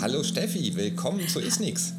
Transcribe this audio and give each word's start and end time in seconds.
Hallo, 0.00 0.22
Steffi. 0.22 0.76
Willkommen 0.76 1.26
zu 1.26 1.40
Isnix. 1.40 1.92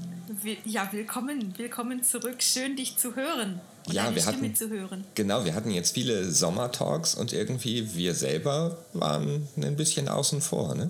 Ja, 0.63 0.87
willkommen, 0.93 1.53
willkommen 1.57 2.01
zurück. 2.01 2.41
Schön, 2.41 2.77
dich 2.77 2.95
zu 2.95 3.17
hören. 3.17 3.59
Und 3.87 3.93
ja, 3.93 4.03
deine 4.03 4.15
wir 4.15 4.21
Stimme 4.21 4.37
hatten, 4.37 4.55
zu 4.55 4.69
hören. 4.69 5.03
Genau, 5.15 5.43
wir 5.43 5.53
hatten 5.53 5.69
jetzt 5.71 5.93
viele 5.93 6.31
Sommertalks 6.31 7.13
und 7.13 7.33
irgendwie 7.33 7.93
wir 7.95 8.15
selber 8.15 8.77
waren 8.93 9.49
ein 9.57 9.75
bisschen 9.75 10.07
außen 10.07 10.41
vor, 10.41 10.75
ne? 10.75 10.89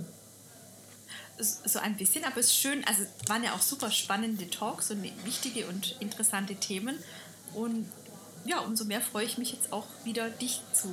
So 1.39 1.79
ein 1.79 1.97
bisschen, 1.97 2.25
aber 2.25 2.41
es 2.41 2.47
ist 2.47 2.57
schön. 2.57 2.83
Also 2.85 3.01
es 3.01 3.29
waren 3.29 3.43
ja 3.43 3.55
auch 3.55 3.61
super 3.61 3.89
spannende 3.89 4.47
Talks 4.47 4.91
und 4.91 5.03
wichtige 5.25 5.65
und 5.65 5.95
interessante 5.99 6.55
Themen. 6.55 6.95
Und 7.55 7.87
ja, 8.45 8.59
umso 8.59 8.85
mehr 8.85 9.01
freue 9.01 9.25
ich 9.25 9.39
mich 9.39 9.53
jetzt 9.53 9.73
auch 9.73 9.87
wieder, 10.03 10.29
dich 10.29 10.61
zu 10.73 10.89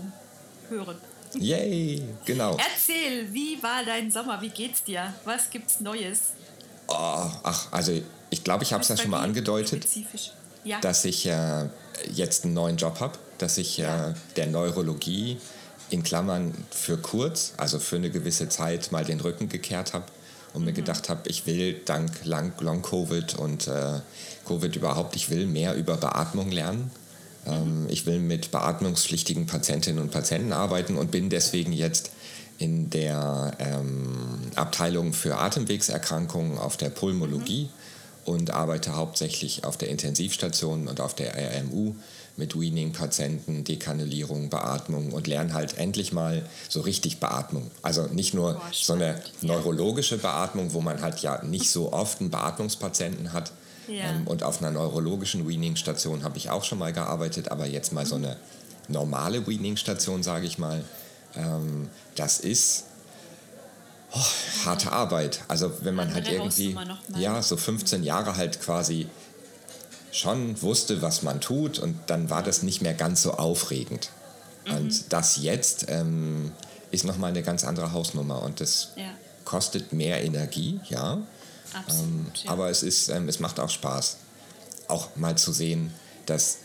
hören. 0.71 0.96
Yay, 1.39 2.03
genau. 2.25 2.57
Erzähl, 2.57 3.33
wie 3.33 3.63
war 3.63 3.85
dein 3.85 4.11
Sommer? 4.11 4.41
Wie 4.41 4.49
geht's 4.51 4.83
dir? 4.83 5.13
Was 5.25 5.51
gibt's 5.51 5.81
Neues? 5.81 6.33
Oh, 6.89 6.95
ach, 6.95 7.67
also 7.73 7.93
ich 8.31 8.45
glaube, 8.45 8.65
ich 8.65 8.73
habe 8.73 8.83
es 8.83 8.89
ja 8.89 8.97
schon 8.97 9.11
mal 9.11 9.21
angedeutet. 9.23 9.87
Ja. 10.65 10.80
dass 10.80 11.05
ich 11.05 11.27
äh, 11.27 11.69
jetzt 12.13 12.45
einen 12.45 12.55
neuen 12.55 12.77
Job 12.77 12.99
habe, 12.99 13.17
dass 13.39 13.57
ich 13.57 13.79
äh, 13.79 14.15
der 14.35 14.47
Neurologie 14.49 15.39
in 15.91 16.03
Klammern 16.03 16.53
für 16.73 16.97
kurz, 16.99 17.53
also 17.57 17.79
für 17.79 17.95
eine 17.97 18.11
gewisse 18.11 18.49
Zeit 18.49 18.91
mal 18.91 19.05
den 19.05 19.21
Rücken 19.21 19.49
gekehrt 19.49 19.93
habe 19.93 20.07
und 20.55 20.63
Mhm. 20.63 20.66
mir 20.66 20.73
gedacht 20.73 21.09
habe, 21.09 21.29
ich 21.29 21.47
will 21.47 21.80
dank 21.85 22.10
Lang- 22.25 22.53
Long-Covid 22.60 23.37
und 23.37 23.69
äh, 23.69 24.01
Covid 24.49 24.75
überhaupt, 24.75 25.15
ich 25.15 25.30
will 25.30 25.47
mehr 25.47 25.77
über 25.77 25.97
Beatmung 25.97 26.51
lernen. 26.51 26.91
Ähm, 27.47 27.87
ich 27.89 28.07
will 28.07 28.19
mit 28.19 28.51
beatmungspflichtigen 28.51 29.47
Patientinnen 29.47 30.02
und 30.02 30.11
Patienten 30.11 30.52
arbeiten 30.52 30.97
und 30.97 31.11
bin 31.11 31.30
deswegen 31.30 31.73
jetzt 31.73 32.11
in 32.59 32.91
der 32.91 33.53
ähm, 33.59 34.51
Abteilung 34.55 35.13
für 35.13 35.38
Atemwegserkrankungen 35.38 36.59
auf 36.59 36.77
der 36.77 36.91
Pulmologie 36.91 37.69
und 38.25 38.51
arbeite 38.51 38.97
hauptsächlich 38.97 39.65
auf 39.65 39.77
der 39.77 39.88
Intensivstation 39.88 40.88
und 40.88 41.01
auf 41.01 41.15
der 41.15 41.35
RMU 41.35 41.95
mit 42.37 42.59
Weaning-Patienten, 42.59 43.65
Dekanulierung, 43.65 44.51
Beatmung 44.51 45.13
und 45.13 45.27
lerne 45.27 45.55
halt 45.55 45.79
endlich 45.79 46.13
mal 46.13 46.45
so 46.69 46.81
richtig 46.81 47.19
Beatmung. 47.19 47.71
Also 47.83 48.07
nicht 48.09 48.35
nur 48.35 48.55
Boah, 48.55 48.63
so 48.73 48.93
eine 48.93 49.23
neurologische 49.41 50.19
Beatmung, 50.19 50.75
wo 50.75 50.81
man 50.81 51.01
halt 51.01 51.21
ja 51.21 51.43
nicht 51.45 51.71
so 51.71 51.93
oft 51.93 52.21
einen 52.21 52.31
Beatmungspatienten 52.31 53.33
hat. 53.33 53.53
Ja. 53.88 54.10
Ähm, 54.10 54.26
und 54.26 54.42
auf 54.42 54.60
einer 54.60 54.70
neurologischen 54.70 55.48
Weaning-Station 55.48 56.24
habe 56.24 56.37
ich 56.38 56.51
auch 56.51 56.65
schon 56.65 56.79
mal 56.79 56.92
gearbeitet, 56.92 57.51
aber 57.51 57.66
jetzt 57.66 57.92
mal 57.92 58.06
so 58.06 58.16
eine 58.16 58.37
normale 58.88 59.46
Weaning-Station, 59.46 60.23
sage 60.23 60.46
ich 60.46 60.59
mal, 60.59 60.84
ähm, 61.37 61.88
das 62.14 62.40
ist 62.40 62.84
oh, 64.12 64.64
harte 64.64 64.92
Arbeit. 64.92 65.41
Also 65.48 65.72
wenn 65.82 65.94
man 65.94 66.14
halt 66.14 66.28
irgendwie, 66.28 66.76
ja, 67.16 67.42
so 67.42 67.56
15 67.56 68.03
Jahre 68.04 68.37
halt 68.37 68.60
quasi 68.60 69.09
schon 70.12 70.60
wusste, 70.62 71.03
was 71.03 71.22
man 71.22 71.41
tut 71.41 71.78
und 71.78 71.98
dann 72.06 72.31
war 72.31 72.42
das 72.42 72.62
nicht 72.62 72.81
mehr 72.81 72.94
ganz 72.94 73.22
so 73.22 73.32
aufregend. 73.34 74.10
Mhm. 74.66 74.75
Und 74.76 75.12
das 75.12 75.37
jetzt 75.37 75.87
ähm, 75.88 76.53
ist 76.91 77.04
nochmal 77.04 77.31
eine 77.31 77.42
ganz 77.42 77.64
andere 77.64 77.92
Hausnummer 77.92 78.42
und 78.42 78.60
das 78.60 78.92
Ja. 78.97 79.04
kostet 79.44 79.92
mehr 79.92 80.25
Energie, 80.25 80.81
ja. 80.88 81.19
Absolut. 81.77 82.06
Ähm, 82.09 82.27
ja. 82.44 82.50
Aber 82.50 82.71
es, 82.71 82.82
ist, 82.82 83.09
ähm, 83.09 83.28
es 83.28 83.41
macht 83.41 83.60
auch 83.60 83.71
Spaß, 83.71 84.16
auch 84.88 85.15
mal 85.16 85.37
zu 85.37 85.53
sehen, 85.53 85.92
dass 86.26 86.59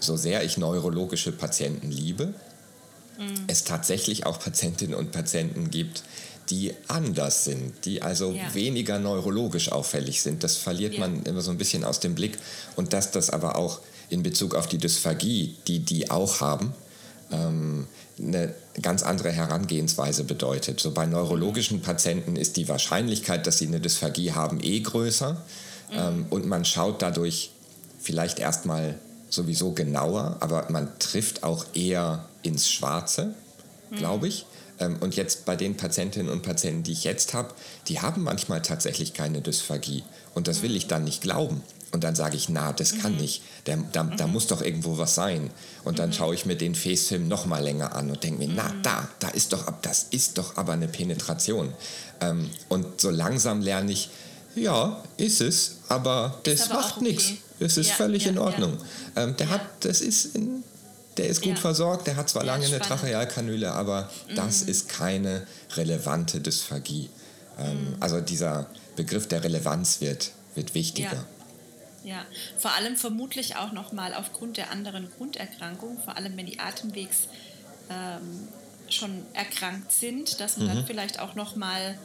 so 0.00 0.16
sehr 0.16 0.44
ich 0.44 0.56
neurologische 0.58 1.32
Patienten 1.32 1.90
liebe, 1.90 2.34
Mhm. 3.18 3.44
es 3.46 3.64
tatsächlich 3.64 4.24
auch 4.26 4.38
Patientinnen 4.40 4.94
und 4.94 5.12
Patienten 5.12 5.70
gibt, 5.70 6.02
die 6.48 6.72
anders 6.88 7.44
sind, 7.44 7.84
die 7.84 8.00
also 8.02 8.32
Ja. 8.32 8.52
weniger 8.54 8.98
neurologisch 8.98 9.70
auffällig 9.70 10.22
sind. 10.22 10.42
Das 10.42 10.56
verliert 10.56 10.94
Ja. 10.94 11.00
man 11.00 11.22
immer 11.24 11.42
so 11.42 11.50
ein 11.50 11.58
bisschen 11.58 11.84
aus 11.84 12.00
dem 12.00 12.14
Blick. 12.14 12.38
Und 12.74 12.92
dass 12.94 13.10
das 13.10 13.30
aber 13.30 13.56
auch 13.56 13.80
in 14.08 14.22
Bezug 14.22 14.54
auf 14.54 14.66
die 14.66 14.78
Dysphagie, 14.78 15.56
die 15.66 15.80
die 15.80 16.10
auch 16.10 16.40
haben, 16.40 16.74
ähm, 17.30 17.86
eine 18.22 18.54
ganz 18.80 19.02
andere 19.02 19.30
Herangehensweise 19.30 20.24
bedeutet. 20.24 20.80
So 20.80 20.92
bei 20.92 21.06
neurologischen 21.06 21.82
Patienten 21.82 22.36
ist 22.36 22.56
die 22.56 22.68
Wahrscheinlichkeit, 22.68 23.46
dass 23.46 23.58
sie 23.58 23.66
eine 23.66 23.80
Dysphagie 23.80 24.32
haben, 24.32 24.60
eh 24.62 24.80
größer. 24.80 25.42
Ähm, 25.92 26.26
und 26.30 26.46
man 26.46 26.64
schaut 26.64 27.02
dadurch 27.02 27.50
vielleicht 28.00 28.38
erstmal 28.38 28.98
sowieso 29.28 29.72
genauer, 29.72 30.36
aber 30.40 30.66
man 30.70 30.98
trifft 30.98 31.42
auch 31.42 31.66
eher 31.74 32.26
ins 32.42 32.68
Schwarze, 32.68 33.34
glaube 33.96 34.28
ich. 34.28 34.46
Ähm, 34.78 34.96
und 35.00 35.16
jetzt 35.16 35.44
bei 35.44 35.56
den 35.56 35.76
Patientinnen 35.76 36.30
und 36.30 36.42
Patienten, 36.42 36.82
die 36.82 36.92
ich 36.92 37.04
jetzt 37.04 37.34
habe, 37.34 37.54
die 37.88 38.00
haben 38.00 38.22
manchmal 38.22 38.62
tatsächlich 38.62 39.14
keine 39.14 39.40
Dysphagie. 39.40 40.02
Und 40.34 40.48
das 40.48 40.62
will 40.62 40.76
ich 40.76 40.86
dann 40.86 41.04
nicht 41.04 41.22
glauben. 41.22 41.62
Und 41.92 42.04
dann 42.04 42.14
sage 42.14 42.36
ich, 42.36 42.48
na, 42.48 42.72
das 42.72 42.98
kann 42.98 43.16
nicht. 43.16 43.42
Der, 43.66 43.76
da, 43.92 44.02
da 44.04 44.26
muss 44.26 44.46
doch 44.46 44.62
irgendwo 44.62 44.96
was 44.96 45.14
sein. 45.14 45.50
Und 45.84 45.98
dann 45.98 46.12
schaue 46.12 46.34
ich 46.34 46.46
mir 46.46 46.56
den 46.56 46.74
Facefilm 46.74 47.28
noch 47.28 47.44
mal 47.44 47.62
länger 47.62 47.94
an 47.94 48.10
und 48.10 48.24
denke 48.24 48.38
mir, 48.46 48.52
na, 48.54 48.72
da, 48.82 49.06
da 49.18 49.28
ist 49.28 49.52
doch, 49.52 49.66
ab- 49.66 49.82
das 49.82 50.06
ist 50.10 50.38
doch 50.38 50.56
aber 50.56 50.72
eine 50.72 50.88
Penetration. 50.88 51.72
Ähm, 52.22 52.48
und 52.70 53.00
so 53.00 53.10
langsam 53.10 53.60
lerne 53.60 53.92
ich, 53.92 54.08
ja, 54.54 55.02
ist 55.18 55.40
es, 55.42 55.76
aber 55.88 56.38
das 56.44 56.62
aber 56.70 56.78
auch 56.80 56.82
macht 56.84 56.96
okay. 56.98 57.04
nichts. 57.08 57.32
Es 57.60 57.76
ist 57.76 57.88
Ja, 57.90 57.94
völlig 57.94 58.24
ja, 58.24 58.30
in 58.30 58.36
ja. 58.36 58.42
Ordnung. 58.42 58.78
Ähm, 59.14 59.36
der 59.36 59.46
Ja. 59.48 59.52
hat, 59.52 59.62
das 59.80 60.00
ist, 60.00 60.34
in, 60.34 60.64
der 61.18 61.26
ist 61.28 61.42
gut 61.42 61.56
Ja. 61.56 61.60
versorgt, 61.60 62.06
der 62.06 62.16
hat 62.16 62.28
zwar 62.30 62.44
Ja, 62.44 62.52
lange 62.54 62.66
eine. 62.66 62.80
Trachealkanüle, 62.80 63.70
aber 63.70 64.08
Mhm. 64.30 64.34
das 64.36 64.62
ist 64.62 64.88
keine 64.88 65.46
relevante 65.76 66.40
Dysphagie. 66.40 67.10
Ähm, 67.58 67.76
Mhm. 67.90 67.96
Also 68.00 68.20
dieser 68.22 68.66
Begriff 68.96 69.28
der 69.28 69.44
Relevanz 69.44 70.00
wird, 70.00 70.30
wird 70.54 70.74
wichtiger. 70.74 71.24
Ja, 72.04 72.24
vor 72.58 72.72
allem 72.72 72.96
vermutlich 72.96 73.56
auch 73.56 73.72
nochmal 73.72 74.12
aufgrund 74.14 74.56
der 74.56 74.70
anderen 74.70 75.08
Grunderkrankungen, 75.16 76.00
vor 76.00 76.16
allem 76.16 76.36
wenn 76.36 76.46
die 76.46 76.58
Atemwegs 76.58 77.28
ähm, 77.90 78.48
schon 78.88 79.22
erkrankt 79.34 79.92
sind, 79.92 80.40
dass 80.40 80.56
man 80.56 80.66
Mhm. 80.66 80.74
dann 80.74 80.86
vielleicht 80.86 81.20
auch 81.20 81.34
nochmal 81.34 81.96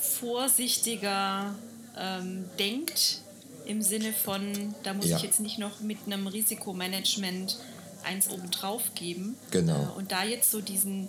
vorsichtiger 0.00 1.54
ähm, 1.96 2.44
denkt, 2.58 3.18
im 3.66 3.82
Sinne 3.82 4.12
von, 4.12 4.74
da 4.82 4.94
muss 4.94 5.06
Ja. 5.06 5.16
ich 5.16 5.22
jetzt 5.22 5.40
nicht 5.40 5.58
noch 5.58 5.80
mit 5.80 5.98
einem 6.06 6.26
Risikomanagement 6.26 7.58
eins 8.04 8.30
obendrauf 8.30 8.94
geben. 8.94 9.36
Genau. 9.50 9.82
Äh, 9.94 9.98
und 9.98 10.12
da 10.12 10.24
jetzt 10.24 10.50
so 10.50 10.60
diesen, 10.60 11.08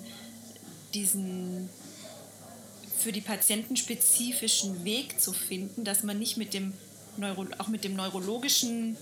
diesen 0.94 1.70
für 2.98 3.12
die 3.12 3.22
Patienten 3.22 3.78
spezifischen 3.78 4.84
Weg 4.84 5.22
zu 5.22 5.32
finden, 5.32 5.84
dass 5.86 6.04
man 6.04 6.20
nicht 6.20 6.36
mit 6.38 6.54
dem 6.54 6.74
Neuro, 7.18 7.46
auch 7.58 7.68
mit 7.68 7.84
dem 7.84 7.96
neurologischen 7.96 8.98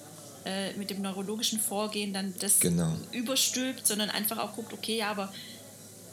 äh, 0.45 0.71
mit 0.73 0.89
dem 0.89 1.01
neurologischen 1.01 1.59
Vorgehen 1.59 2.13
dann 2.13 2.33
das 2.39 2.59
Genau. 2.59 2.95
überstülpt, 3.11 3.85
sondern 3.85 4.09
einfach 4.09 4.37
auch 4.37 4.55
guckt, 4.55 4.71
okay, 4.73 4.97
ja, 4.97 5.11
aber 5.11 5.33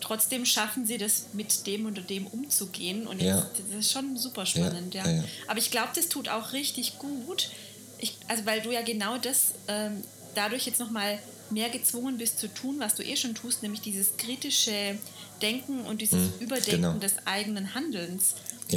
trotzdem 0.00 0.44
schaffen 0.44 0.86
sie 0.86 0.98
das 0.98 1.26
mit 1.32 1.66
dem 1.66 1.86
oder 1.86 2.02
dem 2.02 2.26
umzugehen 2.26 3.06
und 3.06 3.22
Ja. 3.22 3.38
jetzt, 3.38 3.60
das 3.70 3.78
ist 3.80 3.92
schon 3.92 4.16
super 4.16 4.44
spannend, 4.44 4.94
ja. 4.94 5.04
ja, 5.06 5.16
ja. 5.18 5.24
Aber 5.46 5.58
ich 5.58 5.70
glaube, 5.70 5.90
das 5.94 6.08
tut 6.08 6.28
auch 6.28 6.52
richtig 6.52 6.98
gut, 6.98 7.50
ich, 7.98 8.16
also 8.28 8.44
weil 8.44 8.60
du 8.60 8.70
ja 8.72 8.82
genau 8.82 9.18
das 9.18 9.52
ähm, 9.68 10.02
dadurch 10.34 10.66
jetzt 10.66 10.80
nochmal 10.80 11.18
mehr 11.50 11.68
gezwungen 11.70 12.18
bist 12.18 12.38
zu 12.40 12.48
tun, 12.52 12.76
was 12.80 12.96
du 12.96 13.02
eh 13.04 13.16
schon 13.16 13.34
tust, 13.34 13.62
nämlich 13.62 13.82
dieses 13.82 14.16
kritische 14.16 14.98
Denken 15.42 15.80
und 15.82 16.00
dieses 16.02 16.30
Mhm, 16.30 16.32
Überdenken 16.40 16.70
genau. 16.82 16.98
des 16.98 17.14
eigenen 17.26 17.74
Handelns. 17.74 18.34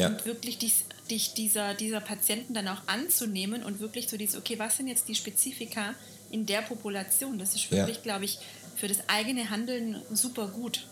Und 0.10 0.26
wirklich 0.26 0.58
dies, 0.60 0.84
dich 1.08 1.34
dieser, 1.34 1.74
dieser 1.74 2.00
Patienten 2.02 2.54
dann 2.54 2.68
auch 2.68 2.82
anzunehmen 2.88 3.64
und 3.64 3.80
wirklich 3.80 4.10
so 4.10 4.18
dieses, 4.18 4.36
okay, 4.38 4.60
was 4.60 4.78
sind 4.78 4.88
jetzt 4.88 5.08
die 5.08 5.16
Spezifika 5.16 5.94
in 6.32 6.46
der 6.46 6.62
Population? 6.62 7.40
Das 7.40 7.56
ist 7.56 7.66
Ja. 7.72 7.78
wirklich, 7.78 8.04
glaube 8.04 8.26
ich, 8.26 8.40
für 8.76 8.88
das 8.88 8.98
eigene 9.08 9.50
Handeln 9.50 10.02
super 10.12 10.48
gut. 10.48 10.86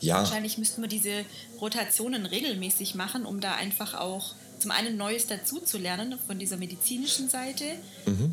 Ja, 0.00 0.16
Wahrscheinlich 0.18 0.56
müssten 0.58 0.80
wir 0.82 0.88
diese 0.88 1.24
Rotationen 1.60 2.26
regelmäßig 2.26 2.94
machen, 2.94 3.26
um 3.26 3.40
da 3.40 3.54
einfach 3.54 3.94
auch 3.94 4.34
zum 4.58 4.70
einen 4.70 4.96
Neues 4.96 5.26
dazu 5.26 5.60
zu 5.60 5.78
lernen 5.78 6.18
von 6.26 6.38
dieser 6.38 6.56
medizinischen 6.56 7.28
Seite, 7.28 7.64
Mhm. 8.06 8.32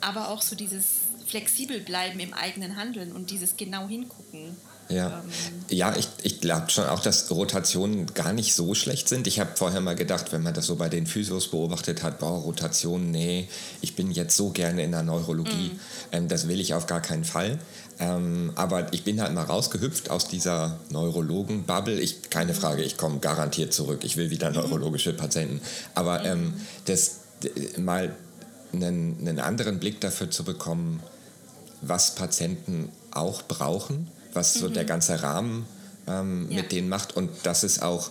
aber 0.00 0.28
auch 0.30 0.42
so 0.42 0.56
dieses 0.56 0.84
flexibel 1.26 1.80
bleiben 1.80 2.20
im 2.20 2.34
eigenen 2.34 2.76
Handeln 2.76 3.12
und 3.12 3.30
dieses 3.30 3.56
genau 3.56 3.88
hingucken. 3.88 4.56
Ja, 4.88 5.06
Ähm, 5.24 5.64
ja 5.70 5.96
ich, 5.96 6.08
ich 6.22 6.40
glaube 6.40 6.70
schon 6.70 6.84
auch, 6.86 7.00
dass 7.00 7.30
Rotationen 7.30 8.06
gar 8.14 8.32
nicht 8.32 8.54
so 8.54 8.74
schlecht 8.74 9.08
sind. 9.08 9.26
Ich 9.26 9.40
habe 9.40 9.50
vorher 9.56 9.80
mal 9.80 9.94
gedacht, 9.96 10.32
wenn 10.32 10.42
man 10.42 10.52
das 10.54 10.66
so 10.66 10.76
bei 10.76 10.88
den 10.88 11.06
Physios 11.06 11.48
beobachtet 11.50 12.02
hat, 12.02 12.18
boah, 12.18 12.38
Rotationen, 12.38 13.10
nee, 13.10 13.48
ich 13.80 13.96
bin 13.96 14.10
jetzt 14.10 14.36
so 14.36 14.50
gerne 14.50 14.82
in 14.84 14.90
der 14.92 15.02
Neurologie, 15.02 15.70
Mhm. 15.72 15.80
ähm, 16.12 16.28
das 16.28 16.48
will 16.48 16.60
ich 16.60 16.74
auf 16.74 16.86
gar 16.86 17.00
keinen 17.00 17.24
Fall. 17.24 17.58
Ähm, 17.98 18.52
aber 18.56 18.92
ich 18.92 19.04
bin 19.04 19.20
halt 19.22 19.32
mal 19.34 19.44
rausgehüpft 19.44 20.10
aus 20.10 20.26
dieser 20.28 20.78
Neurologen-Bubble. 20.90 22.00
Ich, 22.00 22.28
keine 22.28 22.52
Mhm. 22.52 22.56
Frage, 22.56 22.82
ich 22.82 22.96
komme 22.96 23.20
garantiert 23.20 23.72
zurück. 23.72 24.00
Ich 24.04 24.16
will 24.16 24.30
wieder 24.30 24.50
neurologische 24.50 25.12
Patienten. 25.12 25.60
Aber 25.94 26.20
Mhm. 26.20 26.26
ähm, 26.26 26.54
das 26.86 27.20
mal 27.78 28.14
einen, 28.72 29.16
einen 29.20 29.38
anderen 29.38 29.78
Blick 29.78 30.00
dafür 30.00 30.30
zu 30.30 30.42
bekommen, 30.44 31.02
was 31.82 32.14
Patienten 32.16 32.90
auch 33.12 33.42
brauchen, 33.42 34.08
was 34.34 34.54
so 34.54 34.68
der 34.68 34.84
ganze 34.84 35.22
Rahmen 35.22 35.66
ähm, 36.06 36.48
Ja. 36.50 36.62
mit 36.62 36.72
denen 36.72 36.88
macht 36.88 37.16
und 37.16 37.30
dass 37.44 37.62
es 37.62 37.80
auch 37.80 38.10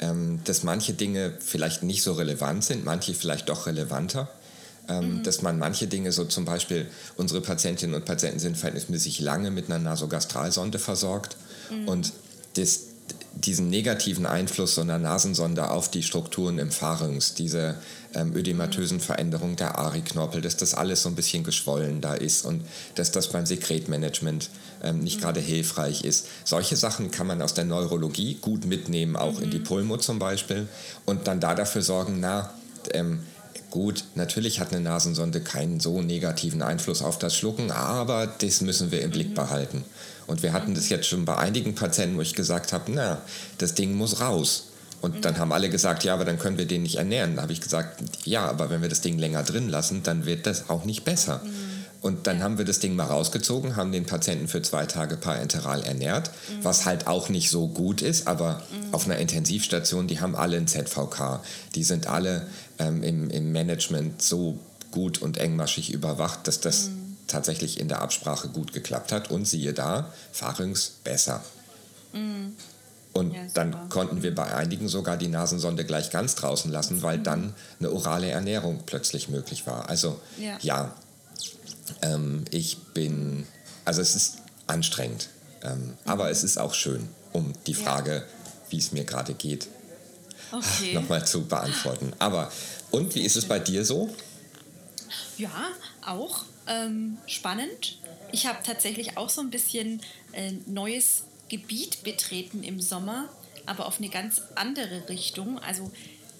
ähm, 0.00 0.40
dass 0.44 0.62
manche 0.62 0.92
Dinge 0.92 1.32
vielleicht 1.40 1.82
nicht 1.82 2.02
so 2.02 2.12
relevant 2.12 2.64
sind, 2.64 2.84
manche 2.84 3.14
vielleicht 3.14 3.48
doch 3.48 3.66
relevanter. 3.66 4.28
Ähm, 4.88 5.18
mhm. 5.18 5.22
Dass 5.22 5.42
man 5.42 5.58
manche 5.58 5.86
Dinge, 5.86 6.12
so 6.12 6.24
zum 6.24 6.44
Beispiel 6.44 6.86
unsere 7.16 7.40
Patientinnen 7.40 7.94
und 7.94 8.04
Patienten 8.04 8.38
sind 8.38 8.56
verhältnismäßig 8.56 9.20
lange 9.20 9.50
mit 9.50 9.66
einer 9.66 9.78
Nasogastralsonde 9.78 10.78
versorgt 10.78 11.36
mhm. 11.70 11.88
und 11.88 12.12
das 12.56 12.80
diesen 13.34 13.70
negativen 13.70 14.26
Einfluss 14.26 14.74
so 14.74 14.80
einer 14.80 14.98
Nasensonde 14.98 15.70
auf 15.70 15.90
die 15.90 16.02
Strukturen 16.02 16.58
im 16.58 16.70
Pharynx, 16.70 17.34
diese 17.34 17.76
ähm, 18.14 18.34
ödematösen 18.34 19.00
Veränderungen 19.00 19.56
der 19.56 19.78
Ari-Knorpel, 19.78 20.40
dass 20.40 20.56
das 20.56 20.74
alles 20.74 21.02
so 21.02 21.08
ein 21.08 21.14
bisschen 21.14 21.44
geschwollen 21.44 22.00
da 22.00 22.14
ist 22.14 22.44
und 22.44 22.62
dass 22.94 23.12
das 23.12 23.28
beim 23.28 23.46
Sekretmanagement 23.46 24.50
ähm, 24.82 25.00
nicht 25.00 25.18
mhm. 25.18 25.22
gerade 25.22 25.40
hilfreich 25.40 26.04
ist. 26.04 26.26
Solche 26.44 26.76
Sachen 26.76 27.10
kann 27.10 27.26
man 27.26 27.42
aus 27.42 27.54
der 27.54 27.64
Neurologie 27.64 28.38
gut 28.40 28.64
mitnehmen, 28.64 29.16
auch 29.16 29.38
mhm. 29.38 29.44
in 29.44 29.50
die 29.50 29.60
mhm. 29.60 29.64
Pulmo 29.64 29.96
zum 29.98 30.18
Beispiel, 30.18 30.66
und 31.04 31.26
dann 31.26 31.40
da 31.40 31.54
dafür 31.54 31.82
sorgen, 31.82 32.18
na, 32.20 32.52
ähm, 32.92 33.20
Gut, 33.70 34.04
natürlich 34.14 34.60
hat 34.60 34.72
eine 34.72 34.80
Nasensonde 34.80 35.42
keinen 35.42 35.78
so 35.78 36.00
negativen 36.00 36.62
Einfluss 36.62 37.02
auf 37.02 37.18
das 37.18 37.36
Schlucken, 37.36 37.70
aber 37.70 38.26
das 38.26 38.62
müssen 38.62 38.90
wir 38.90 39.02
im 39.02 39.10
Blick 39.10 39.30
mhm. 39.30 39.34
behalten. 39.34 39.84
Und 40.28 40.42
wir 40.42 40.52
hatten 40.52 40.74
das 40.74 40.90
jetzt 40.90 41.08
schon 41.08 41.24
bei 41.24 41.36
einigen 41.36 41.74
Patienten, 41.74 42.18
wo 42.18 42.20
ich 42.20 42.34
gesagt 42.34 42.72
habe, 42.72 42.92
na, 42.92 43.22
das 43.56 43.74
Ding 43.74 43.94
muss 43.94 44.20
raus. 44.20 44.68
Und 45.00 45.16
mhm. 45.16 45.20
dann 45.22 45.38
haben 45.38 45.52
alle 45.52 45.70
gesagt, 45.70 46.04
ja, 46.04 46.12
aber 46.14 46.26
dann 46.26 46.38
können 46.38 46.58
wir 46.58 46.66
den 46.66 46.82
nicht 46.82 46.96
ernähren. 46.96 47.36
Da 47.36 47.42
habe 47.42 47.52
ich 47.52 47.62
gesagt, 47.62 48.02
ja, 48.24 48.46
aber 48.46 48.68
wenn 48.68 48.82
wir 48.82 48.90
das 48.90 49.00
Ding 49.00 49.18
länger 49.18 49.42
drin 49.42 49.68
lassen, 49.68 50.02
dann 50.02 50.26
wird 50.26 50.46
das 50.46 50.68
auch 50.68 50.84
nicht 50.84 51.04
besser. 51.04 51.40
Mhm. 51.42 51.50
Und 52.00 52.26
dann 52.26 52.42
haben 52.42 52.58
wir 52.58 52.66
das 52.66 52.78
Ding 52.78 52.94
mal 52.94 53.06
rausgezogen, 53.06 53.74
haben 53.74 53.90
den 53.90 54.04
Patienten 54.04 54.48
für 54.48 54.60
zwei 54.60 54.84
Tage 54.84 55.16
parenteral 55.16 55.82
ernährt, 55.82 56.28
mhm. 56.28 56.62
was 56.62 56.84
halt 56.84 57.06
auch 57.06 57.30
nicht 57.30 57.48
so 57.48 57.66
gut 57.66 58.02
ist, 58.02 58.28
aber 58.28 58.62
mhm. 58.70 58.94
auf 58.94 59.06
einer 59.06 59.16
Intensivstation, 59.16 60.06
die 60.08 60.20
haben 60.20 60.36
alle 60.36 60.58
ein 60.58 60.66
ZVK. 60.66 61.40
Die 61.74 61.84
sind 61.84 62.06
alle 62.06 62.46
ähm, 62.78 63.02
im, 63.02 63.30
im 63.30 63.50
Management 63.50 64.20
so 64.20 64.58
gut 64.90 65.22
und 65.22 65.38
engmaschig 65.38 65.90
überwacht, 65.90 66.46
dass 66.46 66.60
das 66.60 66.88
mhm 66.88 66.97
tatsächlich 67.28 67.78
in 67.78 67.88
der 67.88 68.02
Absprache 68.02 68.48
gut 68.48 68.72
geklappt 68.72 69.12
hat. 69.12 69.30
Und 69.30 69.46
siehe 69.46 69.72
da, 69.72 70.12
Pharynx 70.32 70.94
besser. 71.04 71.44
Mhm. 72.12 72.56
Und 73.12 73.34
ja, 73.34 73.40
dann 73.54 73.88
konnten 73.88 74.22
wir 74.22 74.34
bei 74.34 74.54
einigen 74.54 74.88
sogar 74.88 75.16
die 75.16 75.28
Nasensonde 75.28 75.84
gleich 75.84 76.10
ganz 76.10 76.34
draußen 76.34 76.70
lassen, 76.70 77.02
weil 77.02 77.18
mhm. 77.18 77.24
dann 77.24 77.54
eine 77.78 77.90
orale 77.90 78.30
Ernährung 78.30 78.82
plötzlich 78.86 79.28
möglich 79.28 79.66
war. 79.66 79.88
Also 79.88 80.20
ja, 80.38 80.58
ja 80.60 80.94
ähm, 82.02 82.44
ich 82.50 82.78
bin, 82.94 83.46
also 83.84 84.00
es 84.00 84.14
ist 84.14 84.38
anstrengend, 84.66 85.28
ähm, 85.62 85.78
mhm. 85.78 85.94
aber 86.04 86.30
es 86.30 86.44
ist 86.44 86.58
auch 86.58 86.74
schön, 86.74 87.08
um 87.32 87.52
die 87.66 87.74
Frage, 87.74 88.14
ja. 88.14 88.22
wie 88.70 88.78
es 88.78 88.92
mir 88.92 89.04
gerade 89.04 89.34
geht, 89.34 89.68
okay. 90.52 90.94
nochmal 90.94 91.26
zu 91.26 91.44
beantworten. 91.44 92.12
Aber 92.18 92.52
und 92.90 93.14
wie 93.14 93.22
ist 93.22 93.36
es 93.36 93.46
bei 93.46 93.58
dir 93.58 93.84
so? 93.84 94.14
Ja, 95.36 95.68
auch 96.06 96.44
ähm, 96.68 97.18
spannend. 97.26 97.98
Ich 98.32 98.46
habe 98.46 98.58
tatsächlich 98.62 99.16
auch 99.16 99.30
so 99.30 99.40
ein 99.40 99.50
bisschen 99.50 100.00
äh, 100.32 100.52
neues 100.66 101.24
Gebiet 101.48 102.02
betreten 102.02 102.62
im 102.62 102.80
Sommer, 102.80 103.28
aber 103.66 103.86
auf 103.86 103.98
eine 103.98 104.08
ganz 104.08 104.42
andere 104.54 105.08
Richtung. 105.08 105.58
Also 105.58 105.90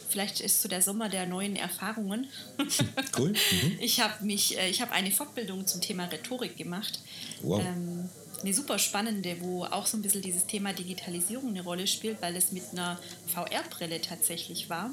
vielleicht 0.09 0.41
ist 0.41 0.63
so 0.63 0.69
der 0.69 0.83
Sommer 0.83 1.09
der 1.09 1.27
neuen 1.27 1.57
Erfahrungen. 1.57 2.29
cool. 3.19 3.31
Mhm. 3.31 3.77
Ich 3.81 4.01
habe 4.01 4.25
mich, 4.25 4.59
äh, 4.59 4.69
ich 4.69 4.81
habe 4.81 4.93
eine 4.93 5.11
Fortbildung 5.11 5.67
zum 5.67 5.81
Thema 5.81 6.05
Rhetorik 6.05 6.57
gemacht. 6.57 7.01
Wow. 7.43 7.63
Ähm, 7.65 8.09
eine 8.41 8.55
super 8.55 8.79
spannende, 8.79 9.37
wo 9.41 9.65
auch 9.65 9.87
so 9.87 9.97
ein 9.97 10.03
bisschen 10.03 10.23
dieses 10.23 10.47
Thema 10.47 10.73
Digitalisierung 10.73 11.49
eine 11.49 11.63
Rolle 11.63 11.87
spielt, 11.87 12.23
weil 12.23 12.37
es 12.37 12.53
mit 12.53 12.63
einer 12.71 13.01
VR-Brille 13.27 14.01
tatsächlich 14.01 14.71
war. 14.71 14.91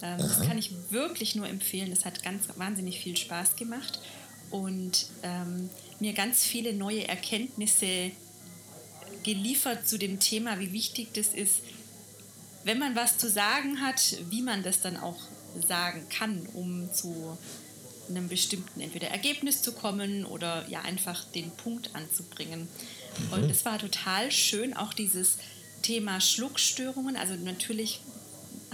Ähm, 0.00 0.18
das 0.18 0.40
kann 0.40 0.56
ich 0.56 0.70
wirklich 0.90 1.34
nur 1.34 1.48
empfehlen. 1.48 1.90
Das 1.90 2.04
hat 2.04 2.22
ganz 2.22 2.44
wahnsinnig 2.56 3.00
viel 3.00 3.16
Spaß 3.16 3.56
gemacht 3.56 4.00
und 4.50 5.06
ähm, 5.22 5.70
mir 6.00 6.12
ganz 6.12 6.44
viele 6.44 6.72
neue 6.72 7.06
Erkenntnisse 7.06 8.10
geliefert 9.22 9.86
zu 9.86 9.98
dem 9.98 10.20
Thema, 10.20 10.58
wie 10.58 10.72
wichtig 10.72 11.08
das 11.12 11.28
ist, 11.28 11.60
wenn 12.64 12.78
man 12.78 12.96
was 12.96 13.18
zu 13.18 13.28
sagen 13.28 13.80
hat, 13.80 14.16
wie 14.30 14.42
man 14.42 14.62
das 14.62 14.80
dann 14.80 14.96
auch 14.96 15.18
sagen 15.66 16.06
kann, 16.08 16.46
um 16.54 16.92
zu 16.92 17.36
einem 18.08 18.28
bestimmten 18.28 18.80
entweder 18.80 19.08
Ergebnis 19.08 19.62
zu 19.62 19.72
kommen 19.72 20.24
oder 20.24 20.66
ja 20.68 20.82
einfach 20.82 21.24
den 21.32 21.50
Punkt 21.50 21.94
anzubringen. 21.94 22.68
Mhm. 23.18 23.32
Und 23.32 23.50
es 23.50 23.64
war 23.64 23.78
total 23.78 24.30
schön, 24.30 24.74
auch 24.74 24.94
dieses 24.94 25.38
Thema 25.82 26.20
Schluckstörungen. 26.20 27.16
Also 27.16 27.34
natürlich 27.34 28.00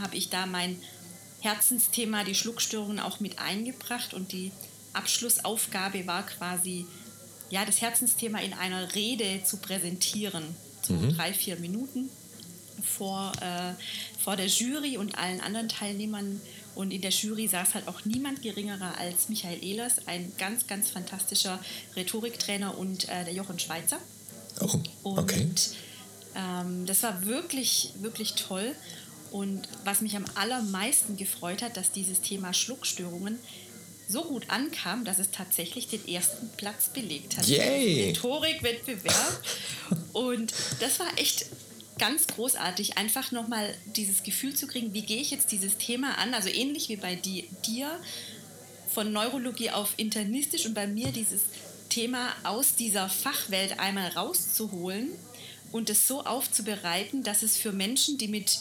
habe 0.00 0.16
ich 0.16 0.30
da 0.30 0.46
mein 0.46 0.80
Herzensthema, 1.40 2.24
die 2.24 2.34
Schluckstörungen 2.34 3.00
auch 3.00 3.20
mit 3.20 3.38
eingebracht 3.38 4.14
und 4.14 4.32
die 4.32 4.50
Abschlussaufgabe 4.94 6.06
war 6.06 6.24
quasi, 6.24 6.86
ja, 7.50 7.64
das 7.64 7.80
Herzensthema 7.80 8.40
in 8.40 8.52
einer 8.52 8.94
Rede 8.94 9.42
zu 9.44 9.58
präsentieren. 9.58 10.44
So 10.82 10.94
mhm. 10.94 11.14
drei, 11.14 11.32
vier 11.32 11.56
Minuten 11.56 12.10
vor, 12.82 13.32
äh, 13.40 13.74
vor 14.22 14.36
der 14.36 14.46
Jury 14.46 14.96
und 14.96 15.18
allen 15.18 15.40
anderen 15.40 15.68
Teilnehmern. 15.68 16.40
Und 16.74 16.92
in 16.92 17.00
der 17.00 17.10
Jury 17.10 17.46
saß 17.46 17.74
halt 17.74 17.88
auch 17.88 18.04
niemand 18.04 18.42
geringerer 18.42 18.98
als 18.98 19.28
Michael 19.28 19.62
Ehlers, 19.62 20.06
ein 20.06 20.32
ganz, 20.38 20.66
ganz 20.66 20.90
fantastischer 20.90 21.60
Rhetoriktrainer 21.94 22.76
und 22.76 23.08
äh, 23.08 23.24
der 23.24 23.32
Jochen 23.32 23.58
Schweizer. 23.58 23.98
Oh, 24.60 24.80
okay. 25.04 25.42
Und 25.42 25.70
ähm, 26.34 26.86
das 26.86 27.02
war 27.02 27.24
wirklich, 27.24 27.92
wirklich 28.00 28.34
toll. 28.34 28.74
Und 29.30 29.68
was 29.84 30.00
mich 30.00 30.16
am 30.16 30.24
allermeisten 30.34 31.16
gefreut 31.16 31.62
hat, 31.62 31.76
dass 31.76 31.90
dieses 31.90 32.20
Thema 32.20 32.52
Schluckstörungen 32.52 33.38
so 34.08 34.24
gut 34.24 34.44
ankam, 34.48 35.04
dass 35.04 35.18
es 35.18 35.30
tatsächlich 35.30 35.88
den 35.88 36.06
ersten 36.06 36.50
Platz 36.56 36.88
belegt 36.88 37.36
hat. 37.36 37.46
Yay! 37.46 38.08
Rhetorikwettbewerb. 38.08 39.40
Und 40.12 40.52
das 40.80 41.00
war 41.00 41.08
echt 41.16 41.46
ganz 41.98 42.26
großartig, 42.26 42.98
einfach 42.98 43.32
nochmal 43.32 43.74
dieses 43.96 44.22
Gefühl 44.22 44.54
zu 44.54 44.66
kriegen, 44.66 44.94
wie 44.94 45.02
gehe 45.02 45.20
ich 45.20 45.30
jetzt 45.30 45.52
dieses 45.52 45.78
Thema 45.78 46.18
an, 46.18 46.34
also 46.34 46.48
ähnlich 46.48 46.88
wie 46.88 46.96
bei 46.96 47.14
dir, 47.14 48.00
von 48.90 49.12
Neurologie 49.12 49.70
auf 49.70 49.94
internistisch 49.96 50.66
und 50.66 50.74
bei 50.74 50.86
mir 50.86 51.08
dieses 51.08 51.42
Thema 51.88 52.28
aus 52.44 52.74
dieser 52.74 53.08
Fachwelt 53.08 53.78
einmal 53.78 54.08
rauszuholen 54.08 55.10
und 55.72 55.90
es 55.90 56.06
so 56.06 56.22
aufzubereiten, 56.22 57.22
dass 57.24 57.42
es 57.42 57.56
für 57.56 57.72
Menschen, 57.72 58.18
die 58.18 58.28
mit 58.28 58.60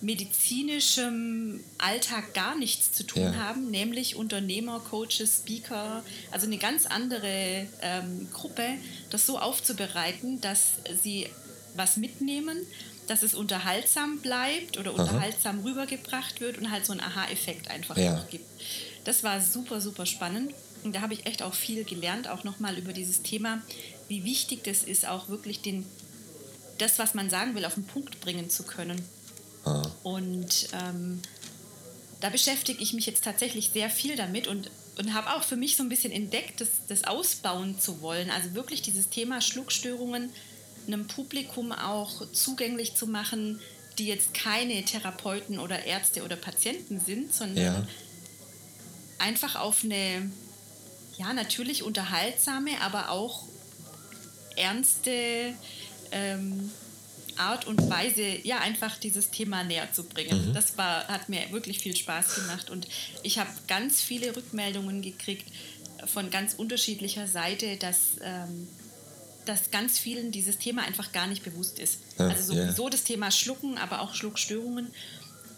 medizinischem 0.00 1.60
Alltag 1.78 2.32
gar 2.32 2.56
nichts 2.56 2.92
zu 2.92 3.04
tun 3.04 3.22
ja. 3.22 3.34
haben, 3.34 3.70
nämlich 3.70 4.14
Unternehmer, 4.14 4.80
Coaches, 4.80 5.42
Speaker, 5.42 6.04
also 6.30 6.46
eine 6.46 6.58
ganz 6.58 6.86
andere 6.86 7.66
ähm, 7.82 8.28
Gruppe, 8.32 8.64
das 9.10 9.26
so 9.26 9.38
aufzubereiten, 9.38 10.40
dass 10.40 10.74
sie 11.02 11.26
was 11.74 11.96
mitnehmen, 11.96 12.58
dass 13.08 13.22
es 13.22 13.34
unterhaltsam 13.34 14.18
bleibt 14.18 14.78
oder 14.78 14.92
unterhaltsam 14.94 15.60
Aha. 15.60 15.64
rübergebracht 15.66 16.40
wird 16.40 16.58
und 16.58 16.70
halt 16.70 16.86
so 16.86 16.92
einen 16.92 17.00
Aha-Effekt 17.00 17.68
einfach 17.68 17.96
ja. 17.96 18.24
gibt. 18.30 18.44
Das 19.04 19.24
war 19.24 19.40
super, 19.40 19.80
super 19.80 20.06
spannend 20.06 20.52
und 20.84 20.94
da 20.94 21.00
habe 21.00 21.14
ich 21.14 21.26
echt 21.26 21.42
auch 21.42 21.54
viel 21.54 21.84
gelernt, 21.84 22.28
auch 22.28 22.44
nochmal 22.44 22.78
über 22.78 22.92
dieses 22.92 23.22
Thema, 23.22 23.62
wie 24.06 24.24
wichtig 24.24 24.62
das 24.64 24.84
ist, 24.84 25.06
auch 25.06 25.28
wirklich 25.28 25.60
den, 25.60 25.84
das, 26.78 26.98
was 26.98 27.14
man 27.14 27.30
sagen 27.30 27.54
will, 27.54 27.64
auf 27.64 27.74
den 27.74 27.84
Punkt 27.84 28.20
bringen 28.20 28.48
zu 28.48 28.62
können. 28.62 29.02
Ah. 29.64 29.82
Und 30.02 30.68
ähm, 30.72 31.20
da 32.20 32.30
beschäftige 32.30 32.82
ich 32.82 32.92
mich 32.92 33.06
jetzt 33.06 33.24
tatsächlich 33.24 33.70
sehr 33.72 33.90
viel 33.90 34.16
damit 34.16 34.46
und, 34.46 34.70
und 34.98 35.14
habe 35.14 35.34
auch 35.34 35.42
für 35.42 35.56
mich 35.56 35.76
so 35.76 35.82
ein 35.82 35.88
bisschen 35.88 36.12
entdeckt, 36.12 36.60
das, 36.60 36.68
das 36.88 37.04
ausbauen 37.04 37.78
zu 37.78 38.00
wollen. 38.00 38.30
Also 38.30 38.54
wirklich 38.54 38.82
dieses 38.82 39.08
Thema 39.08 39.40
Schluckstörungen 39.40 40.30
einem 40.86 41.06
Publikum 41.06 41.72
auch 41.72 42.30
zugänglich 42.32 42.94
zu 42.96 43.06
machen, 43.06 43.60
die 43.98 44.06
jetzt 44.06 44.34
keine 44.34 44.84
Therapeuten 44.84 45.58
oder 45.58 45.84
Ärzte 45.84 46.24
oder 46.24 46.36
Patienten 46.36 47.00
sind, 47.00 47.34
sondern 47.34 47.64
ja. 47.64 47.86
einfach 49.18 49.56
auf 49.56 49.84
eine, 49.84 50.30
ja, 51.18 51.32
natürlich 51.32 51.82
unterhaltsame, 51.82 52.80
aber 52.80 53.10
auch 53.10 53.44
ernste 54.56 55.54
ähm, 56.10 56.70
Art 57.38 57.66
und 57.66 57.88
Weise, 57.90 58.22
ja, 58.42 58.58
einfach 58.58 58.96
dieses 58.98 59.30
Thema 59.30 59.64
näher 59.64 59.92
zu 59.92 60.04
bringen. 60.04 60.48
Mhm. 60.48 60.54
Das 60.54 60.76
war, 60.76 61.06
hat 61.08 61.28
mir 61.28 61.40
wirklich 61.50 61.78
viel 61.78 61.96
Spaß 61.96 62.36
gemacht 62.36 62.70
und 62.70 62.86
ich 63.22 63.38
habe 63.38 63.50
ganz 63.66 64.00
viele 64.00 64.34
Rückmeldungen 64.34 65.02
gekriegt 65.02 65.50
von 66.06 66.30
ganz 66.30 66.54
unterschiedlicher 66.54 67.26
Seite, 67.26 67.76
dass, 67.76 68.16
ähm, 68.22 68.68
dass 69.46 69.70
ganz 69.70 69.98
vielen 69.98 70.30
dieses 70.30 70.58
Thema 70.58 70.82
einfach 70.82 71.12
gar 71.12 71.26
nicht 71.26 71.42
bewusst 71.42 71.78
ist. 71.78 72.00
Also 72.18 72.54
sowieso 72.54 72.82
yeah. 72.82 72.90
das 72.90 73.04
Thema 73.04 73.30
Schlucken, 73.30 73.78
aber 73.78 74.00
auch 74.02 74.14
Schluckstörungen. 74.14 74.88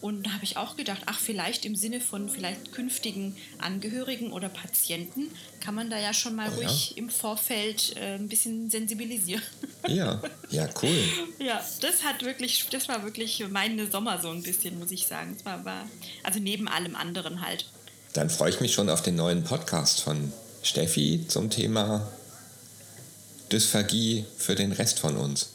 Und 0.01 0.25
da 0.25 0.33
habe 0.33 0.45
ich 0.45 0.57
auch 0.57 0.77
gedacht, 0.77 1.03
ach, 1.07 1.19
vielleicht 1.19 1.67
im 1.67 1.77
Sinne 1.77 2.01
von 2.01 2.31
vielleicht 2.31 2.73
künftigen 2.73 3.37
Angehörigen 3.59 4.33
oder 4.33 4.49
Patienten 4.49 5.31
kann 5.61 5.75
man 5.75 5.91
da 5.91 5.99
ja 5.99 6.15
schon 6.15 6.35
mal 6.35 6.51
oh, 6.51 6.57
ruhig 6.57 6.91
ja? 6.91 6.97
im 6.97 7.11
Vorfeld 7.11 7.95
äh, 7.97 8.15
ein 8.15 8.29
bisschen 8.29 8.71
sensibilisieren. 8.71 9.43
Ja, 9.87 10.23
ja, 10.49 10.69
cool. 10.83 11.05
ja, 11.39 11.63
das 11.81 12.03
hat 12.03 12.25
wirklich, 12.25 12.67
das 12.71 12.89
war 12.89 13.05
wirklich 13.05 13.45
meine 13.51 13.91
Sommer 13.91 14.21
so 14.21 14.31
ein 14.31 14.43
bisschen, 14.43 14.79
muss 14.79 14.91
ich 14.91 15.07
sagen. 15.07 15.35
Es 15.39 15.45
war, 15.45 15.65
war, 15.65 15.87
also 16.23 16.41
neben 16.41 16.67
allem 16.67 16.97
anderen 16.97 17.43
halt. 17.43 17.67
Dann 18.15 18.31
freue 18.31 18.51
ich 18.51 18.61
mich 18.61 18.73
schon 18.73 18.89
auf 18.89 19.03
den 19.03 19.17
neuen 19.17 19.45
Podcast 19.45 20.01
von 20.01 20.33
Steffi 20.63 21.27
zum 21.29 21.51
Thema 21.51 22.11
Dysphagie 23.53 24.25
für 24.39 24.55
den 24.55 24.73
Rest 24.73 24.99
von 24.99 25.17
uns. 25.17 25.51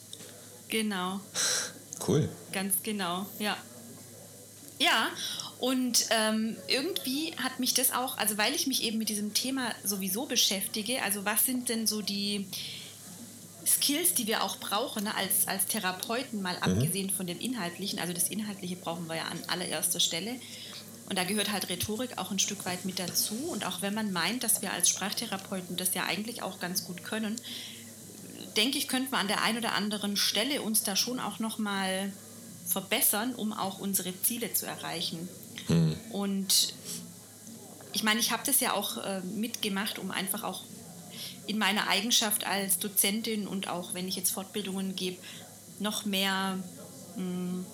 Genau. 0.67 1.19
Cool. 2.07 2.29
Ganz 2.51 2.75
genau, 2.83 3.25
ja. 3.39 3.57
Ja, 4.79 5.09
und 5.59 6.07
ähm, 6.09 6.57
irgendwie 6.67 7.33
hat 7.41 7.59
mich 7.59 7.73
das 7.73 7.93
auch, 7.93 8.17
also 8.17 8.37
weil 8.37 8.53
ich 8.53 8.67
mich 8.67 8.83
eben 8.83 8.97
mit 8.97 9.09
diesem 9.09 9.33
Thema 9.33 9.73
sowieso 9.83 10.25
beschäftige, 10.25 11.01
also 11.01 11.23
was 11.23 11.45
sind 11.45 11.69
denn 11.69 11.87
so 11.87 12.01
die 12.01 12.45
Skills, 13.65 14.13
die 14.13 14.27
wir 14.27 14.43
auch 14.43 14.57
brauchen, 14.57 15.05
ne, 15.05 15.15
als, 15.15 15.47
als 15.47 15.65
Therapeuten, 15.65 16.41
mal 16.41 16.57
mhm. 16.57 16.63
abgesehen 16.63 17.09
von 17.09 17.25
dem 17.25 17.39
Inhaltlichen, 17.39 17.99
also 17.99 18.13
das 18.13 18.29
Inhaltliche 18.29 18.75
brauchen 18.75 19.07
wir 19.07 19.15
ja 19.15 19.25
an 19.25 19.39
allererster 19.47 19.99
Stelle. 19.99 20.35
Und 21.07 21.17
da 21.17 21.23
gehört 21.23 21.51
halt 21.51 21.69
Rhetorik 21.69 22.17
auch 22.17 22.31
ein 22.31 22.39
Stück 22.39 22.65
weit 22.65 22.83
mit 22.83 22.97
dazu. 22.97 23.35
Und 23.35 23.65
auch 23.65 23.83
wenn 23.83 23.93
man 23.93 24.11
meint, 24.11 24.43
dass 24.43 24.63
wir 24.63 24.73
als 24.73 24.89
Sprachtherapeuten 24.89 25.77
das 25.77 25.93
ja 25.93 26.05
eigentlich 26.05 26.41
auch 26.41 26.59
ganz 26.59 26.83
gut 26.83 27.03
können, 27.03 27.35
denke 28.57 28.79
ich, 28.79 28.87
könnten 28.87 29.11
wir 29.11 29.19
an 29.19 29.27
der 29.27 29.43
einen 29.43 29.59
oder 29.59 29.73
anderen 29.73 30.17
Stelle 30.17 30.63
uns 30.63 30.81
da 30.83 30.95
schon 30.95 31.19
auch 31.19 31.37
nochmal 31.37 32.11
verbessern, 32.75 33.33
um 33.35 33.53
auch 33.53 33.79
unsere 33.79 34.11
Ziele 34.21 34.53
zu 34.53 34.65
erreichen. 34.65 35.29
Mhm. 35.69 35.95
Und 36.11 36.73
ich 37.93 38.03
meine, 38.03 38.19
ich 38.19 38.31
habe 38.31 38.43
das 38.45 38.59
ja 38.59 38.73
auch 38.73 38.97
äh, 38.97 39.21
mitgemacht, 39.21 39.97
um 39.97 40.11
einfach 40.11 40.43
auch 40.43 40.63
in 41.47 41.57
meiner 41.57 41.87
Eigenschaft 41.87 42.45
als 42.45 42.77
Dozentin 42.77 43.47
und 43.47 43.69
auch 43.69 43.93
wenn 43.93 44.09
ich 44.09 44.17
jetzt 44.17 44.31
Fortbildungen 44.31 44.93
gebe, 44.97 45.15
noch 45.79 46.03
mehr, 46.03 46.59
mh, 47.15 47.23
hm, 47.23 47.65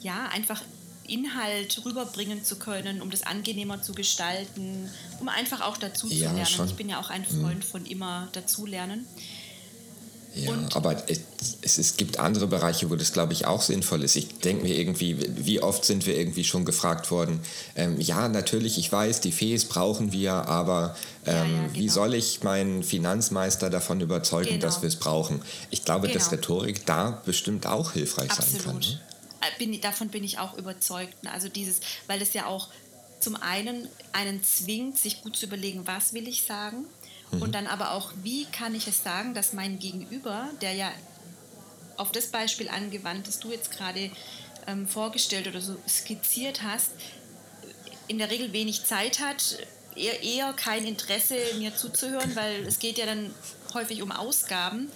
ja, 0.00 0.26
einfach 0.30 0.62
Inhalt 1.06 1.84
rüberbringen 1.84 2.42
zu 2.42 2.58
können, 2.58 3.00
um 3.00 3.10
das 3.10 3.22
angenehmer 3.22 3.82
zu 3.82 3.94
gestalten, 3.94 4.90
um 5.20 5.28
einfach 5.28 5.60
auch 5.60 5.76
dazu 5.76 6.08
ja, 6.08 6.30
zu 6.30 6.34
lernen. 6.34 6.46
Schon. 6.46 6.66
Ich 6.66 6.74
bin 6.74 6.88
ja 6.88 6.98
auch 6.98 7.10
ein 7.10 7.24
Freund 7.24 7.58
mhm. 7.58 7.62
von 7.62 7.86
immer 7.86 8.28
dazulernen. 8.32 9.06
Ja, 10.36 10.50
und 10.50 10.76
aber 10.76 11.02
es, 11.08 11.78
es 11.78 11.96
gibt 11.96 12.18
andere 12.18 12.46
Bereiche, 12.46 12.90
wo 12.90 12.96
das, 12.96 13.12
glaube 13.12 13.32
ich, 13.32 13.46
auch 13.46 13.62
sinnvoll 13.62 14.02
ist. 14.02 14.16
Ich 14.16 14.38
denke 14.40 14.64
mir 14.64 14.76
irgendwie, 14.76 15.16
wie 15.34 15.62
oft 15.62 15.84
sind 15.84 16.06
wir 16.06 16.16
irgendwie 16.16 16.44
schon 16.44 16.66
gefragt 16.66 17.10
worden, 17.10 17.40
ähm, 17.74 17.98
ja, 17.98 18.28
natürlich, 18.28 18.76
ich 18.76 18.92
weiß, 18.92 19.22
die 19.22 19.32
Fees 19.32 19.64
brauchen 19.64 20.12
wir, 20.12 20.32
aber 20.32 20.94
ähm, 21.24 21.34
ja, 21.34 21.42
ja, 21.42 21.46
genau. 21.46 21.74
wie 21.74 21.88
soll 21.88 22.14
ich 22.14 22.42
meinen 22.42 22.82
Finanzmeister 22.82 23.70
davon 23.70 24.00
überzeugen, 24.02 24.50
genau. 24.50 24.60
dass 24.60 24.82
wir 24.82 24.88
es 24.88 24.96
brauchen? 24.96 25.40
Ich 25.70 25.84
glaube, 25.84 26.08
genau. 26.08 26.18
dass 26.18 26.30
Rhetorik 26.30 26.84
da 26.84 27.22
bestimmt 27.24 27.66
auch 27.66 27.92
hilfreich 27.92 28.30
Absolut. 28.30 28.62
sein 28.62 28.64
kann. 28.64 28.80
Ne? 28.80 29.00
Äh, 29.40 29.58
bin, 29.58 29.80
davon 29.80 30.08
bin 30.08 30.22
ich 30.22 30.38
auch 30.38 30.58
überzeugt. 30.58 31.22
Ne? 31.24 31.32
Also 31.32 31.48
dieses, 31.48 31.80
weil 32.08 32.20
es 32.20 32.34
ja 32.34 32.44
auch 32.44 32.68
zum 33.20 33.36
einen 33.36 33.88
einen 34.12 34.44
zwingt, 34.44 34.98
sich 34.98 35.22
gut 35.22 35.36
zu 35.36 35.46
überlegen, 35.46 35.86
was 35.86 36.12
will 36.12 36.28
ich 36.28 36.42
sagen 36.42 36.84
Mhm. 37.30 37.42
Und 37.42 37.54
dann 37.54 37.66
aber 37.66 37.92
auch, 37.92 38.12
wie 38.22 38.44
kann 38.46 38.74
ich 38.74 38.86
es 38.86 39.02
sagen, 39.02 39.34
dass 39.34 39.52
mein 39.52 39.78
Gegenüber, 39.78 40.48
der 40.60 40.74
ja 40.74 40.92
auf 41.96 42.12
das 42.12 42.26
Beispiel 42.26 42.68
angewandt, 42.68 43.26
das 43.26 43.38
du 43.38 43.50
jetzt 43.50 43.70
gerade 43.70 44.10
ähm, 44.66 44.86
vorgestellt 44.86 45.48
oder 45.48 45.60
so 45.60 45.76
skizziert 45.88 46.62
hast, 46.62 46.90
in 48.08 48.18
der 48.18 48.30
Regel 48.30 48.52
wenig 48.52 48.84
Zeit 48.84 49.20
hat, 49.20 49.58
eher, 49.94 50.22
eher 50.22 50.52
kein 50.52 50.84
Interesse, 50.84 51.36
mir 51.58 51.74
zuzuhören, 51.74 52.36
weil 52.36 52.66
es 52.66 52.78
geht 52.78 52.98
ja 52.98 53.06
dann 53.06 53.34
häufig 53.74 54.02
um 54.02 54.12
Ausgaben. 54.12 54.90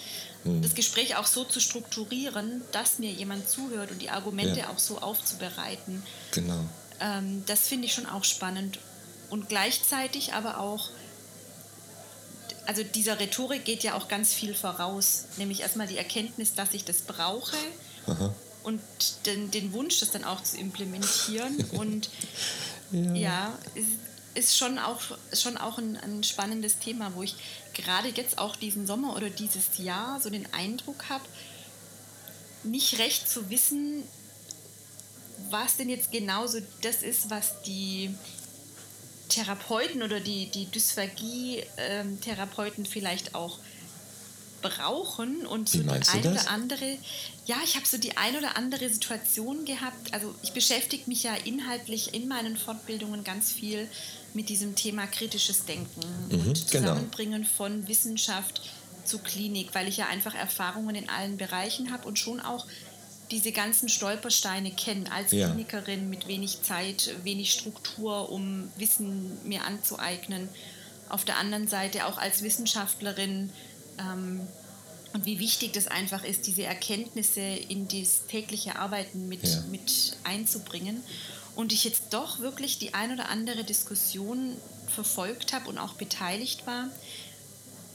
Mhm. 0.45 0.63
Das 0.63 0.75
Gespräch 0.75 1.17
auch 1.17 1.27
so 1.27 1.45
zu 1.45 1.61
strukturieren, 1.61 2.63
dass 2.73 2.99
mir 2.99 3.11
jemand 3.11 3.49
zuhört 3.49 3.91
und 3.91 4.01
die 4.01 4.11
Argumente 4.11 4.61
ja. 4.61 4.71
auch 4.71 4.79
so 4.79 4.99
aufzubereiten. 4.99 6.03
Genau. 6.33 6.65
Ähm, 7.01 7.45
das 7.47 7.69
finde 7.69 7.87
ich 7.87 7.95
schon 7.95 8.07
auch 8.07 8.25
spannend. 8.25 8.79
Und 9.29 9.49
gleichzeitig 9.49 10.35
aber 10.35 10.59
auch 10.59 10.91
also 12.67 12.83
dieser 12.83 13.19
Rhetorik 13.19 13.64
geht 13.64 13.83
ja 13.83 13.95
auch 13.95 14.09
ganz 14.09 14.33
viel 14.33 14.55
voraus, 14.55 15.26
nämlich 15.37 15.61
erstmal 15.61 15.87
die 15.87 15.97
Erkenntnis, 15.97 16.55
dass 16.55 16.75
ich 16.75 16.85
das 16.85 17.02
brauche 17.02 17.57
Aha. 18.07 18.35
und 18.62 18.81
den, 19.26 19.50
den, 19.50 19.73
Wunsch, 19.73 20.00
das 20.00 20.11
dann 20.11 20.25
auch 20.25 20.43
zu 20.43 20.57
implementieren. 20.57 21.64
und 21.73 22.11
ja, 22.93 23.14
ja 23.14 23.59
ist, 23.75 23.88
ist, 24.35 24.57
schon 24.57 24.79
auch, 24.79 25.00
schon 25.33 25.57
auch 25.57 25.79
ein, 25.79 25.97
ein 25.97 26.23
spannendes 26.23 26.79
Thema, 26.79 27.12
wo 27.14 27.23
ich 27.23 27.35
gerade 27.75 28.09
jetzt 28.09 28.38
auch 28.38 28.57
diesen 28.57 28.87
Sommer 28.87 29.17
oder 29.17 29.31
dieses 29.31 29.79
Jahr 29.79 30.21
so 30.21 30.31
den 30.31 30.52
Eindruck 30.52 31.09
habe, 31.09 31.25
nicht 32.62 32.99
recht 32.99 33.29
zu 33.29 33.50
wissen, 33.50 34.05
was 35.49 35.76
denn 35.76 35.88
jetzt 35.88 36.12
genauso 36.12 36.59
das 36.83 37.02
ist, 37.02 37.31
was 37.31 37.62
die 37.62 38.14
Therapeuten 39.31 40.03
oder 40.03 40.21
die, 40.21 40.51
die 40.51 40.67
Dysphagie-Therapeuten 40.67 42.85
vielleicht 42.85 43.35
auch 43.35 43.59
brauchen 44.61 45.47
und 45.47 45.69
so 45.69 45.83
die 45.83 45.89
ein 45.89 46.27
oder 46.27 46.51
andere, 46.51 46.99
ja, 47.47 47.57
ich 47.65 47.77
habe 47.77 47.87
so 47.87 47.99
die 47.99 48.17
ein 48.17 48.37
oder 48.37 48.57
andere 48.57 48.89
Situation 48.89 49.65
gehabt. 49.65 50.13
Also 50.13 50.35
ich 50.43 50.53
beschäftige 50.53 51.05
mich 51.07 51.23
ja 51.23 51.35
inhaltlich 51.45 52.15
in 52.15 52.29
meinen 52.29 52.57
Fortbildungen 52.57 53.25
ganz 53.25 53.53
viel 53.53 53.89
mit 54.35 54.49
diesem 54.49 54.77
Thema 54.77 55.07
kritisches 55.07 55.65
Denken 55.65 56.01
mhm, 56.29 56.41
und 56.41 56.71
genau. 56.71 56.89
Zusammenbringen 56.89 57.43
genau. 57.43 57.55
von 57.57 57.89
Wissenschaft 57.89 58.63
zu 59.05 59.19
Klinik, 59.19 59.75
weil 59.75 59.89
ich 59.89 59.97
ja 59.97 60.07
einfach 60.07 60.35
Erfahrungen 60.35 60.95
in 60.95 61.09
allen 61.09 61.37
Bereichen 61.37 61.91
habe 61.91 62.07
und 62.07 62.19
schon 62.19 62.41
auch 62.41 62.67
diese 63.31 63.53
ganzen 63.53 63.89
Stolpersteine 63.89 64.73
kennen 64.73 65.09
als 65.09 65.33
ja. 65.33 65.49
Klinikerin 65.49 66.11
mit 66.11 66.27
wenig 66.27 66.63
Zeit, 66.63 67.15
wenig 67.23 67.53
Struktur, 67.53 68.31
um 68.31 68.71
Wissen 68.77 69.39
mir 69.47 69.65
anzueignen. 69.65 70.49
Auf 71.09 71.25
der 71.25 71.37
anderen 71.39 71.69
Seite 71.69 72.07
auch 72.07 72.19
als 72.19 72.43
Wissenschaftlerin 72.43 73.51
ähm, 73.99 74.41
und 75.13 75.27
wie 75.27 75.39
wichtig 75.41 75.73
das 75.73 75.89
einfach 75.89 76.23
ist, 76.25 76.47
diese 76.47 76.63
Erkenntnisse 76.63 77.41
in 77.41 77.89
das 77.89 78.27
tägliche 78.27 78.77
Arbeiten 78.77 79.29
mit, 79.29 79.43
ja. 79.43 79.61
mit 79.71 80.17
einzubringen. 80.25 81.03
Und 81.57 81.73
ich 81.73 81.85
jetzt 81.85 82.05
doch 82.11 82.39
wirklich 82.39 82.79
die 82.79 82.95
ein 82.95 83.13
oder 83.13 83.29
andere 83.29 83.65
Diskussion 83.65 84.57
verfolgt 84.87 85.53
habe 85.53 85.69
und 85.69 85.79
auch 85.79 85.95
beteiligt 85.95 86.67
war, 86.67 86.89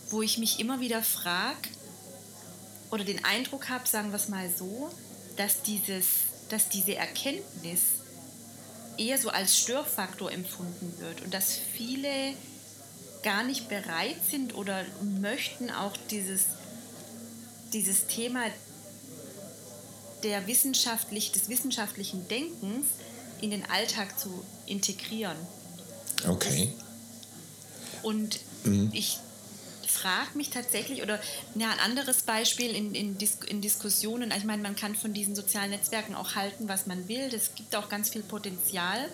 wo 0.10 0.22
ich 0.22 0.38
mich 0.38 0.60
immer 0.60 0.82
wieder 0.82 1.02
frage 1.02 1.70
oder 2.92 3.04
den 3.04 3.24
Eindruck 3.24 3.70
habe, 3.70 3.88
sagen 3.88 4.12
wir 4.12 4.18
es 4.18 4.30
mal 4.30 4.50
so, 4.50 4.92
dass, 5.38 5.62
dieses, 5.64 6.06
dass 6.50 6.70
diese 6.70 6.96
Erkenntnis 6.96 7.82
eher 8.98 9.18
so 9.18 9.30
als 9.30 9.58
Störfaktor 9.58 10.32
empfunden 10.32 10.94
wird 11.00 11.22
und 11.22 11.34
dass 11.34 11.54
viele 11.54 12.34
gar 13.24 13.44
nicht 13.44 13.68
bereit 13.70 14.18
sind 14.30 14.56
oder 14.56 14.86
möchten 15.20 15.72
auch 15.72 15.98
dieses, 16.10 16.44
dieses 17.74 18.08
Thema 18.08 18.44
der 20.24 20.48
wissenschaftlich, 20.48 21.32
des 21.32 21.50
wissenschaftlichen 21.50 22.28
Denkens 22.28 22.88
in 23.42 23.52
den 23.52 23.66
Alltag 23.70 24.20
zu 24.20 24.44
integrieren. 24.66 25.38
Okay. 26.28 26.74
Und 28.02 28.40
mhm. 28.64 28.92
ich 28.94 29.20
frage 30.06 30.38
mich 30.38 30.52
tatsächlich, 30.52 31.02
oder 31.02 31.20
ja, 31.56 31.72
ein 31.72 31.80
anderes 31.80 32.22
Beispiel 32.22 32.76
in, 32.76 32.94
in, 32.94 33.18
Dis 33.18 33.40
in 33.48 33.62
Diskussionen, 33.62 34.32
ich 34.38 34.44
meine, 34.44 34.62
man 34.62 34.76
kann 34.76 34.96
von 34.96 35.14
diesen 35.14 35.36
sozialen 35.36 35.72
Netzwerken 35.72 36.14
auch 36.14 36.36
halten, 36.36 36.68
was 36.68 36.86
man 36.86 37.08
will. 37.08 37.34
Es 37.34 37.56
gibt 37.56 37.76
auch 37.76 37.90
ganz 37.90 38.10
viel 38.10 38.22
Potenzial. 38.22 39.10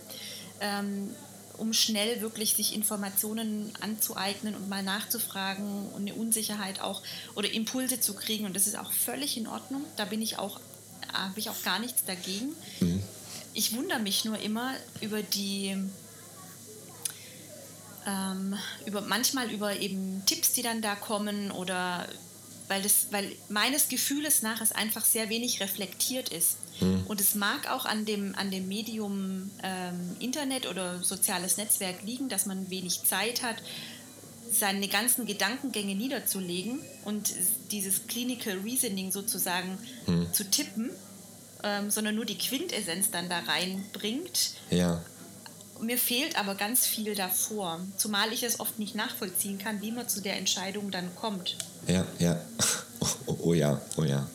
Ähm, 0.59 1.11
um 1.57 1.73
schnell 1.73 2.21
wirklich 2.21 2.55
sich 2.55 2.73
Informationen 2.73 3.71
anzueignen 3.81 4.55
und 4.55 4.67
mal 4.67 4.81
nachzufragen 4.81 5.89
und 5.89 6.01
eine 6.01 6.15
Unsicherheit 6.15 6.81
auch 6.81 7.03
oder 7.35 7.51
Impulse 7.51 7.99
zu 7.99 8.15
kriegen. 8.15 8.45
Und 8.45 8.55
das 8.55 8.65
ist 8.65 8.77
auch 8.77 8.91
völlig 8.91 9.37
in 9.37 9.47
Ordnung. 9.47 9.85
Da 9.95 10.05
bin 10.05 10.21
ich 10.23 10.39
auch, 10.39 10.59
habe 11.13 11.39
ich 11.39 11.51
auch 11.51 11.61
gar 11.63 11.77
nichts 11.77 12.03
dagegen. 12.03 12.55
Mhm. 12.79 13.03
Ich 13.53 13.75
wundere 13.75 13.99
mich 13.99 14.25
nur 14.25 14.39
immer 14.39 14.73
über 15.01 15.21
die 15.21 15.77
ähm, 18.07 18.55
über, 18.85 19.01
manchmal 19.01 19.51
über 19.51 19.79
eben 19.79 20.23
Tipps, 20.25 20.53
die 20.53 20.61
dann 20.61 20.81
da 20.81 20.95
kommen 20.95 21.51
oder 21.51 22.07
weil, 22.67 22.81
das, 22.81 23.07
weil 23.11 23.31
meines 23.49 23.89
Gefühles 23.89 24.41
nach 24.43 24.61
es 24.61 24.71
einfach 24.71 25.03
sehr 25.03 25.29
wenig 25.29 25.59
reflektiert 25.59 26.29
ist. 26.29 26.57
Mhm. 26.79 27.03
Und 27.07 27.19
es 27.19 27.35
mag 27.35 27.69
auch 27.69 27.85
an 27.85 28.05
dem, 28.05 28.33
an 28.35 28.49
dem 28.49 28.67
Medium 28.67 29.51
ähm, 29.61 30.15
Internet 30.19 30.69
oder 30.69 31.03
soziales 31.03 31.57
Netzwerk 31.57 32.03
liegen, 32.03 32.29
dass 32.29 32.45
man 32.45 32.69
wenig 32.69 33.03
Zeit 33.03 33.43
hat, 33.43 33.57
seine 34.51 34.87
ganzen 34.87 35.25
Gedankengänge 35.25 35.95
niederzulegen 35.95 36.79
und 37.05 37.33
dieses 37.71 38.07
Clinical 38.07 38.59
Reasoning 38.59 39.11
sozusagen 39.11 39.77
mhm. 40.07 40.31
zu 40.33 40.49
tippen 40.49 40.91
ähm, 41.63 41.91
sondern 41.91 42.15
nur 42.15 42.25
die 42.25 42.37
Quintessenz 42.37 43.11
dann 43.11 43.29
da 43.29 43.39
reinbringt. 43.39 44.55
Ja. 44.69 45.03
Mir 45.81 45.97
fehlt 45.97 46.37
aber 46.37 46.55
ganz 46.55 46.85
viel 46.85 47.15
davor, 47.15 47.79
zumal 47.97 48.31
ich 48.33 48.43
es 48.43 48.59
oft 48.59 48.77
nicht 48.77 48.93
nachvollziehen 48.95 49.57
kann, 49.57 49.81
wie 49.81 49.91
man 49.91 50.07
zu 50.07 50.21
der 50.21 50.37
Entscheidung 50.37 50.91
dann 50.91 51.13
kommt. 51.15 51.57
Ja, 51.87 52.05
ja. 52.19 52.39
Oh, 53.25 53.35
oh 53.41 53.53
ja, 53.55 53.81
oh 53.97 54.03
ja. 54.03 54.29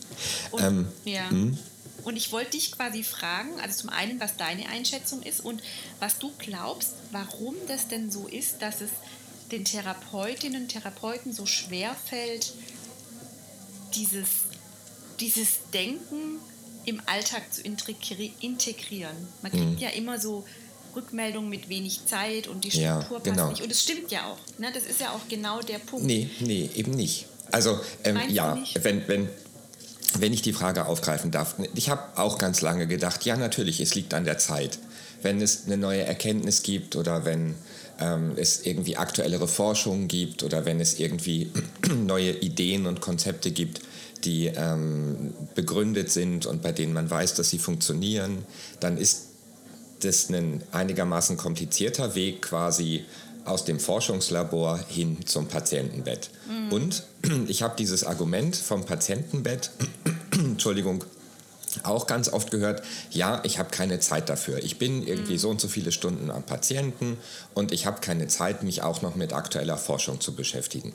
Und, 0.51 0.63
ähm, 0.63 0.89
ja. 1.05 1.31
Hm? 1.31 1.57
Und 2.03 2.17
ich 2.17 2.33
wollte 2.33 2.53
dich 2.53 2.73
quasi 2.73 3.05
fragen, 3.05 3.61
also 3.61 3.83
zum 3.83 3.91
einen, 3.91 4.19
was 4.19 4.37
deine 4.37 4.69
Einschätzung 4.69 5.23
ist 5.23 5.39
und 5.41 5.63
was 6.01 6.19
du 6.19 6.33
glaubst, 6.39 6.95
warum 7.13 7.55
das 7.69 7.87
denn 7.87 8.11
so 8.11 8.27
ist, 8.27 8.63
dass 8.63 8.81
es 8.81 8.91
den 9.53 9.65
Therapeutinnen 9.65 10.63
und 10.63 10.69
Therapeuten 10.69 11.33
so 11.33 11.47
schwer 11.47 11.95
fällt, 11.95 12.55
dieses, 13.95 14.29
dieses 15.21 15.59
Denken 15.73 16.41
im 16.85 17.01
Alltag 17.07 17.53
zu 17.53 17.63
integrieren. 17.63 19.17
Man 19.43 19.53
kriegt 19.53 19.65
mhm. 19.65 19.79
ja 19.79 19.91
immer 19.91 20.21
so 20.21 20.45
Rückmeldungen 20.97 21.49
mit 21.51 21.69
wenig 21.69 22.07
Zeit 22.07 22.49
und 22.49 22.65
die 22.65 22.71
Struktur 22.71 23.19
ja, 23.19 23.23
genau. 23.23 23.37
passt 23.37 23.51
nicht. 23.51 23.63
Und 23.63 23.71
es 23.71 23.83
stimmt 23.83 24.11
ja 24.11 24.25
auch. 24.27 24.39
Ne? 24.59 24.71
Das 24.73 24.85
ist 24.85 25.01
ja 25.01 25.11
auch 25.11 25.29
genau 25.29 25.61
der 25.61 25.79
Punkt. 25.79 26.07
Nee, 26.07 26.31
nee, 26.41 26.71
eben 26.75 26.93
nicht. 26.93 27.27
Also 27.53 27.79
ähm, 28.05 28.19
ja, 28.29 28.59
wenn, 28.83 29.07
wenn, 29.07 29.29
wenn 30.19 30.33
ich 30.33 30.43
die 30.43 30.53
Frage 30.53 30.87
aufgreifen 30.87 31.31
darf, 31.31 31.57
ich 31.75 31.91
habe 31.91 32.03
auch 32.17 32.39
ganz 32.39 32.61
lange 32.61 32.87
gedacht, 32.87 33.25
ja 33.25 33.37
natürlich, 33.37 33.81
es 33.81 33.95
liegt 33.95 34.15
an 34.15 34.25
der 34.25 34.39
Zeit. 34.39 34.79
Wenn 35.23 35.41
es 35.41 35.67
eine 35.67 35.77
neue 35.77 36.03
Erkenntnis 36.03 36.63
gibt 36.63 36.97
oder 36.97 37.25
wenn 37.25 37.55
ähm, 38.01 38.33
es 38.37 38.67
irgendwie 38.67 38.97
aktuellere 38.97 39.49
Forschungen 39.49 40.09
gibt 40.09 40.43
oder 40.43 40.65
wenn 40.65 40.81
es 40.81 40.99
irgendwie 40.99 41.51
neue 41.95 42.33
Ideen 42.33 42.87
und 42.87 43.01
Konzepte 43.01 43.51
gibt, 43.51 43.81
die 44.25 44.47
ähm, 44.47 45.35
begründet 45.55 46.11
sind 46.11 46.47
und 46.47 46.63
bei 46.63 46.73
denen 46.73 46.93
man 46.93 47.09
weiß, 47.09 47.35
dass 47.35 47.51
sie 47.51 47.59
funktionieren, 47.59 48.45
dann 48.81 48.99
ist 48.99 49.29
das 50.01 50.29
ein 50.31 50.63
einigermaßen 50.73 51.37
komplizierter 51.37 52.15
Weg 52.15 52.43
quasi 52.43 53.05
aus 53.45 53.65
dem 53.65 53.79
Forschungslabor 53.79 54.81
hin 54.89 55.19
zum 55.25 55.47
Patientenbett. 55.47 56.31
Mhm. 56.49 56.73
Und 56.73 57.03
ich 57.49 57.63
habe 57.63 57.77
dieses 57.79 58.05
Argument 58.05 58.57
vom 58.57 58.85
Patientenbett, 58.85 59.71
Entschuldigung, 60.33 61.05
auch 61.83 62.07
ganz 62.07 62.33
oft 62.33 62.51
gehört, 62.51 62.83
ja, 63.11 63.41
ich 63.45 63.59
habe 63.59 63.71
keine 63.71 64.01
Zeit 64.01 64.29
dafür. 64.29 64.63
Ich 64.65 64.79
bin 64.79 65.07
irgendwie 65.07 65.35
mhm. 65.35 65.39
so 65.39 65.51
und 65.51 65.61
so 65.61 65.69
viele 65.69 65.93
Stunden 65.93 66.31
am 66.31 66.43
Patienten 66.43 67.19
und 67.55 67.73
ich 67.73 67.87
habe 67.87 68.01
keine 68.01 68.29
Zeit, 68.29 68.63
mich 68.63 68.83
auch 68.83 69.03
noch 69.03 69.15
mit 69.15 69.33
aktueller 69.33 69.77
Forschung 69.77 70.21
zu 70.21 70.35
beschäftigen. 70.35 70.93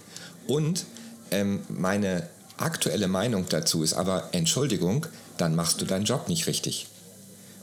Und 0.48 0.86
ähm, 1.30 1.62
meine 1.70 2.28
aktuelle 2.58 3.08
Meinung 3.08 3.46
dazu 3.50 3.84
ist 3.84 3.94
aber, 3.94 4.30
Entschuldigung, 4.32 5.06
dann 5.38 5.56
machst 5.56 5.82
du 5.82 5.86
deinen 5.86 6.06
Job 6.06 6.28
nicht 6.28 6.48
richtig. 6.48 6.88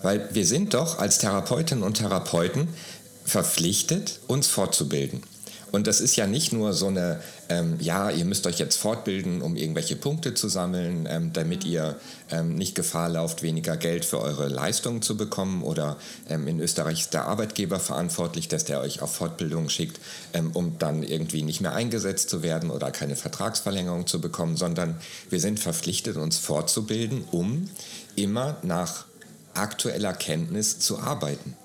Weil 0.02 0.28
wir 0.32 0.46
sind 0.46 0.74
doch 0.74 0.98
als 0.98 1.18
Therapeutinnen 1.18 1.84
und 1.84 1.94
Therapeuten 1.94 2.68
verpflichtet, 3.24 4.20
uns 4.26 4.46
fortzubilden. 4.46 5.22
Und 5.70 5.86
das 5.86 6.00
ist 6.00 6.16
ja 6.16 6.26
nicht 6.26 6.52
nur 6.52 6.72
so 6.72 6.86
eine, 6.86 7.20
ähm, 7.48 7.76
ja, 7.78 8.10
ihr 8.10 8.24
müsst 8.24 8.46
euch 8.46 8.58
jetzt 8.58 8.76
fortbilden, 8.76 9.42
um 9.42 9.56
irgendwelche 9.56 9.96
Punkte 9.96 10.34
zu 10.34 10.48
sammeln, 10.48 11.06
ähm, 11.10 11.32
damit 11.32 11.64
ihr 11.64 11.96
ähm, 12.30 12.54
nicht 12.54 12.74
Gefahr 12.74 13.08
lauft, 13.08 13.42
weniger 13.42 13.76
Geld 13.76 14.04
für 14.04 14.20
eure 14.20 14.48
Leistungen 14.48 15.02
zu 15.02 15.16
bekommen. 15.16 15.62
Oder 15.62 15.98
ähm, 16.28 16.48
in 16.48 16.60
Österreich 16.60 17.00
ist 17.00 17.14
der 17.14 17.26
Arbeitgeber 17.26 17.80
verantwortlich, 17.80 18.48
dass 18.48 18.64
der 18.64 18.80
euch 18.80 19.02
auf 19.02 19.14
Fortbildung 19.14 19.68
schickt, 19.68 20.00
ähm, 20.32 20.52
um 20.54 20.78
dann 20.78 21.02
irgendwie 21.02 21.42
nicht 21.42 21.60
mehr 21.60 21.74
eingesetzt 21.74 22.30
zu 22.30 22.42
werden 22.42 22.70
oder 22.70 22.90
keine 22.90 23.16
Vertragsverlängerung 23.16 24.06
zu 24.06 24.20
bekommen, 24.20 24.56
sondern 24.56 24.96
wir 25.28 25.40
sind 25.40 25.60
verpflichtet, 25.60 26.16
uns 26.16 26.38
fortzubilden, 26.38 27.24
um 27.30 27.68
immer 28.16 28.56
nach 28.62 29.04
aktueller 29.58 30.12
Kenntnis 30.12 30.78
zu 30.78 30.98
arbeiten. 30.98 31.56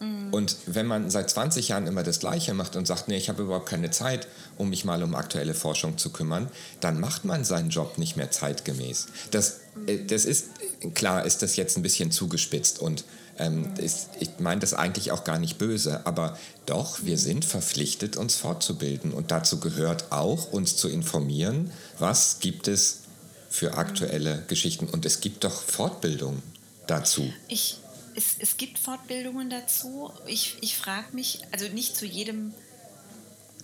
Mhm. 0.00 0.32
Und 0.32 0.56
wenn 0.66 0.86
man 0.86 1.10
seit 1.10 1.30
20 1.30 1.68
Jahren 1.68 1.86
immer 1.86 2.02
das 2.02 2.20
Gleiche 2.20 2.54
macht 2.54 2.76
und 2.76 2.86
sagt, 2.86 3.08
nee, 3.08 3.16
ich 3.16 3.28
habe 3.28 3.42
überhaupt 3.42 3.68
keine 3.68 3.90
Zeit, 3.90 4.28
um 4.56 4.70
mich 4.70 4.84
mal 4.84 5.02
um 5.02 5.14
aktuelle 5.14 5.54
Forschung 5.54 5.98
zu 5.98 6.10
kümmern, 6.10 6.48
dann 6.80 7.00
macht 7.00 7.24
man 7.24 7.44
seinen 7.44 7.70
Job 7.70 7.98
nicht 7.98 8.16
mehr 8.16 8.30
zeitgemäß. 8.30 9.06
Das, 9.30 9.60
äh, 9.86 10.04
das 10.04 10.24
ist, 10.24 10.46
klar 10.94 11.24
ist 11.24 11.42
das 11.42 11.56
jetzt 11.56 11.76
ein 11.76 11.82
bisschen 11.82 12.10
zugespitzt 12.10 12.78
und 12.78 13.04
ähm, 13.38 13.74
ist, 13.78 14.10
ich 14.18 14.30
meine 14.38 14.60
das 14.60 14.74
eigentlich 14.74 15.12
auch 15.12 15.24
gar 15.24 15.38
nicht 15.38 15.58
böse, 15.58 16.04
aber 16.06 16.36
doch, 16.66 17.04
wir 17.04 17.18
sind 17.18 17.44
verpflichtet, 17.44 18.16
uns 18.16 18.34
fortzubilden 18.34 19.12
und 19.12 19.30
dazu 19.30 19.60
gehört 19.60 20.10
auch, 20.10 20.52
uns 20.52 20.76
zu 20.76 20.88
informieren, 20.88 21.70
was 21.98 22.40
gibt 22.40 22.68
es 22.68 23.00
für 23.48 23.74
aktuelle 23.74 24.44
Geschichten 24.48 24.86
und 24.86 25.06
es 25.06 25.20
gibt 25.20 25.44
doch 25.44 25.62
Fortbildung 25.62 26.42
dazu. 26.90 27.32
Ich, 27.48 27.78
es, 28.14 28.36
es 28.38 28.56
gibt 28.56 28.78
Fortbildungen 28.78 29.50
dazu. 29.50 30.12
Ich, 30.26 30.56
ich 30.60 30.76
frage 30.76 31.14
mich, 31.14 31.40
also 31.52 31.68
nicht 31.68 31.96
zu 31.96 32.06
jedem 32.06 32.54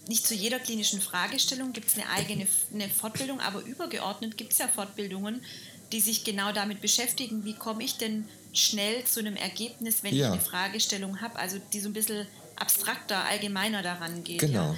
nicht 0.07 0.27
zu 0.27 0.35
jeder 0.35 0.59
klinischen 0.59 1.01
Fragestellung 1.01 1.73
gibt 1.73 1.89
es 1.89 1.95
eine 1.95 2.07
eigene 2.11 2.47
eine 2.75 2.91
Fortbildung, 2.91 3.41
aber 3.41 3.63
übergeordnet 3.63 4.37
gibt 4.37 4.53
es 4.53 4.59
ja 4.59 4.69
Fortbildungen, 4.69 5.43
die 5.93 6.01
sich 6.01 6.25
genau 6.25 6.53
damit 6.53 6.83
beschäftigen, 6.83 7.47
wie 7.47 7.55
komme 7.55 7.83
ich 7.83 7.97
denn 7.97 8.29
schnell 8.53 9.05
zu 9.05 9.21
einem 9.21 9.37
Ergebnis, 9.37 10.03
wenn 10.03 10.15
ja. 10.15 10.27
ich 10.27 10.33
eine 10.35 10.43
Fragestellung 10.43 11.21
habe, 11.21 11.37
also 11.37 11.59
die 11.73 11.81
so 11.81 11.89
ein 11.89 11.93
bisschen 11.93 12.27
abstrakter, 12.57 13.25
allgemeiner 13.25 13.83
daran 13.83 14.25
geht. 14.25 14.41
Genau. 14.41 14.73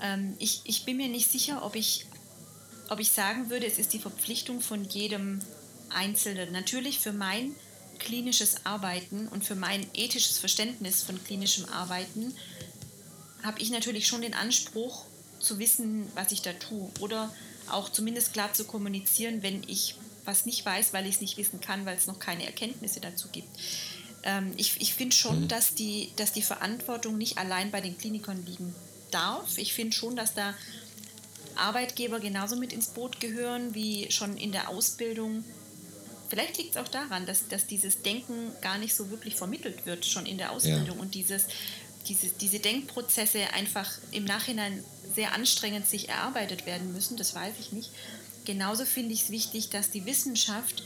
Ja. 0.00 0.14
Ähm, 0.14 0.34
ich, 0.38 0.60
ich 0.64 0.84
bin 0.84 0.96
mir 0.96 1.08
nicht 1.08 1.30
sicher, 1.30 1.64
ob 1.64 1.76
ich, 1.76 2.06
ob 2.88 3.00
ich 3.00 3.10
sagen 3.10 3.50
würde, 3.50 3.66
es 3.66 3.78
ist 3.78 3.92
die 3.92 3.98
Verpflichtung 3.98 4.60
von 4.60 4.84
jedem 4.84 5.40
Einzelnen. 5.88 6.52
Natürlich 6.52 6.98
für 6.98 7.12
mein 7.12 7.54
klinisches 7.98 8.64
Arbeiten 8.64 9.28
und 9.28 9.44
für 9.44 9.54
mein 9.54 9.86
ethisches 9.94 10.38
Verständnis 10.38 11.02
von 11.02 11.22
klinischem 11.22 11.66
Arbeiten 11.66 12.34
habe 13.42 13.60
ich 13.60 13.70
natürlich 13.70 14.06
schon 14.06 14.22
den 14.22 14.34
Anspruch 14.34 15.04
zu 15.38 15.58
wissen, 15.58 16.10
was 16.14 16.32
ich 16.32 16.42
da 16.42 16.52
tue 16.52 16.90
oder 17.00 17.32
auch 17.70 17.88
zumindest 17.90 18.32
klar 18.32 18.52
zu 18.52 18.64
kommunizieren, 18.64 19.42
wenn 19.42 19.62
ich 19.68 19.96
was 20.24 20.46
nicht 20.46 20.64
weiß, 20.64 20.92
weil 20.92 21.06
ich 21.06 21.16
es 21.16 21.20
nicht 21.20 21.36
wissen 21.36 21.60
kann, 21.60 21.86
weil 21.86 21.96
es 21.96 22.06
noch 22.06 22.18
keine 22.18 22.44
Erkenntnisse 22.44 23.00
dazu 23.00 23.28
gibt. 23.28 23.48
Ähm, 24.22 24.52
ich 24.56 24.80
ich 24.80 24.94
finde 24.94 25.14
schon, 25.14 25.42
mhm. 25.42 25.48
dass, 25.48 25.74
die, 25.74 26.10
dass 26.16 26.32
die 26.32 26.42
Verantwortung 26.42 27.16
nicht 27.16 27.38
allein 27.38 27.70
bei 27.70 27.80
den 27.80 27.96
Klinikern 27.96 28.44
liegen 28.44 28.74
darf. 29.10 29.56
Ich 29.58 29.72
finde 29.72 29.96
schon, 29.96 30.16
dass 30.16 30.34
da 30.34 30.54
Arbeitgeber 31.54 32.20
genauso 32.20 32.56
mit 32.56 32.72
ins 32.72 32.88
Boot 32.88 33.20
gehören, 33.20 33.74
wie 33.74 34.10
schon 34.10 34.36
in 34.36 34.52
der 34.52 34.68
Ausbildung 34.68 35.44
vielleicht 36.28 36.58
liegt 36.58 36.70
es 36.70 36.76
auch 36.76 36.88
daran, 36.88 37.26
dass, 37.26 37.48
dass 37.48 37.66
dieses 37.66 38.02
Denken 38.02 38.52
gar 38.60 38.78
nicht 38.78 38.94
so 38.94 39.10
wirklich 39.10 39.36
vermittelt 39.36 39.86
wird, 39.86 40.06
schon 40.06 40.26
in 40.26 40.38
der 40.38 40.52
Ausbildung. 40.52 40.96
Ja. 40.96 41.02
Und 41.02 41.14
dieses, 41.14 41.46
diese, 42.08 42.28
diese 42.28 42.58
Denkprozesse 42.58 43.52
einfach 43.52 43.90
im 44.12 44.24
Nachhinein 44.24 44.84
sehr 45.14 45.32
anstrengend 45.32 45.86
sich 45.86 46.08
erarbeitet 46.08 46.66
werden 46.66 46.92
müssen, 46.92 47.16
das 47.16 47.34
weiß 47.34 47.54
ich 47.60 47.72
nicht. 47.72 47.90
Genauso 48.44 48.84
finde 48.84 49.12
ich 49.12 49.24
es 49.24 49.30
wichtig, 49.30 49.70
dass 49.70 49.90
die 49.90 50.06
Wissenschaft 50.06 50.84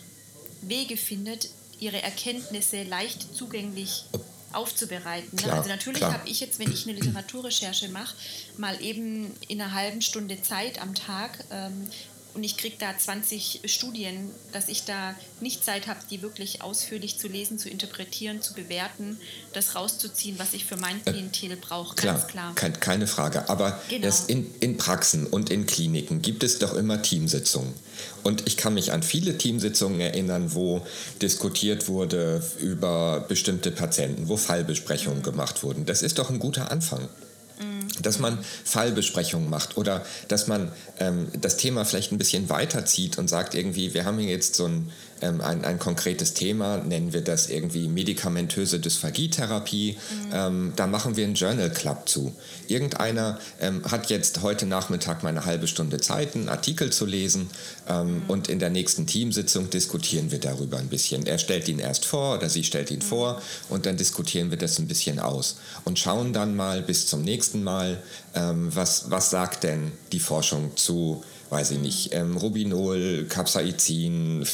Wege 0.63 0.97
findet, 0.97 1.51
ihre 1.79 2.03
Erkenntnisse 2.03 2.83
leicht 2.83 3.35
zugänglich 3.35 4.05
aufzubereiten. 4.53 5.37
Ne? 5.37 5.43
Klar, 5.43 5.59
also 5.59 5.69
natürlich 5.69 6.03
habe 6.03 6.29
ich 6.29 6.41
jetzt, 6.41 6.59
wenn 6.59 6.71
ich 6.73 6.87
eine 6.87 6.99
Literaturrecherche 6.99 7.89
mache, 7.89 8.15
mal 8.57 8.81
eben 8.83 9.33
in 9.49 9.61
einer 9.61 9.73
halben 9.73 10.03
Stunde 10.03 10.43
Zeit 10.43 10.81
am 10.81 10.95
Tag 10.95 11.45
ähm, 11.51 11.89
und 12.35 12.45
ich 12.45 12.57
kriege 12.57 12.77
da 12.79 12.97
20 12.97 13.63
Studien, 13.65 14.31
dass 14.53 14.69
ich 14.69 14.85
da 14.85 15.15
nicht 15.41 15.65
Zeit 15.65 15.87
habe, 15.87 16.01
die 16.11 16.23
wirklich 16.23 16.63
ausführlich 16.63 17.19
zu 17.19 17.29
lesen, 17.29 17.59
zu 17.59 17.69
interpretieren, 17.69 18.43
zu 18.43 18.55
bewerten, 18.55 19.19
das 19.53 19.75
rauszuziehen, 19.75 20.39
was 20.39 20.55
ich 20.55 20.65
für 20.65 20.77
mein 20.77 21.01
äh, 21.05 21.11
Klientel 21.11 21.57
brauche. 21.57 21.97
Klar, 21.97 22.15
ganz 22.15 22.27
klar. 22.29 22.55
Kein, 22.55 22.79
keine 22.79 23.07
Frage. 23.07 23.49
Aber 23.49 23.81
genau. 23.89 24.09
in, 24.29 24.55
in 24.61 24.77
Praxen 24.77 25.27
und 25.27 25.51
in 25.51 25.67
Kliniken 25.67 26.23
gibt 26.23 26.43
es 26.43 26.59
doch 26.59 26.75
immer 26.75 27.03
Teamsitzungen. 27.03 27.75
Und 28.23 28.47
ich 28.47 28.57
kann 28.57 28.75
mich 28.75 28.93
an 28.93 29.03
viele 29.03 29.37
Teamsitzungen 29.37 30.01
erinnern, 30.01 30.55
wo 30.55 30.87
diskutiert 31.21 31.89
wurde 31.89 32.43
über 32.59 33.25
bestimmte 33.29 33.71
Patienten, 33.71 34.29
wo 34.29 34.37
Fallbesprechungen 34.37 35.21
mhm. 35.21 35.25
gemacht 35.25 35.63
wurden. 35.63 35.87
Das 35.87 36.03
ist 36.03 36.19
doch 36.19 36.31
ein 36.31 36.39
guter 36.39 36.71
Anfang 36.71 37.09
dass 38.01 38.19
man 38.19 38.39
Fallbesprechungen 38.65 39.51
macht 39.51 39.77
oder 39.77 40.05
dass 40.29 40.47
man 40.47 40.73
ähm, 40.99 41.29
das 41.41 41.57
Thema 41.57 41.85
vielleicht 41.85 42.13
ein 42.13 42.19
bisschen 42.19 42.49
weiterzieht 42.49 43.19
und 43.19 43.29
sagt 43.29 43.55
irgendwie, 43.55 43.95
wir 43.95 44.05
haben 44.05 44.19
hier 44.19 44.31
jetzt 44.31 44.55
so 44.55 44.67
ein 44.67 44.91
ähm, 45.23 45.41
ein, 45.41 45.65
ein 45.65 45.79
konkretes 45.79 46.35
Thema, 46.35 46.79
nennen 46.79 47.13
wir 47.13 47.21
das 47.21 47.49
irgendwie 47.49 47.89
medikamentöse 47.89 48.81
Dysphagietherapie. 48.81 49.97
Mhm. 49.97 50.31
Ähm, 50.33 50.73
da 50.77 50.87
machen 50.87 51.17
wir 51.17 51.25
einen 51.25 51.35
Journal 51.35 51.71
Club 51.71 52.09
zu. 52.09 52.35
Irgendeiner 52.69 53.39
ähm, 53.61 53.83
hat 53.91 54.11
jetzt 54.11 54.43
heute 54.43 54.67
Nachmittag 54.67 55.23
mal 55.23 55.31
eine 55.31 55.45
halbe 55.45 55.67
Stunde 55.67 56.01
Zeit, 56.01 56.35
einen 56.35 56.49
Artikel 56.49 56.91
zu 56.91 57.07
lesen 57.07 57.51
ähm, 57.89 58.17
mhm. 58.17 58.23
und 58.29 58.49
in 58.49 58.59
der 58.59 58.71
nächsten 58.71 59.07
Teamsitzung 59.07 59.71
diskutieren 59.71 60.31
wir 60.31 60.39
darüber 60.39 60.79
ein 60.79 60.89
bisschen. 60.89 61.27
Er 61.27 61.39
stellt 61.39 61.69
ihn 61.69 61.79
erst 61.79 62.05
vor 62.05 62.37
oder 62.37 62.49
sie 62.49 62.65
stellt 62.65 62.91
ihn 62.91 63.01
mhm. 63.01 63.03
vor 63.03 63.43
und 63.69 63.87
dann 63.87 63.97
diskutieren 63.97 64.51
wir 64.51 64.59
das 64.59 64.79
ein 64.79 64.89
bisschen 64.89 65.19
aus 65.19 65.57
und 65.85 65.99
schauen 65.99 66.33
dann 66.33 66.57
mal 66.57 66.83
bis 66.83 67.07
zum 67.07 67.23
nächsten 67.23 67.63
Mal, 67.63 68.03
ähm, 68.35 68.75
was, 68.75 69.11
was 69.11 69.31
sagt 69.31 69.65
denn 69.65 69.93
die 70.13 70.21
Forschung 70.21 70.77
zu, 70.77 71.23
weiß 71.51 71.73
ich 71.73 71.79
mhm. 71.79 71.83
nicht, 71.83 72.15
ähm, 72.15 72.37
Rubinol, 72.37 73.27
Capsaicin, 73.29 74.47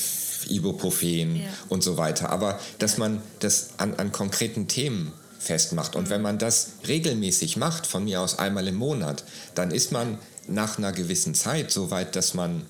Ibuprofen 0.51 1.37
ja. 1.37 1.43
und 1.69 1.83
so 1.83 1.97
weiter. 1.97 2.31
Aber 2.31 2.59
dass 2.79 2.99
man 2.99 3.23
das 3.41 3.71
an, 3.79 3.95
an 3.95 4.13
konkreten 4.13 4.69
Themen 4.69 5.13
festmacht. 5.39 5.97
Und 5.97 6.05
mhm. 6.05 6.11
wenn 6.11 6.23
man 6.23 6.39
das 6.39 6.73
regelmäßig 6.87 7.57
macht, 7.57 7.87
von 7.87 8.05
mir 8.05 8.21
aus 8.21 8.39
einmal 8.39 8.67
im 8.69 8.75
Monat, 8.77 9.25
dann 9.55 9.71
ist 9.71 9.93
man 9.93 10.19
nach 10.49 10.79
einer 10.79 10.93
gewissen 10.93 11.35
Zeit 11.35 11.71
so 11.71 11.91
weit, 11.91 12.17
dass 12.17 12.35
man 12.35 12.67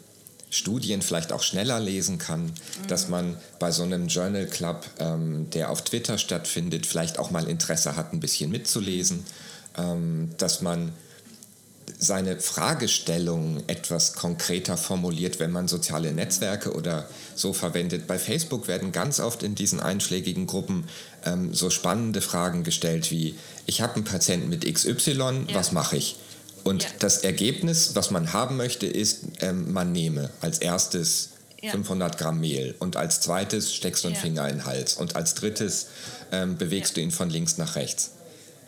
Studien 0.51 1.03
vielleicht 1.03 1.33
auch 1.33 1.43
schneller 1.43 1.81
lesen 1.81 2.19
kann, 2.19 2.45
mhm. 2.45 2.53
dass 2.89 3.09
man 3.09 3.37
bei 3.59 3.73
so 3.73 3.83
einem 3.83 4.07
Journal 4.07 4.47
Club, 4.47 4.87
ähm, 4.99 5.51
der 5.51 5.71
auf 5.71 5.83
Twitter 5.83 6.19
stattfindet, 6.19 6.87
vielleicht 6.87 7.19
auch 7.19 7.31
mal 7.31 7.49
Interesse 7.49 7.97
hat, 7.97 8.13
ein 8.13 8.21
bisschen 8.21 8.51
mitzulesen, 8.51 9.25
ähm, 9.77 10.31
dass 10.39 10.63
man 10.63 10.93
seine 11.99 12.39
Fragestellungen 12.39 13.67
etwas 13.69 14.13
konkreter 14.13 14.77
formuliert, 14.77 15.39
wenn 15.41 15.51
man 15.51 15.67
soziale 15.67 16.13
Netzwerke 16.13 16.75
oder 16.75 17.09
so 17.35 17.53
verwendet. 17.53 18.07
Bei 18.07 18.19
Facebook 18.19 18.69
werden 18.69 18.93
ganz 18.93 19.19
oft 19.19 19.43
in 19.43 19.55
diesen 19.55 19.81
einschlägigen 19.81 20.47
Gruppen 20.47 20.89
ähm, 21.25 21.55
so 21.55 21.71
spannende 21.71 22.21
Fragen 22.21 22.65
gestellt 22.65 23.11
wie, 23.11 23.35
ich 23.65 23.81
habe 23.81 23.95
einen 23.95 24.05
Patienten 24.05 24.49
mit 24.49 24.71
XY, 24.73 25.11
ja. 25.13 25.55
was 25.55 25.73
mache 25.73 25.97
ich? 25.97 26.17
Und 26.65 26.83
ja. 26.83 26.89
das 26.99 27.19
Ergebnis, 27.19 27.95
was 27.95 28.11
man 28.11 28.33
haben 28.33 28.57
möchte, 28.57 28.87
ist, 28.87 29.25
ähm, 29.41 29.73
man 29.73 29.93
nehme 29.93 30.31
als 30.41 30.59
erstes 30.59 31.31
ja. 31.63 31.71
500 31.71 32.19
Gramm 32.19 32.41
Mehl 32.41 32.75
und 32.79 32.97
als 32.97 33.21
zweites 33.21 33.75
steckst 33.75 34.05
du 34.05 34.09
einen 34.09 34.17
Finger 34.17 34.47
in 34.49 34.59
den 34.59 34.67
Hals 34.67 34.95
und 34.95 35.17
als 35.17 35.35
drittes 35.35 35.87
ähm, 36.33 36.59
bewegst 36.59 36.97
du 36.97 37.01
ihn 37.01 37.11
von 37.11 37.31
links 37.31 37.57
nach 37.57 37.77
rechts. 37.77 38.11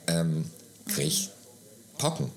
Ähm, 0.07 0.47
krieg 0.87 1.29
mhm. 1.29 1.99
Pocken 1.99 2.31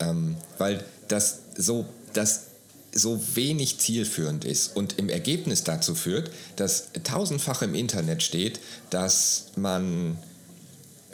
ähm, 0.00 0.36
weil 0.58 0.84
das 1.08 1.40
so, 1.56 1.86
das 2.12 2.46
so 2.92 3.20
wenig 3.34 3.78
zielführend 3.78 4.44
ist 4.44 4.74
und 4.74 4.98
im 4.98 5.08
Ergebnis 5.08 5.64
dazu 5.64 5.94
führt, 5.94 6.30
dass 6.56 6.88
tausendfach 7.04 7.62
im 7.62 7.74
Internet 7.74 8.22
steht, 8.22 8.58
dass 8.90 9.48
man, 9.56 10.18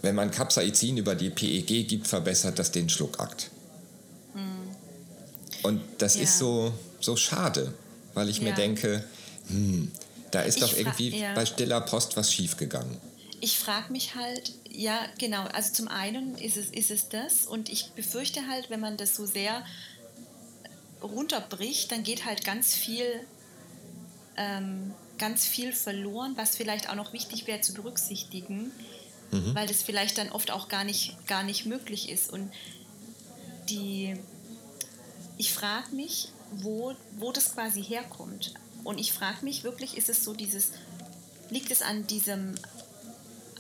wenn 0.00 0.14
man 0.14 0.30
Capsaicin 0.30 0.96
über 0.96 1.14
die 1.14 1.30
PEG 1.30 1.88
gibt, 1.88 2.06
verbessert 2.06 2.58
das 2.58 2.70
den 2.70 2.88
Schluckakt. 2.88 3.50
Mhm. 4.34 4.76
Und 5.64 5.80
das 5.98 6.16
ja. 6.16 6.22
ist 6.22 6.38
so, 6.38 6.72
so 7.00 7.16
schade, 7.16 7.72
weil 8.14 8.28
ich 8.28 8.38
ja. 8.38 8.44
mir 8.44 8.54
denke, 8.54 9.04
hm, 9.48 9.90
da 10.30 10.42
ist 10.42 10.56
ich 10.56 10.62
doch 10.62 10.76
irgendwie 10.76 11.18
ja. 11.18 11.34
bei 11.34 11.44
stiller 11.44 11.80
Post 11.80 12.16
was 12.16 12.32
schiefgegangen. 12.32 12.96
Ich 13.44 13.58
frage 13.58 13.90
mich 13.90 14.14
halt, 14.14 14.52
ja, 14.70 15.04
genau. 15.18 15.42
Also 15.46 15.72
zum 15.72 15.88
einen 15.88 16.38
ist 16.38 16.56
es, 16.56 16.70
ist 16.70 16.92
es 16.92 17.08
das 17.08 17.44
und 17.44 17.68
ich 17.68 17.90
befürchte 17.90 18.46
halt, 18.46 18.70
wenn 18.70 18.78
man 18.78 18.96
das 18.96 19.16
so 19.16 19.26
sehr 19.26 19.66
runterbricht, 21.02 21.90
dann 21.90 22.04
geht 22.04 22.24
halt 22.24 22.44
ganz 22.44 22.72
viel, 22.76 23.04
ähm, 24.36 24.94
ganz 25.18 25.44
viel 25.44 25.72
verloren, 25.72 26.34
was 26.36 26.56
vielleicht 26.56 26.88
auch 26.88 26.94
noch 26.94 27.12
wichtig 27.12 27.48
wäre 27.48 27.60
zu 27.60 27.74
berücksichtigen, 27.74 28.70
mhm. 29.32 29.54
weil 29.56 29.66
das 29.66 29.82
vielleicht 29.82 30.18
dann 30.18 30.30
oft 30.30 30.52
auch 30.52 30.68
gar 30.68 30.84
nicht, 30.84 31.26
gar 31.26 31.42
nicht 31.42 31.66
möglich 31.66 32.10
ist. 32.10 32.32
Und 32.32 32.48
die, 33.68 34.16
ich 35.36 35.52
frage 35.52 35.96
mich, 35.96 36.28
wo, 36.52 36.94
wo 37.18 37.32
das 37.32 37.54
quasi 37.54 37.82
herkommt. 37.82 38.54
Und 38.84 38.98
ich 38.98 39.12
frage 39.12 39.44
mich 39.44 39.64
wirklich, 39.64 39.96
ist 39.96 40.08
es 40.08 40.22
so 40.22 40.32
dieses, 40.32 40.70
liegt 41.50 41.72
es 41.72 41.82
an 41.82 42.06
diesem 42.06 42.54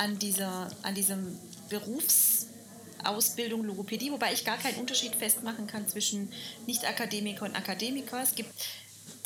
an, 0.02 0.18
dieser, 0.18 0.68
an 0.82 0.94
diesem 0.94 1.38
Berufsausbildung 1.68 3.64
Logopädie, 3.64 4.10
wobei 4.10 4.32
ich 4.32 4.44
gar 4.44 4.58
keinen 4.58 4.78
Unterschied 4.78 5.14
festmachen 5.14 5.68
kann 5.68 5.86
zwischen 5.86 6.32
Nicht-Akademiker 6.66 7.44
und 7.44 7.54
Akademiker. 7.54 8.20
Es 8.22 8.34
gibt 8.34 8.50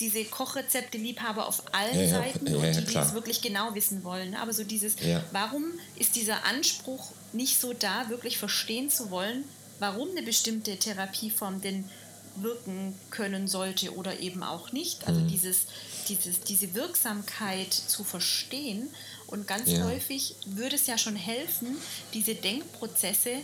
diese 0.00 0.24
Kochrezepte-Liebhaber 0.24 1.46
auf 1.46 1.62
allen 1.74 1.98
ja, 1.98 2.08
Seiten 2.08 2.46
ja, 2.46 2.56
und 2.56 2.76
die, 2.76 2.84
die 2.84 2.98
es 2.98 3.14
wirklich 3.14 3.40
genau 3.40 3.74
wissen 3.74 4.04
wollen. 4.04 4.34
Aber 4.34 4.52
so 4.52 4.64
dieses, 4.64 4.96
warum 5.32 5.64
ist 5.96 6.16
dieser 6.16 6.44
Anspruch 6.44 7.12
nicht 7.32 7.58
so 7.58 7.72
da, 7.72 8.10
wirklich 8.10 8.36
verstehen 8.36 8.90
zu 8.90 9.10
wollen, 9.10 9.44
warum 9.78 10.10
eine 10.10 10.22
bestimmte 10.22 10.76
Therapieform 10.76 11.62
denn 11.62 11.88
wirken 12.36 12.94
können 13.10 13.48
sollte 13.48 13.94
oder 13.94 14.20
eben 14.20 14.42
auch 14.42 14.72
nicht. 14.72 15.06
Also 15.06 15.20
mhm. 15.20 15.28
dieses, 15.28 15.66
dieses, 16.08 16.40
diese 16.40 16.74
Wirksamkeit 16.74 17.72
zu 17.72 18.04
verstehen 18.04 18.90
und 19.26 19.46
ganz 19.46 19.70
ja. 19.70 19.84
häufig 19.84 20.36
würde 20.46 20.76
es 20.76 20.86
ja 20.86 20.98
schon 20.98 21.16
helfen, 21.16 21.76
diese 22.14 22.34
Denkprozesse 22.34 23.38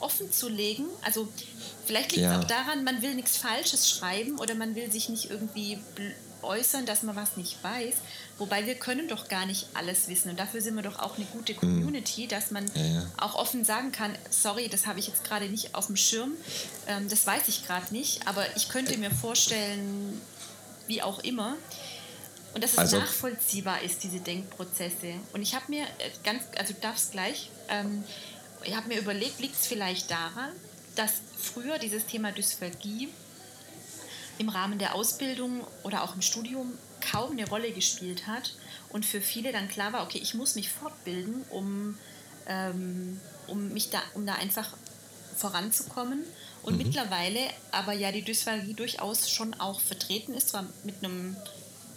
offen 0.00 0.32
zu 0.32 0.48
legen. 0.48 0.84
Also 1.02 1.28
vielleicht 1.84 2.12
liegt 2.12 2.24
es 2.24 2.32
ja. 2.32 2.40
auch 2.40 2.44
daran, 2.44 2.84
man 2.84 3.02
will 3.02 3.14
nichts 3.14 3.36
Falsches 3.36 3.90
schreiben 3.90 4.38
oder 4.38 4.54
man 4.54 4.74
will 4.74 4.90
sich 4.90 5.08
nicht 5.08 5.30
irgendwie 5.30 5.78
äußern, 6.42 6.86
dass 6.86 7.02
man 7.02 7.16
was 7.16 7.36
nicht 7.36 7.62
weiß. 7.62 7.96
Wobei 8.38 8.66
wir 8.66 8.74
können 8.74 9.08
doch 9.08 9.28
gar 9.28 9.44
nicht 9.44 9.66
alles 9.74 10.08
wissen. 10.08 10.30
Und 10.30 10.40
dafür 10.40 10.62
sind 10.62 10.74
wir 10.74 10.82
doch 10.82 10.98
auch 10.98 11.16
eine 11.16 11.26
gute 11.26 11.52
mhm. 11.52 11.58
Community, 11.58 12.26
dass 12.26 12.50
man 12.50 12.64
ja, 12.74 12.82
ja. 12.82 13.06
auch 13.18 13.34
offen 13.34 13.64
sagen 13.64 13.92
kann, 13.92 14.16
sorry, 14.30 14.68
das 14.68 14.86
habe 14.86 14.98
ich 14.98 15.06
jetzt 15.06 15.24
gerade 15.24 15.50
nicht 15.50 15.74
auf 15.74 15.86
dem 15.86 15.96
Schirm, 15.96 16.32
ähm, 16.86 17.08
das 17.08 17.26
weiß 17.26 17.48
ich 17.48 17.66
gerade 17.66 17.92
nicht, 17.92 18.26
aber 18.26 18.44
ich 18.56 18.70
könnte 18.70 18.96
mir 18.96 19.10
vorstellen, 19.10 20.20
wie 20.86 21.02
auch 21.02 21.20
immer. 21.20 21.56
Und 22.54 22.64
dass 22.64 22.72
es 22.72 22.78
also, 22.78 22.98
nachvollziehbar 22.98 23.82
ist, 23.82 24.02
diese 24.02 24.20
Denkprozesse. 24.20 25.14
Und 25.32 25.42
ich 25.42 25.54
habe 25.54 25.64
mir 25.68 25.84
äh, 25.84 26.10
ganz, 26.24 26.42
also 26.58 26.72
du 26.74 26.80
darfst 26.80 27.12
gleich, 27.12 27.50
ähm, 27.68 28.04
ich 28.64 28.74
habe 28.74 28.88
mir 28.88 28.98
überlegt, 28.98 29.40
liegt 29.40 29.54
es 29.54 29.66
vielleicht 29.66 30.10
daran, 30.10 30.50
dass 30.96 31.12
früher 31.38 31.78
dieses 31.78 32.06
Thema 32.06 32.32
Dysphagie 32.32 33.08
im 34.38 34.48
Rahmen 34.48 34.78
der 34.78 34.94
Ausbildung 34.94 35.64
oder 35.84 36.02
auch 36.02 36.14
im 36.14 36.22
Studium 36.22 36.72
kaum 37.00 37.32
eine 37.32 37.48
Rolle 37.48 37.72
gespielt 37.72 38.26
hat 38.26 38.54
und 38.90 39.06
für 39.06 39.20
viele 39.20 39.52
dann 39.52 39.68
klar 39.68 39.92
war, 39.92 40.02
okay, 40.04 40.18
ich 40.22 40.34
muss 40.34 40.56
mich 40.56 40.70
fortbilden, 40.70 41.44
um, 41.50 41.96
ähm, 42.46 43.20
um, 43.46 43.68
mich 43.68 43.90
da, 43.90 44.02
um 44.14 44.26
da 44.26 44.34
einfach 44.34 44.76
voranzukommen. 45.36 46.24
Und 46.62 46.76
mhm. 46.76 46.84
mittlerweile 46.84 47.40
aber 47.72 47.92
ja 47.92 48.12
die 48.12 48.22
Dysphagie 48.22 48.74
durchaus 48.74 49.30
schon 49.30 49.54
auch 49.54 49.80
vertreten 49.80 50.34
ist, 50.34 50.50
zwar 50.50 50.66
mit 50.84 51.02
einem 51.02 51.36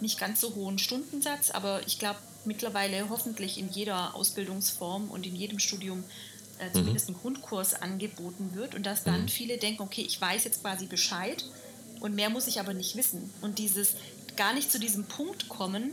nicht 0.00 0.18
ganz 0.18 0.40
so 0.40 0.54
hohen 0.54 0.78
Stundensatz, 0.78 1.50
aber 1.50 1.80
ich 1.86 1.98
glaube 1.98 2.18
mittlerweile 2.44 3.08
hoffentlich 3.08 3.58
in 3.58 3.70
jeder 3.70 4.14
Ausbildungsform 4.14 5.10
und 5.10 5.26
in 5.26 5.34
jedem 5.34 5.58
Studium 5.58 6.04
äh, 6.58 6.72
zumindest 6.72 7.08
mhm. 7.08 7.14
ein 7.14 7.18
Grundkurs 7.20 7.74
angeboten 7.74 8.50
wird 8.54 8.74
und 8.74 8.84
dass 8.84 9.02
dann 9.02 9.22
mhm. 9.22 9.28
viele 9.28 9.58
denken, 9.58 9.82
okay, 9.82 10.02
ich 10.06 10.20
weiß 10.20 10.44
jetzt 10.44 10.62
quasi 10.62 10.86
Bescheid 10.86 11.44
und 12.00 12.14
mehr 12.14 12.30
muss 12.30 12.46
ich 12.46 12.60
aber 12.60 12.74
nicht 12.74 12.96
wissen. 12.96 13.30
Und 13.40 13.58
dieses 13.58 13.94
gar 14.36 14.52
nicht 14.52 14.70
zu 14.70 14.78
diesem 14.78 15.04
Punkt 15.04 15.48
kommen, 15.48 15.92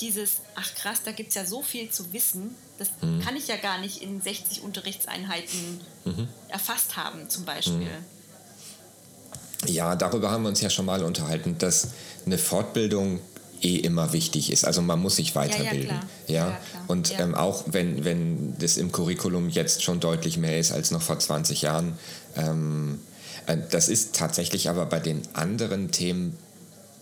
dieses, 0.00 0.38
ach 0.54 0.74
krass, 0.74 1.00
da 1.04 1.12
gibt 1.12 1.30
es 1.30 1.34
ja 1.34 1.46
so 1.46 1.62
viel 1.62 1.90
zu 1.90 2.12
wissen, 2.12 2.54
das 2.78 2.90
mhm. 3.00 3.20
kann 3.20 3.36
ich 3.36 3.48
ja 3.48 3.56
gar 3.56 3.78
nicht 3.80 4.02
in 4.02 4.20
60 4.20 4.62
Unterrichtseinheiten 4.62 5.80
mhm. 6.04 6.28
erfasst 6.48 6.96
haben, 6.96 7.28
zum 7.30 7.44
Beispiel. 7.44 7.78
Mhm. 7.78 8.04
Ja, 9.66 9.96
darüber 9.96 10.30
haben 10.30 10.42
wir 10.42 10.50
uns 10.50 10.60
ja 10.60 10.70
schon 10.70 10.84
mal 10.84 11.02
unterhalten, 11.02 11.56
dass 11.58 11.88
eine 12.26 12.38
Fortbildung 12.38 13.20
eh 13.62 13.76
immer 13.76 14.12
wichtig 14.12 14.52
ist. 14.52 14.64
Also 14.64 14.82
man 14.82 15.00
muss 15.00 15.16
sich 15.16 15.34
weiterbilden. 15.34 16.00
Ja, 16.26 16.34
ja, 16.34 16.48
ja. 16.48 16.60
Und 16.86 17.18
ähm, 17.18 17.34
auch 17.34 17.64
wenn, 17.66 18.04
wenn 18.04 18.56
das 18.58 18.76
im 18.76 18.92
Curriculum 18.92 19.48
jetzt 19.48 19.82
schon 19.82 20.00
deutlich 20.00 20.36
mehr 20.36 20.58
ist 20.58 20.72
als 20.72 20.90
noch 20.90 21.02
vor 21.02 21.18
20 21.18 21.62
Jahren, 21.62 21.98
ähm, 22.36 23.00
äh, 23.46 23.56
das 23.70 23.88
ist 23.88 24.14
tatsächlich 24.14 24.68
aber 24.68 24.86
bei 24.86 25.00
den 25.00 25.22
anderen 25.34 25.90
Themen 25.90 26.36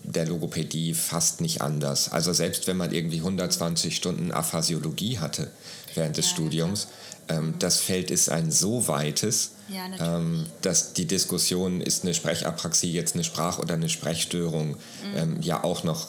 der 0.03 0.27
Logopädie 0.27 0.93
fast 0.93 1.41
nicht 1.41 1.61
anders. 1.61 2.11
Also 2.11 2.31
selbst 2.33 2.67
wenn 2.67 2.77
man 2.77 2.91
irgendwie 2.91 3.17
120 3.17 3.95
Stunden 3.95 4.31
Aphasiologie 4.31 5.19
hatte 5.19 5.49
während 5.95 6.17
des 6.17 6.29
Studiums, 6.29 6.87
ähm, 7.27 7.55
das 7.59 7.79
Feld 7.79 8.11
ist 8.11 8.29
ein 8.29 8.51
so 8.51 8.87
weites, 8.87 9.51
ja, 9.67 10.17
ähm, 10.17 10.45
dass 10.61 10.93
die 10.93 11.05
Diskussion, 11.05 11.81
ist 11.81 12.03
eine 12.03 12.13
Sprechapraxie 12.13 12.91
jetzt 12.91 13.15
eine 13.15 13.23
Sprach- 13.23 13.59
oder 13.59 13.73
eine 13.73 13.89
Sprechstörung, 13.89 14.69
mhm. 14.69 14.75
ähm, 15.15 15.41
ja 15.41 15.63
auch 15.63 15.83
noch 15.83 16.07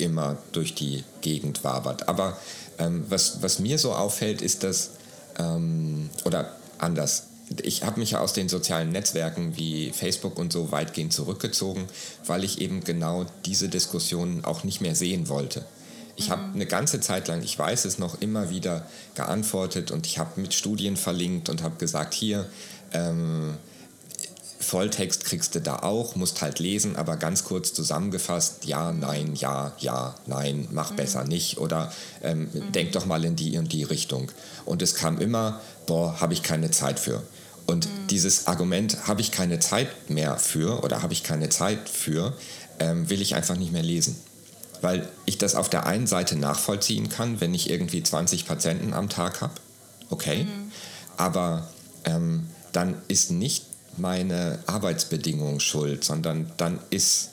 immer 0.00 0.38
durch 0.52 0.74
die 0.74 1.04
Gegend 1.20 1.64
wabert. 1.64 2.08
Aber 2.08 2.36
ähm, 2.78 3.04
was, 3.08 3.42
was 3.42 3.58
mir 3.58 3.78
so 3.78 3.92
auffällt, 3.92 4.42
ist, 4.42 4.62
dass, 4.62 4.92
ähm, 5.38 6.10
oder 6.24 6.56
anders, 6.78 7.24
ich 7.62 7.84
habe 7.84 7.98
mich 7.98 8.12
ja 8.12 8.20
aus 8.20 8.32
den 8.32 8.48
sozialen 8.48 8.92
Netzwerken 8.92 9.56
wie 9.56 9.90
Facebook 9.90 10.38
und 10.38 10.52
so 10.52 10.70
weitgehend 10.70 11.12
zurückgezogen, 11.12 11.86
weil 12.26 12.44
ich 12.44 12.60
eben 12.60 12.84
genau 12.84 13.26
diese 13.44 13.68
Diskussionen 13.68 14.44
auch 14.44 14.62
nicht 14.62 14.80
mehr 14.80 14.94
sehen 14.94 15.28
wollte. 15.28 15.64
Ich 16.16 16.28
mhm. 16.28 16.32
habe 16.32 16.42
eine 16.54 16.66
ganze 16.66 17.00
Zeit 17.00 17.28
lang, 17.28 17.42
ich 17.42 17.58
weiß 17.58 17.84
es 17.86 17.98
noch, 17.98 18.20
immer 18.20 18.50
wieder 18.50 18.86
geantwortet 19.14 19.90
und 19.90 20.06
ich 20.06 20.18
habe 20.18 20.40
mit 20.40 20.54
Studien 20.54 20.96
verlinkt 20.96 21.48
und 21.48 21.62
habe 21.62 21.76
gesagt, 21.76 22.14
hier, 22.14 22.46
ähm, 22.92 23.56
Volltext 24.60 25.24
kriegst 25.24 25.54
du 25.54 25.60
da 25.60 25.76
auch, 25.76 26.16
musst 26.16 26.42
halt 26.42 26.58
lesen, 26.58 26.96
aber 26.96 27.16
ganz 27.16 27.44
kurz 27.44 27.72
zusammengefasst, 27.72 28.66
ja, 28.66 28.92
nein, 28.92 29.34
ja, 29.34 29.72
ja, 29.78 30.14
nein, 30.26 30.68
mach 30.70 30.90
mhm. 30.92 30.96
besser 30.96 31.24
nicht 31.24 31.58
oder 31.58 31.90
ähm, 32.22 32.50
mhm. 32.52 32.72
denk 32.72 32.92
doch 32.92 33.06
mal 33.06 33.24
in 33.24 33.36
die 33.36 33.56
und 33.56 33.72
die 33.72 33.84
Richtung. 33.84 34.30
Und 34.66 34.82
es 34.82 34.94
kam 34.94 35.18
immer, 35.18 35.60
boah, 35.86 36.20
habe 36.20 36.34
ich 36.34 36.42
keine 36.42 36.70
Zeit 36.70 37.00
für. 37.00 37.22
Und 37.66 37.86
mhm. 37.86 38.06
dieses 38.08 38.48
Argument, 38.48 39.06
habe 39.06 39.22
ich 39.22 39.32
keine 39.32 39.60
Zeit 39.60 40.10
mehr 40.10 40.36
für 40.36 40.84
oder 40.84 41.02
habe 41.02 41.14
ich 41.14 41.22
keine 41.22 41.48
Zeit 41.48 41.88
für, 41.88 42.36
ähm, 42.78 43.08
will 43.08 43.22
ich 43.22 43.34
einfach 43.34 43.56
nicht 43.56 43.72
mehr 43.72 43.82
lesen. 43.82 44.16
weil 44.82 45.08
ich 45.26 45.36
das 45.36 45.54
auf 45.56 45.68
der 45.68 45.86
einen 45.86 46.06
Seite 46.06 46.36
nachvollziehen 46.36 47.10
kann, 47.10 47.40
wenn 47.40 47.52
ich 47.54 47.68
irgendwie 47.68 48.02
20 48.02 48.46
Patienten 48.46 48.94
am 48.94 49.08
Tag 49.08 49.42
habe. 49.42 49.52
Okay. 50.08 50.44
Mhm. 50.44 50.72
Aber 51.16 51.68
ähm, 52.04 52.46
dann 52.72 52.96
ist 53.08 53.30
nicht 53.30 53.64
meine 53.96 54.58
Arbeitsbedingung 54.66 55.60
schuld, 55.60 56.04
sondern 56.04 56.52
dann 56.56 56.78
ist 56.90 57.30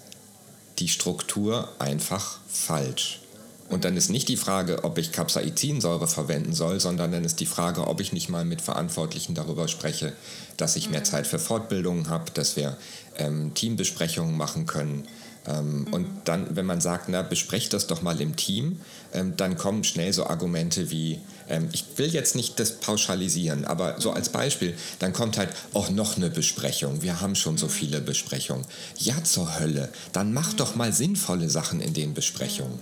die 0.79 0.87
Struktur 0.87 1.69
einfach 1.79 2.39
falsch. 2.47 3.21
Und 3.69 3.83
dann 3.83 3.97
ist 3.97 4.09
nicht 4.09 4.29
die 4.29 4.37
Frage, 4.37 4.85
ob 4.85 4.97
ich 4.97 5.11
Capsaicinsäure 5.11 6.07
verwenden 6.07 6.53
soll, 6.53 6.79
sondern 6.79 7.11
dann 7.11 7.25
ist 7.25 7.41
die 7.41 7.45
Frage, 7.45 7.87
ob 7.87 7.99
ich 7.99 8.13
nicht 8.13 8.29
mal 8.29 8.45
mit 8.45 8.61
Verantwortlichen 8.61 9.35
darüber 9.35 9.67
spreche, 9.67 10.13
dass 10.55 10.77
ich 10.77 10.89
mehr 10.89 11.01
mhm. 11.01 11.05
Zeit 11.05 11.27
für 11.27 11.39
Fortbildungen 11.39 12.09
habe, 12.09 12.31
dass 12.31 12.55
wir 12.55 12.77
ähm, 13.17 13.53
Teambesprechungen 13.53 14.37
machen 14.37 14.67
können. 14.67 15.05
Ähm, 15.47 15.81
mhm. 15.81 15.93
Und 15.93 16.07
dann, 16.25 16.55
wenn 16.55 16.65
man 16.65 16.81
sagt, 16.81 17.09
na, 17.09 17.21
besprecht 17.21 17.73
das 17.73 17.87
doch 17.87 18.01
mal 18.01 18.19
im 18.19 18.35
Team, 18.35 18.81
ähm, 19.13 19.33
dann 19.37 19.57
kommen 19.57 19.83
schnell 19.83 20.11
so 20.13 20.27
Argumente 20.27 20.91
wie, 20.91 21.19
ähm, 21.49 21.69
ich 21.71 21.85
will 21.95 22.07
jetzt 22.07 22.35
nicht 22.35 22.59
das 22.59 22.79
pauschalisieren, 22.79 23.65
aber 23.65 23.99
so 23.99 24.11
als 24.11 24.29
Beispiel, 24.29 24.75
dann 24.99 25.13
kommt 25.13 25.37
halt 25.37 25.49
auch 25.73 25.89
noch 25.89 26.17
eine 26.17 26.29
Besprechung. 26.29 27.01
Wir 27.01 27.21
haben 27.21 27.35
schon 27.35 27.57
so 27.57 27.67
mhm. 27.67 27.71
viele 27.71 28.01
Besprechungen. 28.01 28.65
Ja, 28.97 29.23
zur 29.23 29.59
Hölle, 29.59 29.89
dann 30.11 30.33
mach 30.33 30.53
doch 30.53 30.75
mal 30.75 30.91
sinnvolle 30.91 31.49
Sachen 31.49 31.79
in 31.81 31.93
den 31.93 32.13
Besprechungen. 32.13 32.79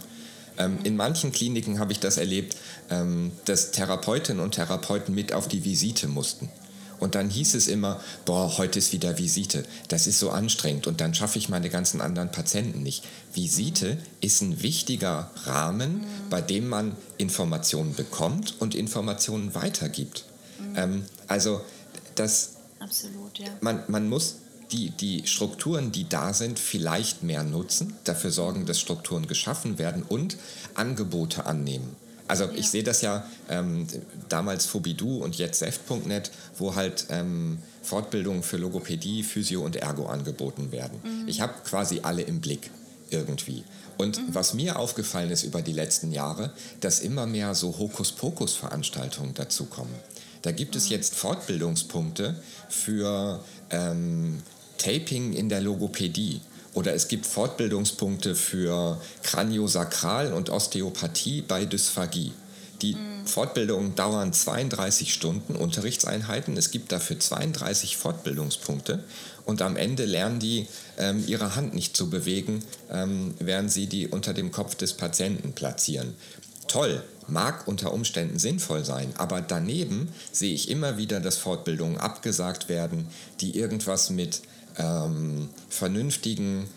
Ähm, 0.58 0.80
in 0.84 0.96
manchen 0.96 1.32
Kliniken 1.32 1.80
habe 1.80 1.92
ich 1.92 2.00
das 2.00 2.18
erlebt, 2.18 2.56
ähm, 2.90 3.32
dass 3.46 3.72
Therapeutinnen 3.72 4.44
und 4.44 4.56
Therapeuten 4.56 5.14
mit 5.14 5.34
auf 5.34 5.48
die 5.48 5.64
Visite 5.64 6.08
mussten. 6.08 6.50
Und 7.00 7.16
dann 7.16 7.30
hieß 7.30 7.56
es 7.56 7.68
immer, 7.68 8.00
boah, 8.26 8.58
heute 8.58 8.80
ist 8.80 8.94
wieder 8.94 9.18
Visite. 9.18 9.64
Das 9.88 10.08
ist 10.08 10.20
so 10.20 10.30
anstrengend 10.30 10.88
und 10.88 11.02
dann 11.02 11.14
schaffe 11.14 11.38
ich 11.38 11.50
meine 11.50 11.70
ganzen 11.70 12.02
anderen 12.02 12.32
Patienten 12.32 12.84
nicht. 12.84 13.04
Visite 13.34 13.98
ist 14.22 14.42
ein 14.42 14.62
wichtiger 14.62 15.32
Rahmen, 15.46 16.00
mhm. 16.00 16.30
bei 16.30 16.42
dem 16.42 16.68
man 16.68 16.96
Informationen 17.18 17.96
bekommt 17.96 18.56
und 18.60 18.76
Informationen 18.76 19.56
weitergibt. 19.56 20.26
Mhm. 20.60 20.76
Ähm, 20.76 21.06
also 21.28 21.62
das, 22.16 22.54
Absolut, 22.80 23.40
ja. 23.40 23.48
man, 23.62 23.84
man 23.88 24.08
muss 24.10 24.38
die, 24.72 24.90
die 24.90 25.28
Strukturen, 25.28 25.92
die 25.92 26.08
da 26.10 26.34
sind, 26.34 26.60
vielleicht 26.60 27.24
mehr 27.24 27.44
nutzen, 27.44 27.94
dafür 28.04 28.32
sorgen, 28.32 28.66
dass 28.66 28.80
Strukturen 28.80 29.28
geschaffen 29.28 29.78
werden 29.78 30.04
und 30.04 30.38
Angebote 30.74 31.46
annehmen. 31.46 31.96
Also 32.28 32.46
ja. 32.46 32.52
ich 32.56 32.70
sehe 32.70 32.84
das 32.84 33.02
ja 33.02 33.26
ähm, 33.50 33.88
damals 34.30 34.66
Fobidu 34.66 35.24
und 35.24 35.38
jetzt 35.38 35.60
Seft.net, 35.60 36.32
wo 36.58 36.76
halt 36.76 37.06
ähm, 37.10 37.60
Fortbildungen 37.84 38.44
für 38.44 38.58
Logopädie, 38.58 39.24
Physio 39.24 39.64
und 39.64 39.76
Ergo 39.76 40.08
angeboten 40.08 40.72
werden. 40.72 41.00
Mhm. 41.04 41.28
Ich 41.28 41.42
habe 41.42 41.54
quasi 41.64 42.02
alle 42.04 42.24
im 42.24 42.42
Blick 42.42 42.72
irgendwie. 43.10 43.64
Und 43.98 44.18
mhm. 44.18 44.34
was 44.34 44.54
mir 44.54 44.80
aufgefallen 44.80 45.32
ist 45.32 45.44
über 45.44 45.62
die 45.62 45.74
letzten 45.74 46.12
Jahre, 46.12 46.52
dass 46.82 47.00
immer 47.00 47.26
mehr 47.26 47.54
so 47.56 47.78
Hokuspokus-Veranstaltungen 47.78 49.34
dazukommen. 49.34 49.94
Da 50.42 50.52
gibt 50.52 50.74
mhm. 50.74 50.80
es 50.80 50.90
jetzt 50.90 51.16
Fortbildungspunkte 51.16 52.36
für 52.70 53.44
ähm, 53.70 54.42
Taping 54.78 55.34
in 55.34 55.50
der 55.50 55.62
Logopädie. 55.62 56.42
Oder 56.76 56.94
es 56.94 57.08
gibt 57.08 57.26
Fortbildungspunkte 57.26 58.36
für 58.36 59.02
Kraniosakral 59.24 60.34
und 60.34 60.50
Osteopathie 60.50 61.42
bei 61.42 61.66
Dysphagie. 61.66 62.34
Die 62.82 62.96
mhm. 62.96 63.26
Fortbildungen 63.26 63.96
dauern 63.96 64.34
32 64.34 65.14
Stunden 65.14 65.56
Unterrichtseinheiten. 65.56 66.58
Es 66.58 66.72
gibt 66.72 66.92
dafür 66.92 67.18
32 67.18 67.96
Fortbildungspunkte. 67.96 69.04
Und 69.46 69.62
am 69.62 69.78
Ende 69.78 70.04
lernen 70.06 70.40
die, 70.40 70.68
ähm, 70.98 71.24
ihre 71.26 71.56
Hand 71.56 71.74
nicht 71.74 71.96
zu 71.96 72.10
bewegen, 72.10 72.64
ähm, 72.92 73.34
während 73.40 73.72
sie 73.72 73.88
die 73.88 74.08
unter 74.08 74.34
dem 74.34 74.52
Kopf 74.52 74.76
des 74.76 74.94
Patienten 74.94 75.54
platzieren. 75.54 76.14
Toll, 76.68 77.02
mag 77.28 77.68
unter 77.68 77.94
Umständen 77.94 78.38
sinnvoll 78.38 78.84
sein, 78.84 79.14
aber 79.18 79.40
daneben 79.40 80.10
sehe 80.32 80.54
ich 80.54 80.70
immer 80.70 80.98
wieder, 80.98 81.20
dass 81.22 81.38
Fortbildungen 81.38 81.98
abgesagt 81.98 82.68
werden, 82.68 83.08
die 83.40 83.58
irgendwas 83.58 84.10
mit 84.10 84.42
ähm, 84.78 85.50
vernünftigen 85.70 86.68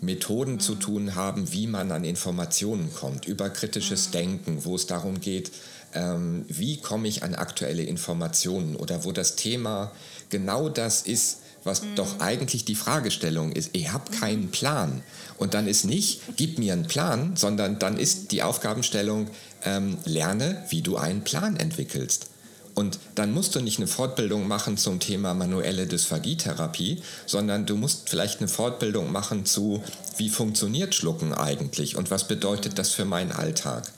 Methoden 0.00 0.54
mhm. 0.54 0.60
zu 0.60 0.74
tun 0.74 1.14
haben, 1.14 1.52
wie 1.52 1.66
man 1.66 1.92
an 1.92 2.04
Informationen 2.04 2.92
kommt, 2.92 3.26
über 3.26 3.50
kritisches 3.50 4.08
mhm. 4.08 4.12
Denken, 4.12 4.64
wo 4.64 4.74
es 4.74 4.86
darum 4.86 5.20
geht, 5.20 5.52
ähm, 5.94 6.44
wie 6.48 6.78
komme 6.78 7.08
ich 7.08 7.22
an 7.22 7.34
aktuelle 7.34 7.82
Informationen 7.82 8.76
oder 8.76 9.04
wo 9.04 9.12
das 9.12 9.36
Thema 9.36 9.92
genau 10.30 10.68
das 10.68 11.02
ist, 11.02 11.38
was 11.64 11.82
mhm. 11.82 11.94
doch 11.94 12.20
eigentlich 12.20 12.64
die 12.64 12.74
Fragestellung 12.74 13.52
ist. 13.52 13.70
Ich 13.72 13.92
habe 13.92 14.10
keinen 14.10 14.50
Plan. 14.50 15.02
Und 15.38 15.54
dann 15.54 15.68
ist 15.68 15.84
nicht, 15.84 16.22
gib 16.36 16.58
mir 16.58 16.72
einen 16.72 16.86
Plan, 16.86 17.36
sondern 17.36 17.78
dann 17.78 17.98
ist 17.98 18.32
die 18.32 18.42
Aufgabenstellung, 18.42 19.28
ähm, 19.64 19.98
lerne, 20.04 20.64
wie 20.70 20.82
du 20.82 20.96
einen 20.96 21.22
Plan 21.22 21.56
entwickelst. 21.56 22.31
Und 22.74 22.98
dann 23.14 23.32
musst 23.32 23.54
du 23.54 23.60
nicht 23.60 23.78
eine 23.78 23.86
Fortbildung 23.86 24.48
machen 24.48 24.78
zum 24.78 24.98
Thema 24.98 25.34
manuelle 25.34 25.86
Dysphagietherapie, 25.86 27.02
sondern 27.26 27.66
du 27.66 27.76
musst 27.76 28.08
vielleicht 28.08 28.40
eine 28.40 28.48
Fortbildung 28.48 29.12
machen 29.12 29.44
zu, 29.44 29.82
wie 30.16 30.30
funktioniert 30.30 30.94
Schlucken 30.94 31.34
eigentlich 31.34 31.96
und 31.96 32.10
was 32.10 32.28
bedeutet 32.28 32.78
das 32.78 32.92
für 32.92 33.04
meinen 33.04 33.32
Alltag. 33.32 33.92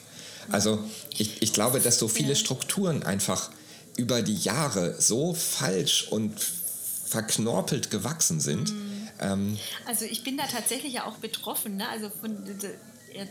Also 0.50 0.78
ich, 1.16 1.40
ich 1.40 1.52
glaube, 1.52 1.80
dass 1.80 1.98
so 1.98 2.08
viele 2.08 2.36
Strukturen 2.36 3.02
einfach 3.02 3.50
über 3.96 4.22
die 4.22 4.36
Jahre 4.36 5.00
so 5.00 5.34
falsch 5.34 6.08
und 6.10 6.32
verknorpelt 7.06 7.90
gewachsen 7.90 8.40
sind. 8.40 8.72
Mhm. 8.72 9.08
Ähm, 9.20 9.58
also 9.86 10.04
ich 10.04 10.24
bin 10.24 10.36
da 10.36 10.46
tatsächlich 10.46 10.94
ja 10.94 11.06
auch 11.06 11.18
betroffen. 11.18 11.76
Ne? 11.76 11.88
Also 11.88 12.10
von 12.20 12.44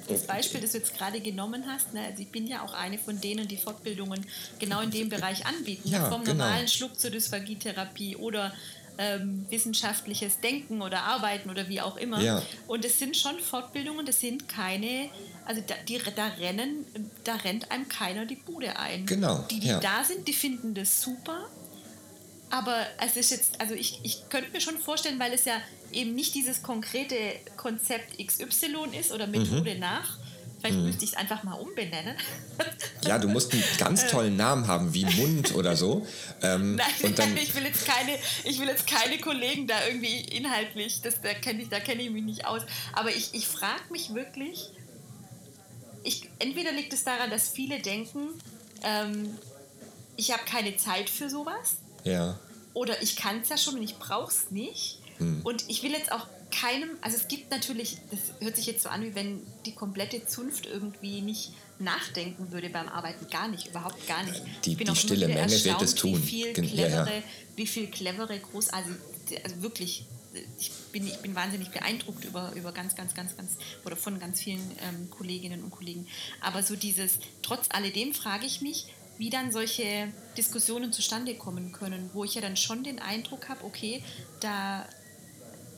das 0.07 0.25
Beispiel, 0.25 0.61
das 0.61 0.71
du 0.71 0.77
jetzt 0.77 0.97
gerade 0.97 1.19
genommen 1.19 1.65
hast, 1.67 1.93
ne, 1.93 2.01
also 2.05 2.21
ich 2.21 2.29
bin 2.29 2.47
ja 2.47 2.61
auch 2.63 2.73
eine 2.73 2.97
von 2.97 3.19
denen, 3.19 3.47
die 3.47 3.57
Fortbildungen 3.57 4.25
genau 4.59 4.81
in 4.81 4.91
dem 4.91 5.09
Bereich 5.09 5.45
anbieten, 5.45 5.89
ne, 5.89 5.97
ja, 5.97 6.09
vom 6.09 6.23
genau. 6.23 6.37
normalen 6.37 6.67
Schluck 6.67 6.99
zur 6.99 7.11
Dysphagietherapie 7.11 8.15
oder 8.15 8.53
ähm, 8.97 9.45
wissenschaftliches 9.49 10.39
Denken 10.39 10.81
oder 10.81 11.03
Arbeiten 11.03 11.49
oder 11.49 11.67
wie 11.67 11.81
auch 11.81 11.97
immer. 11.97 12.21
Ja. 12.21 12.41
Und 12.67 12.85
es 12.85 12.99
sind 12.99 13.17
schon 13.17 13.39
Fortbildungen, 13.39 14.05
das 14.05 14.19
sind 14.19 14.47
keine, 14.47 15.09
also 15.45 15.61
da, 15.65 15.75
die, 15.87 15.99
da 16.15 16.27
rennen, 16.39 16.85
da 17.23 17.35
rennt 17.35 17.71
einem 17.71 17.89
keiner 17.89 18.25
die 18.25 18.35
Bude 18.35 18.77
ein. 18.77 19.05
Genau. 19.05 19.45
Die, 19.49 19.59
die 19.59 19.67
ja. 19.67 19.79
da 19.79 20.03
sind, 20.03 20.27
die 20.27 20.33
finden 20.33 20.73
das 20.73 21.01
super. 21.01 21.49
Aber 22.53 22.85
es 23.03 23.17
ist 23.17 23.31
jetzt, 23.31 23.59
also 23.59 23.73
ich, 23.73 23.99
ich 24.03 24.29
könnte 24.29 24.51
mir 24.51 24.61
schon 24.61 24.77
vorstellen, 24.77 25.19
weil 25.19 25.33
es 25.33 25.43
ja 25.45 25.55
eben 25.91 26.13
nicht 26.13 26.35
dieses 26.35 26.61
konkrete 26.61 27.15
Konzept 27.57 28.19
XY 28.23 28.95
ist 28.99 29.11
oder 29.11 29.25
Methode 29.25 29.73
mhm. 29.73 29.79
nach. 29.79 30.19
Vielleicht 30.59 30.77
mhm. 30.77 30.85
müsste 30.85 31.03
ich 31.03 31.13
es 31.13 31.17
einfach 31.17 31.41
mal 31.41 31.55
umbenennen. 31.55 32.15
Ja, 33.05 33.17
du 33.17 33.27
musst 33.27 33.51
einen 33.51 33.63
ganz 33.79 34.07
tollen 34.07 34.37
Namen 34.37 34.67
haben, 34.67 34.93
wie 34.93 35.03
Mund 35.03 35.55
oder 35.55 35.75
so. 35.75 36.07
Ähm, 36.41 36.75
nein, 36.77 36.87
und 37.01 37.19
dann, 37.19 37.35
ich, 37.43 37.53
will 37.53 37.65
jetzt 37.65 37.85
keine, 37.85 38.17
ich 38.45 38.59
will 38.59 38.67
jetzt 38.67 38.87
keine 38.87 39.17
Kollegen 39.17 39.67
da 39.67 39.75
irgendwie 39.87 40.21
inhaltlich, 40.21 41.01
das, 41.01 41.19
da 41.21 41.33
kenne 41.33 41.63
ich, 41.63 41.69
kenn 41.69 41.99
ich 41.99 42.11
mich 42.11 42.23
nicht 42.23 42.45
aus. 42.45 42.61
Aber 42.93 43.09
ich, 43.09 43.33
ich 43.33 43.47
frage 43.47 43.81
mich 43.89 44.13
wirklich, 44.13 44.69
ich, 46.03 46.29
entweder 46.39 46.71
liegt 46.71 46.93
es 46.93 47.03
daran, 47.03 47.29
dass 47.29 47.49
viele 47.49 47.81
denken, 47.81 48.29
ähm, 48.83 49.37
ich 50.15 50.31
habe 50.31 50.43
keine 50.45 50.77
Zeit 50.77 51.09
für 51.09 51.29
sowas. 51.29 51.77
Ja. 52.03 52.39
Oder 52.73 53.01
ich 53.01 53.15
kann 53.15 53.41
es 53.41 53.49
ja 53.49 53.57
schon 53.57 53.75
und 53.75 53.83
ich 53.83 53.97
brauche 53.97 54.31
es 54.31 54.51
nicht. 54.51 54.99
Hm. 55.17 55.41
Und 55.43 55.63
ich 55.67 55.83
will 55.83 55.91
jetzt 55.91 56.11
auch 56.11 56.27
keinem, 56.51 56.89
also 57.01 57.17
es 57.17 57.27
gibt 57.27 57.51
natürlich, 57.51 57.97
das 58.11 58.19
hört 58.39 58.55
sich 58.55 58.65
jetzt 58.65 58.83
so 58.83 58.89
an, 58.89 59.03
wie 59.03 59.15
wenn 59.15 59.41
die 59.65 59.73
komplette 59.73 60.25
Zunft 60.25 60.65
irgendwie 60.65 61.21
nicht 61.21 61.51
nachdenken 61.79 62.51
würde 62.51 62.69
beim 62.69 62.87
Arbeiten. 62.87 63.27
Gar 63.29 63.47
nicht, 63.47 63.67
überhaupt 63.67 64.07
gar 64.07 64.23
nicht. 64.23 64.41
Die, 64.65 64.71
ich 64.71 64.77
bin 64.77 64.85
die 64.85 64.91
auch 64.91 64.95
stille 64.95 65.27
Menge 65.27 65.63
wird 65.63 65.81
es 65.81 65.95
tun. 65.95 66.21
Wie 66.21 66.25
viel 66.25 66.53
clevere, 66.53 66.89
ja, 66.89 67.05
ja. 67.05 67.23
Wie 67.55 67.67
viel 67.67 67.87
clevere 67.87 68.39
groß, 68.39 68.69
also, 68.69 68.89
also 69.43 69.61
wirklich, 69.61 70.05
ich 70.59 70.71
bin, 70.91 71.07
ich 71.07 71.17
bin 71.17 71.35
wahnsinnig 71.35 71.69
beeindruckt 71.69 72.25
über, 72.25 72.51
über 72.55 72.71
ganz, 72.71 72.95
ganz, 72.95 73.13
ganz, 73.13 73.35
ganz, 73.35 73.51
oder 73.85 73.95
von 73.95 74.19
ganz 74.19 74.41
vielen 74.41 74.71
ähm, 74.81 75.09
Kolleginnen 75.09 75.63
und 75.63 75.71
Kollegen. 75.71 76.07
Aber 76.41 76.63
so 76.63 76.75
dieses, 76.75 77.19
trotz 77.41 77.67
alledem 77.69 78.13
frage 78.13 78.45
ich 78.45 78.61
mich, 78.61 78.87
wie 79.17 79.29
dann 79.29 79.51
solche 79.51 80.11
Diskussionen 80.37 80.91
zustande 80.91 81.35
kommen 81.35 81.71
können, 81.71 82.09
wo 82.13 82.23
ich 82.23 82.35
ja 82.35 82.41
dann 82.41 82.57
schon 82.57 82.83
den 82.83 82.99
Eindruck 82.99 83.49
habe, 83.49 83.63
okay, 83.63 84.03
da 84.39 84.87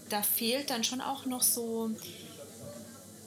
da 0.10 0.21
fehlt 0.21 0.69
dann 0.69 0.84
schon 0.84 1.02
auch 1.02 1.26
noch 1.26 1.41
so 1.41 1.91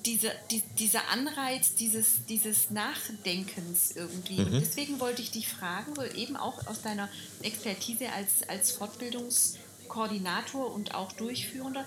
diese, 0.05 0.31
die, 0.51 0.62
dieser 0.79 1.09
Anreiz 1.11 1.75
dieses, 1.75 2.25
dieses 2.27 2.71
Nachdenkens 2.71 3.97
irgendwie. 3.97 4.40
Mhm. 4.40 4.47
Und 4.47 4.61
deswegen 4.61 5.01
wollte 5.01 5.23
ich 5.23 5.31
dich 5.31 5.49
fragen, 5.49 5.94
so 5.94 6.03
eben 6.03 6.37
auch 6.37 6.66
aus 6.66 6.83
deiner 6.83 7.09
Expertise 7.42 8.11
als, 8.12 8.49
als 8.49 8.73
Fortbildungskoordinator 8.73 10.73
und 10.73 10.94
auch 10.94 11.12
Durchführender, 11.12 11.85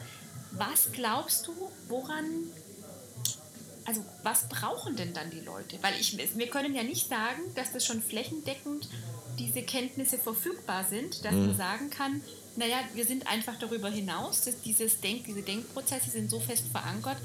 was 0.52 0.92
glaubst 0.92 1.48
du, 1.48 1.54
woran 1.88 2.26
also 3.86 4.04
was 4.24 4.48
brauchen 4.48 4.96
denn 4.96 5.14
dann 5.14 5.30
die 5.32 5.40
Leute? 5.40 5.78
Weil 5.82 6.00
ich, 6.00 6.18
wir 6.18 6.48
können 6.48 6.76
ja 6.76 6.84
nicht 6.84 7.08
sagen, 7.10 7.42
dass 7.56 7.74
das 7.74 7.86
schon 7.86 8.02
flächendeckend 8.02 8.88
diese 9.40 9.64
Kenntnisse 9.64 10.18
verfügbar 10.18 10.84
sind, 10.84 11.26
dass 11.26 11.34
mhm. 11.34 11.48
man 11.48 11.58
sagen 11.58 11.90
kann, 11.90 12.22
naja, 12.56 12.78
wir 12.94 13.06
sind 13.06 13.28
einfach 13.28 13.58
darüber 13.60 13.90
hinaus, 13.90 14.42
dass 14.42 14.62
dieses 14.62 15.00
Denk, 15.00 15.26
diese 15.26 15.42
Denkprozesse 15.42 16.12
sind 16.12 16.30
so 16.30 16.40
fest 16.40 16.66
verankert, 16.72 17.18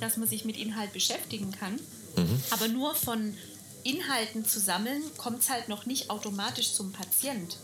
dass 0.00 0.16
man 0.16 0.28
sich 0.28 0.44
mit 0.44 0.56
Inhalt 0.56 0.92
beschäftigen 0.92 1.52
kann. 1.52 1.74
Mhm. 2.16 2.42
Aber 2.50 2.68
nur 2.68 2.94
von 2.94 3.34
Inhalten 3.82 4.44
zu 4.44 4.60
sammeln, 4.60 5.02
kommt 5.16 5.40
es 5.40 5.50
halt 5.50 5.68
noch 5.68 5.86
nicht 5.86 6.10
automatisch 6.10 6.72
zum 6.72 6.92
Patient. 6.92 7.58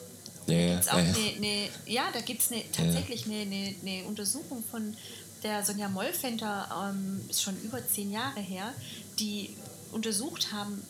Ja, 0.46 0.54
ja, 0.54 0.80
ja. 0.80 0.92
Eine, 0.92 1.14
eine, 1.36 1.68
ja, 1.86 2.04
da 2.12 2.20
gibt 2.20 2.42
es 2.42 2.50
eine, 2.50 2.62
tatsächlich 2.72 3.26
eine, 3.26 3.74
eine, 3.82 4.04
Untersuchung 4.04 4.64
von 4.70 4.96
der 5.42 5.64
Sonja 5.64 5.88
Mollfenter, 5.88 6.92
ähm, 6.92 7.20
ist 7.28 7.42
schon 7.42 7.60
über 7.62 7.86
zehn 7.86 8.10
Jahre 8.10 8.40
her, 8.40 8.72
die 9.18 9.56
untersucht 9.92 10.52
haben, 10.52 10.82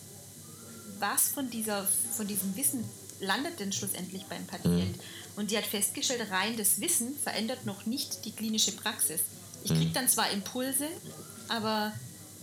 was 0.98 1.28
von, 1.28 1.50
dieser, 1.50 1.86
von 2.12 2.26
diesem 2.26 2.56
Wissen 2.56 2.84
landet 3.20 3.60
denn 3.60 3.72
schlussendlich 3.72 4.24
beim 4.24 4.46
Patient. 4.46 4.96
Mhm. 4.96 5.02
Und 5.36 5.50
die 5.50 5.56
hat 5.58 5.66
festgestellt, 5.66 6.30
rein 6.30 6.56
das 6.56 6.80
Wissen 6.80 7.16
verändert 7.16 7.66
noch 7.66 7.86
nicht 7.86 8.24
die 8.24 8.32
klinische 8.32 8.72
Praxis. 8.72 9.20
Ich 9.64 9.70
kriege 9.70 9.86
mhm. 9.86 9.94
dann 9.94 10.08
zwar 10.08 10.30
Impulse, 10.30 10.86
aber 11.48 11.92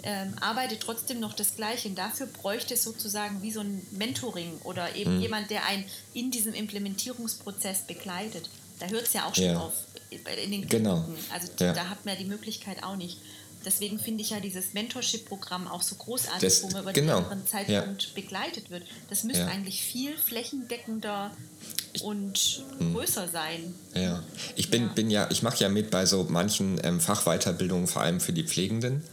ähm, 0.04 0.34
arbeite 0.40 0.80
trotzdem 0.80 1.20
noch 1.20 1.34
das 1.34 1.56
Gleiche. 1.56 1.90
Und 1.90 1.96
dafür 1.96 2.28
bräuchte 2.28 2.76
es 2.76 2.84
sozusagen 2.84 3.42
wie 3.42 3.52
so 3.52 3.62
ein 3.62 3.86
Mentoring 3.92 4.58
oder 4.64 4.96
eben 4.96 5.16
mhm. 5.18 5.22
jemand, 5.22 5.50
der 5.50 5.66
einen 5.66 5.86
in 6.14 6.32
diesem 6.32 6.54
Implementierungsprozess 6.54 7.82
begleitet. 7.82 8.50
Da 8.80 8.88
hört 8.88 9.08
es 9.08 9.14
ja 9.14 9.26
auch 9.26 9.36
schon 9.36 9.46
ja. 9.46 9.60
auf 9.60 9.74
in 10.10 10.52
den 10.52 10.68
genau. 10.68 11.02
Kliniken. 11.02 11.26
Also 11.34 11.48
ja. 11.60 11.74
da 11.74 11.90
hat 11.90 12.06
man 12.06 12.16
ja 12.16 12.22
die 12.22 12.28
Möglichkeit 12.28 12.84
auch 12.84 12.96
nicht. 12.96 13.18
Deswegen 13.66 14.00
finde 14.00 14.22
ich 14.22 14.30
ja 14.30 14.40
dieses 14.40 14.74
Mentorship-Programm 14.74 15.68
auch 15.68 15.82
so 15.82 15.96
großartig, 15.96 16.42
das, 16.42 16.64
wo 16.64 16.70
man 16.70 16.84
über 16.84 16.94
genau. 16.94 17.22
den 17.22 17.46
Zeitpunkt 17.46 18.04
ja. 18.04 18.10
begleitet 18.16 18.70
wird. 18.70 18.84
Das 19.10 19.26
müsste 19.26 19.42
ja. 19.42 19.48
eigentlich 19.48 19.82
viel 19.82 20.16
flächendeckender 20.16 21.32
und 22.02 22.64
hm. 22.78 22.94
größer 22.94 23.28
sein. 23.28 23.74
Ja, 23.94 24.24
ich 24.56 24.70
bin 24.70 24.84
ja, 24.84 24.94
bin 24.94 25.10
ja 25.10 25.28
ich 25.32 25.44
mache 25.44 25.58
ja 25.58 25.70
mit 25.70 25.90
bei 25.90 26.06
so 26.06 26.26
manchen 26.30 26.80
ähm, 26.84 27.02
Fachweiterbildungen, 27.02 27.88
vor 27.88 28.04
allem 28.04 28.22
für 28.22 28.32
die 28.32 28.44
Pflegenden. 28.44 29.04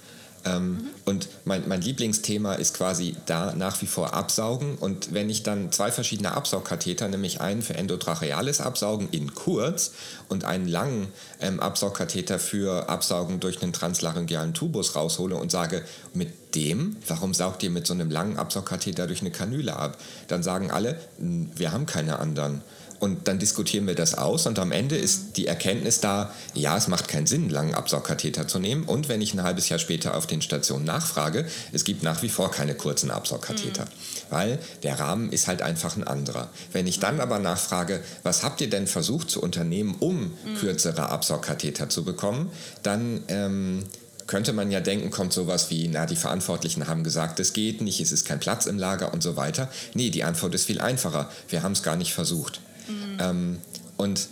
Ähm, 0.44 0.70
mhm. 0.70 0.88
Und 1.04 1.28
mein, 1.44 1.68
mein 1.68 1.80
Lieblingsthema 1.80 2.54
ist 2.54 2.74
quasi 2.74 3.16
da 3.26 3.54
nach 3.54 3.80
wie 3.83 3.87
vor 3.87 4.14
Absaugen. 4.14 4.76
Und 4.76 5.12
wenn 5.12 5.30
ich 5.30 5.42
dann 5.42 5.72
zwei 5.72 5.90
verschiedene 5.90 6.33
Absaugkatheter, 6.33 7.09
nämlich 7.09 7.40
einen 7.40 7.62
für 7.62 7.74
endotracheales 7.74 8.61
Absaugen 8.61 9.09
in 9.11 9.35
kurz 9.35 9.92
und 10.28 10.44
einen 10.44 10.68
langen 10.68 11.09
ähm, 11.40 11.61
Absaugkatheter 11.61 12.38
für 12.38 12.88
Absaugen 12.88 13.40
durch 13.40 13.62
einen 13.62 13.72
translaryngealen 13.72 14.54
Tubus 14.54 14.94
raushole 14.94 15.37
und 15.37 15.50
sage, 15.50 15.83
mit 16.12 16.54
dem, 16.54 16.96
warum 17.07 17.35
saugt 17.35 17.62
ihr 17.62 17.70
mit 17.70 17.87
so 17.87 17.94
einem 17.94 18.11
langen 18.11 18.37
Absaugkatheter 18.37 19.07
durch 19.07 19.20
eine 19.20 19.30
Kanüle 19.30 19.76
ab? 19.76 19.98
Dann 20.28 20.42
sagen 20.42 20.70
alle, 20.70 20.98
wir 21.18 21.72
haben 21.72 21.87
keine 21.87 22.18
anderen. 22.18 22.62
Und 23.00 23.28
dann 23.28 23.38
diskutieren 23.38 23.87
wir 23.87 23.94
das 23.94 24.14
aus 24.14 24.46
und 24.46 24.59
am 24.59 24.72
Ende 24.72 24.96
ist 24.96 25.37
die 25.37 25.46
Erkenntnis 25.46 26.00
da, 26.00 26.33
ja, 26.54 26.76
es 26.76 26.88
macht 26.88 27.09
keinen 27.09 27.26
Sinn, 27.26 27.42
einen 27.42 27.50
langen 27.50 27.74
Absaugkatheter 27.74 28.48
zu 28.48 28.59
nehmen. 28.59 28.85
Und 28.85 29.09
wenn 29.09 29.20
ich 29.20 29.35
ein 29.35 29.42
halbes 29.42 29.68
Jahr 29.68 29.78
später 29.78 30.16
auf 30.16 30.26
den 30.26 30.42
Stationen 30.42 30.85
nachfrage, 30.85 31.46
es 31.72 31.85
gibt 31.85 32.02
nach 32.02 32.22
wie 32.22 32.28
vor 32.28 32.50
keine 32.50 32.74
kurzen 32.74 33.11
Absaugkatheter, 33.11 33.85
mhm. 33.85 33.88
weil 34.30 34.59
der 34.83 34.98
Rahmen 34.98 35.30
ist 35.30 35.48
halt 35.48 35.61
einfach 35.61 35.96
ein 35.96 36.04
anderer. 36.04 36.48
Wenn 36.72 36.87
ich 36.87 37.00
dann 37.00 37.20
aber 37.20 37.38
nachfrage, 37.38 38.02
was 38.22 38.42
habt 38.42 38.61
ihr 38.61 38.70
denn 38.70 38.87
versucht 38.87 39.30
zu 39.30 39.42
unternehmen, 39.42 39.96
um 39.98 40.20
mhm. 40.20 40.54
kürzere 40.59 41.11
Absaugkatheter 41.11 41.88
zu 41.88 42.04
bekommen, 42.04 42.50
dann... 42.83 43.22
Ähm, 43.28 43.85
könnte 44.26 44.54
man 44.54 44.70
ja 44.70 44.80
denken, 44.80 45.11
kommt 45.11 45.35
sowas 45.35 45.68
wie, 45.68 45.87
na, 45.88 46.07
die 46.07 46.16
Verantwortlichen 46.16 46.88
haben 46.88 47.04
gesagt, 47.04 47.40
es 47.40 47.52
geht 47.52 47.83
nicht, 47.83 48.00
es 48.00 48.11
ist 48.11 48.24
kein 48.24 48.40
Platz 48.40 48.64
im 48.64 48.78
Lager 48.78 49.12
und 49.12 49.22
so 49.22 49.37
weiter. 49.37 49.68
Nee, 49.92 50.09
die 50.09 50.24
Antwort 50.24 50.54
ist 50.54 50.64
viel 50.64 50.80
einfacher. 50.80 51.30
Wir 51.48 51.62
haben 51.62 51.72
es 51.72 51.83
gar 51.83 51.96
nicht 51.96 52.14
versucht. 52.14 52.61
Mhm. 52.88 53.18
Ähm, 53.20 53.59
und 53.97 54.29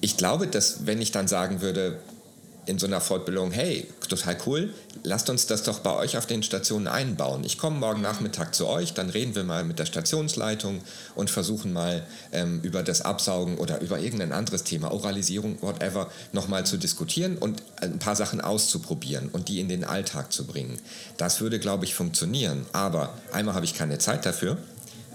ich 0.00 0.16
glaube, 0.16 0.46
dass 0.46 0.86
wenn 0.86 1.00
ich 1.00 1.12
dann 1.12 1.28
sagen 1.28 1.60
würde, 1.60 1.98
in 2.66 2.80
so 2.80 2.86
einer 2.86 3.00
Fortbildung, 3.00 3.52
hey, 3.52 3.86
total 4.08 4.36
cool, 4.44 4.74
lasst 5.04 5.30
uns 5.30 5.46
das 5.46 5.62
doch 5.62 5.80
bei 5.80 5.94
euch 5.94 6.18
auf 6.18 6.26
den 6.26 6.42
Stationen 6.42 6.88
einbauen. 6.88 7.44
Ich 7.44 7.58
komme 7.58 7.78
morgen 7.78 7.98
mhm. 7.98 8.02
Nachmittag 8.02 8.56
zu 8.56 8.66
euch, 8.66 8.92
dann 8.92 9.08
reden 9.08 9.36
wir 9.36 9.44
mal 9.44 9.64
mit 9.64 9.78
der 9.78 9.86
Stationsleitung 9.86 10.82
und 11.14 11.30
versuchen 11.30 11.72
mal 11.72 12.04
ähm, 12.32 12.60
über 12.62 12.82
das 12.82 13.02
Absaugen 13.02 13.58
oder 13.58 13.80
über 13.80 14.00
irgendein 14.00 14.32
anderes 14.32 14.64
Thema, 14.64 14.90
Oralisierung, 14.90 15.62
whatever, 15.62 16.10
nochmal 16.32 16.66
zu 16.66 16.76
diskutieren 16.76 17.38
und 17.38 17.62
ein 17.80 18.00
paar 18.00 18.16
Sachen 18.16 18.40
auszuprobieren 18.40 19.28
und 19.32 19.48
die 19.48 19.60
in 19.60 19.68
den 19.68 19.84
Alltag 19.84 20.32
zu 20.32 20.44
bringen. 20.44 20.80
Das 21.16 21.40
würde, 21.40 21.60
glaube 21.60 21.84
ich, 21.84 21.94
funktionieren. 21.94 22.66
Aber 22.72 23.14
einmal 23.32 23.54
habe 23.54 23.64
ich 23.64 23.74
keine 23.74 23.98
Zeit 23.98 24.26
dafür 24.26 24.58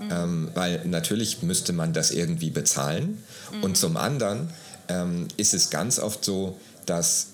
Mhm. 0.02 0.10
Ähm, 0.12 0.52
weil 0.54 0.86
natürlich 0.86 1.42
müsste 1.44 1.74
man 1.74 1.94
das 1.94 2.12
irgendwie 2.12 2.50
bezahlen. 2.50 3.24
Mhm. 3.54 3.64
Und 3.64 3.78
zum 3.78 3.98
anderen 3.98 4.50
ähm, 4.88 5.28
ist 5.38 5.54
es 5.54 5.70
ganz 5.70 6.00
oft 6.00 6.24
so, 6.24 6.58
dass 6.86 7.28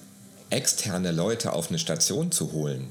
externe 0.49 1.11
Leute 1.11 1.53
auf 1.53 1.69
eine 1.69 1.79
Station 1.79 2.31
zu 2.31 2.51
holen, 2.51 2.87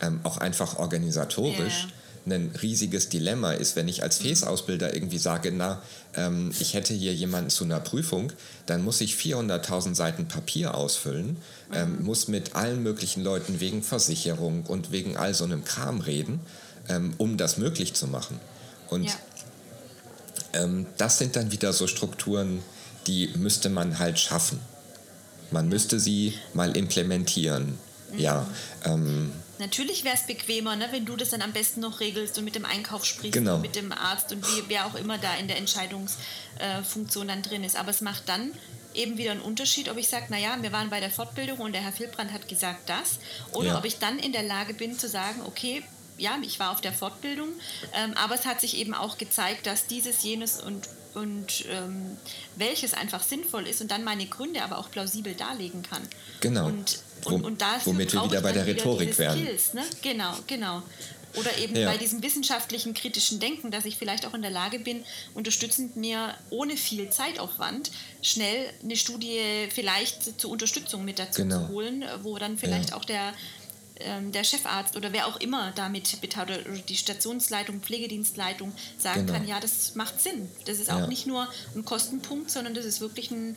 ähm, 0.00 0.20
auch 0.24 0.38
einfach 0.38 0.78
organisatorisch, 0.78 1.84
yeah 1.84 1.92
ein 2.32 2.52
riesiges 2.62 3.08
Dilemma 3.08 3.52
ist, 3.52 3.76
wenn 3.76 3.88
ich 3.88 4.02
als 4.02 4.20
mhm. 4.20 4.28
FES-Ausbilder 4.28 4.94
irgendwie 4.94 5.18
sage, 5.18 5.52
na, 5.52 5.82
ähm, 6.14 6.52
ich 6.58 6.74
hätte 6.74 6.94
hier 6.94 7.14
jemanden 7.14 7.50
zu 7.50 7.64
einer 7.64 7.80
Prüfung, 7.80 8.32
dann 8.66 8.82
muss 8.82 9.00
ich 9.00 9.14
400.000 9.14 9.94
Seiten 9.94 10.28
Papier 10.28 10.74
ausfüllen, 10.74 11.36
ähm, 11.72 11.96
mhm. 11.96 12.04
muss 12.04 12.28
mit 12.28 12.54
allen 12.56 12.82
möglichen 12.82 13.22
Leuten 13.22 13.60
wegen 13.60 13.82
Versicherung 13.82 14.64
und 14.66 14.92
wegen 14.92 15.16
all 15.16 15.34
so 15.34 15.44
einem 15.44 15.64
Kram 15.64 16.00
reden, 16.00 16.40
ähm, 16.88 17.14
um 17.18 17.36
das 17.36 17.58
möglich 17.58 17.94
zu 17.94 18.06
machen. 18.06 18.38
Und 18.90 19.04
ja. 19.04 19.12
ähm, 20.54 20.86
das 20.96 21.18
sind 21.18 21.36
dann 21.36 21.52
wieder 21.52 21.72
so 21.72 21.86
Strukturen, 21.86 22.62
die 23.06 23.28
müsste 23.36 23.70
man 23.70 23.98
halt 23.98 24.18
schaffen. 24.18 24.60
Man 25.50 25.68
müsste 25.68 25.98
sie 25.98 26.34
mal 26.52 26.76
implementieren. 26.76 27.78
Mhm. 28.12 28.18
Ja. 28.18 28.46
Ähm, 28.84 29.32
Natürlich 29.58 30.04
wäre 30.04 30.14
es 30.14 30.26
bequemer, 30.26 30.76
ne, 30.76 30.88
wenn 30.92 31.04
du 31.04 31.16
das 31.16 31.30
dann 31.30 31.42
am 31.42 31.52
besten 31.52 31.80
noch 31.80 31.98
regelst 32.00 32.38
und 32.38 32.44
mit 32.44 32.54
dem 32.54 32.64
Einkauf 32.64 33.04
sprichst 33.04 33.32
genau. 33.32 33.56
und 33.56 33.62
mit 33.62 33.74
dem 33.74 33.90
Arzt 33.90 34.30
und 34.32 34.46
wie, 34.46 34.62
wer 34.68 34.86
auch 34.86 34.94
immer 34.94 35.18
da 35.18 35.34
in 35.34 35.48
der 35.48 35.56
Entscheidungsfunktion 35.56 37.28
äh, 37.28 37.32
dann 37.32 37.42
drin 37.42 37.64
ist. 37.64 37.76
Aber 37.76 37.90
es 37.90 38.00
macht 38.00 38.28
dann 38.28 38.52
eben 38.94 39.18
wieder 39.18 39.32
einen 39.32 39.40
Unterschied, 39.40 39.88
ob 39.88 39.96
ich 39.96 40.08
sage, 40.08 40.26
naja, 40.28 40.56
wir 40.60 40.72
waren 40.72 40.90
bei 40.90 41.00
der 41.00 41.10
Fortbildung 41.10 41.58
und 41.58 41.72
der 41.72 41.82
Herr 41.82 41.92
Filbrand 41.92 42.32
hat 42.32 42.48
gesagt 42.48 42.88
das, 42.88 43.18
oder 43.52 43.68
ja. 43.68 43.78
ob 43.78 43.84
ich 43.84 43.98
dann 43.98 44.18
in 44.18 44.32
der 44.32 44.44
Lage 44.44 44.74
bin 44.74 44.98
zu 44.98 45.08
sagen, 45.08 45.42
okay, 45.44 45.82
ja, 46.18 46.38
ich 46.42 46.58
war 46.58 46.70
auf 46.70 46.80
der 46.80 46.92
Fortbildung, 46.92 47.48
ähm, 47.94 48.14
aber 48.14 48.34
es 48.34 48.46
hat 48.46 48.60
sich 48.60 48.76
eben 48.76 48.94
auch 48.94 49.18
gezeigt, 49.18 49.66
dass 49.66 49.86
dieses, 49.86 50.22
jenes 50.22 50.60
und, 50.60 50.88
und 51.14 51.64
ähm, 51.70 52.16
welches 52.56 52.94
einfach 52.94 53.22
sinnvoll 53.22 53.66
ist 53.66 53.80
und 53.80 53.90
dann 53.90 54.04
meine 54.04 54.26
Gründe 54.26 54.62
aber 54.62 54.78
auch 54.78 54.90
plausibel 54.90 55.34
darlegen 55.34 55.82
kann. 55.82 56.02
Genau. 56.40 56.66
Und, 56.66 57.00
und, 57.24 57.44
und 57.44 57.62
womit 57.84 58.12
wir 58.12 58.24
wieder 58.24 58.40
bei 58.40 58.52
der 58.52 58.66
Rhetorik 58.66 59.18
werden. 59.18 59.42
Skills, 59.42 59.74
ne? 59.74 59.84
Genau, 60.02 60.34
genau. 60.46 60.82
Oder 61.34 61.56
eben 61.58 61.76
ja. 61.76 61.90
bei 61.90 61.98
diesem 61.98 62.22
wissenschaftlichen 62.22 62.94
kritischen 62.94 63.38
Denken, 63.38 63.70
dass 63.70 63.84
ich 63.84 63.96
vielleicht 63.96 64.26
auch 64.26 64.34
in 64.34 64.42
der 64.42 64.50
Lage 64.50 64.78
bin, 64.78 65.04
unterstützend 65.34 65.96
mir 65.96 66.34
ohne 66.50 66.76
viel 66.76 67.10
Zeitaufwand 67.10 67.90
schnell 68.22 68.70
eine 68.82 68.96
Studie 68.96 69.68
vielleicht 69.70 70.40
zur 70.40 70.50
Unterstützung 70.50 71.04
mit 71.04 71.18
dazu 71.18 71.42
genau. 71.42 71.66
zu 71.66 71.68
holen, 71.68 72.04
wo 72.22 72.38
dann 72.38 72.56
vielleicht 72.56 72.90
ja. 72.90 72.96
auch 72.96 73.04
der 73.04 73.34
ähm, 74.00 74.32
der 74.32 74.44
Chefarzt 74.44 74.96
oder 74.96 75.12
wer 75.12 75.26
auch 75.26 75.40
immer 75.40 75.72
damit 75.74 76.20
beteiligt 76.20 76.66
oder 76.66 76.78
die 76.78 76.96
Stationsleitung, 76.96 77.80
Pflegedienstleitung 77.80 78.72
sagen 78.98 79.26
genau. 79.26 79.38
kann, 79.38 79.48
ja, 79.48 79.60
das 79.60 79.94
macht 79.94 80.20
Sinn. 80.20 80.48
Das 80.66 80.78
ist 80.78 80.90
auch 80.90 81.00
ja. 81.00 81.06
nicht 81.06 81.26
nur 81.26 81.48
ein 81.74 81.84
Kostenpunkt, 81.84 82.50
sondern 82.50 82.74
das 82.74 82.84
ist 82.84 83.00
wirklich 83.00 83.30
ein, 83.30 83.56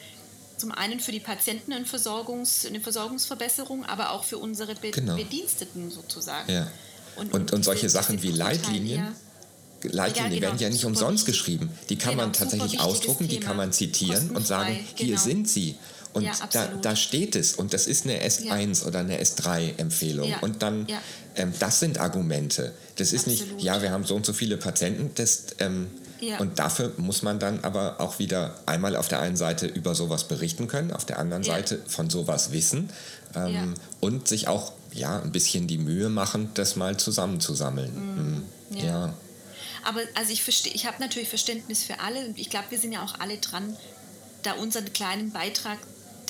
zum 0.57 0.71
einen 0.71 0.99
für 0.99 1.11
die 1.11 1.19
Patienten 1.19 1.73
ein 1.73 1.85
Versorgungs-, 1.85 2.67
eine 2.67 2.81
Versorgungsverbesserung, 2.81 3.85
aber 3.85 4.11
auch 4.11 4.23
für 4.23 4.37
unsere 4.37 4.75
Be 4.75 4.91
genau. 4.91 5.15
Bediensteten 5.15 5.91
sozusagen. 5.91 6.51
Ja. 6.51 6.71
Und, 7.15 7.33
und, 7.33 7.53
und, 7.53 7.63
solche 7.63 7.89
Sachen 7.89 8.23
wie 8.23 8.31
Leitlinien. 8.31 9.13
Leitlinien 9.83 10.33
ja, 10.33 10.39
genau, 10.39 10.41
werden 10.41 10.59
ja 10.59 10.69
nicht 10.69 10.85
umsonst 10.85 11.25
geschrieben. 11.25 11.71
Die 11.89 11.97
kann 11.97 12.11
genau, 12.11 12.23
man 12.23 12.33
tatsächlich 12.33 12.79
ausdrucken, 12.79 13.27
Thema. 13.27 13.39
die 13.39 13.45
kann 13.45 13.57
man 13.57 13.73
zitieren 13.73 14.31
und 14.31 14.45
sagen, 14.45 14.79
hier 14.95 15.07
genau. 15.07 15.19
sind 15.19 15.49
sie. 15.49 15.75
Und 16.13 16.23
ja, 16.23 16.33
da, 16.51 16.67
da 16.81 16.95
steht 16.95 17.35
es 17.35 17.55
und 17.55 17.73
das 17.73 17.87
ist 17.87 18.05
eine 18.05 18.21
S1 18.21 18.81
ja. 18.81 18.87
oder 18.87 18.99
eine 18.99 19.21
S3-Empfehlung. 19.21 20.29
Ja. 20.29 20.39
Und 20.41 20.61
dann, 20.61 20.85
ähm, 21.35 21.53
das 21.59 21.79
sind 21.79 21.99
Argumente. 21.99 22.73
Das 22.97 23.13
ist 23.13 23.27
absolut. 23.27 23.53
nicht, 23.53 23.63
ja, 23.63 23.81
wir 23.81 23.91
haben 23.91 24.03
so 24.03 24.15
und 24.15 24.25
so 24.25 24.33
viele 24.33 24.57
Patienten. 24.57 25.11
Das, 25.15 25.45
ähm, 25.59 25.89
und 26.39 26.59
dafür 26.59 26.91
muss 26.97 27.23
man 27.23 27.39
dann 27.39 27.63
aber 27.63 27.99
auch 27.99 28.19
wieder 28.19 28.59
einmal 28.65 28.95
auf 28.95 29.07
der 29.07 29.21
einen 29.21 29.35
Seite 29.35 29.65
über 29.65 29.95
sowas 29.95 30.27
berichten 30.27 30.67
können, 30.67 30.91
auf 30.91 31.05
der 31.05 31.17
anderen 31.17 31.43
Seite 31.43 31.81
von 31.87 32.09
sowas 32.09 32.51
wissen 32.51 32.89
ähm, 33.33 33.73
und 34.01 34.27
sich 34.27 34.47
auch 34.47 34.73
ja, 34.91 35.19
ein 35.19 35.31
bisschen 35.31 35.67
die 35.67 35.77
Mühe 35.77 36.09
machen, 36.09 36.49
das 36.53 36.75
mal 36.75 36.97
zusammenzusammeln. 36.97 37.91
Mhm. 37.95 38.77
Mhm. 38.77 38.85
Ja. 38.85 39.13
Aber 39.83 40.01
also 40.15 40.31
ich 40.31 40.43
verstehe, 40.43 40.73
ich 40.73 40.85
habe 40.85 40.97
natürlich 40.99 41.29
Verständnis 41.29 41.83
für 41.83 41.99
alle 41.99 42.25
und 42.27 42.37
ich 42.37 42.49
glaube, 42.49 42.67
wir 42.69 42.77
sind 42.77 42.91
ja 42.91 43.03
auch 43.03 43.19
alle 43.19 43.37
dran, 43.37 43.75
da 44.43 44.53
unseren 44.53 44.91
kleinen 44.93 45.31
Beitrag 45.31 45.79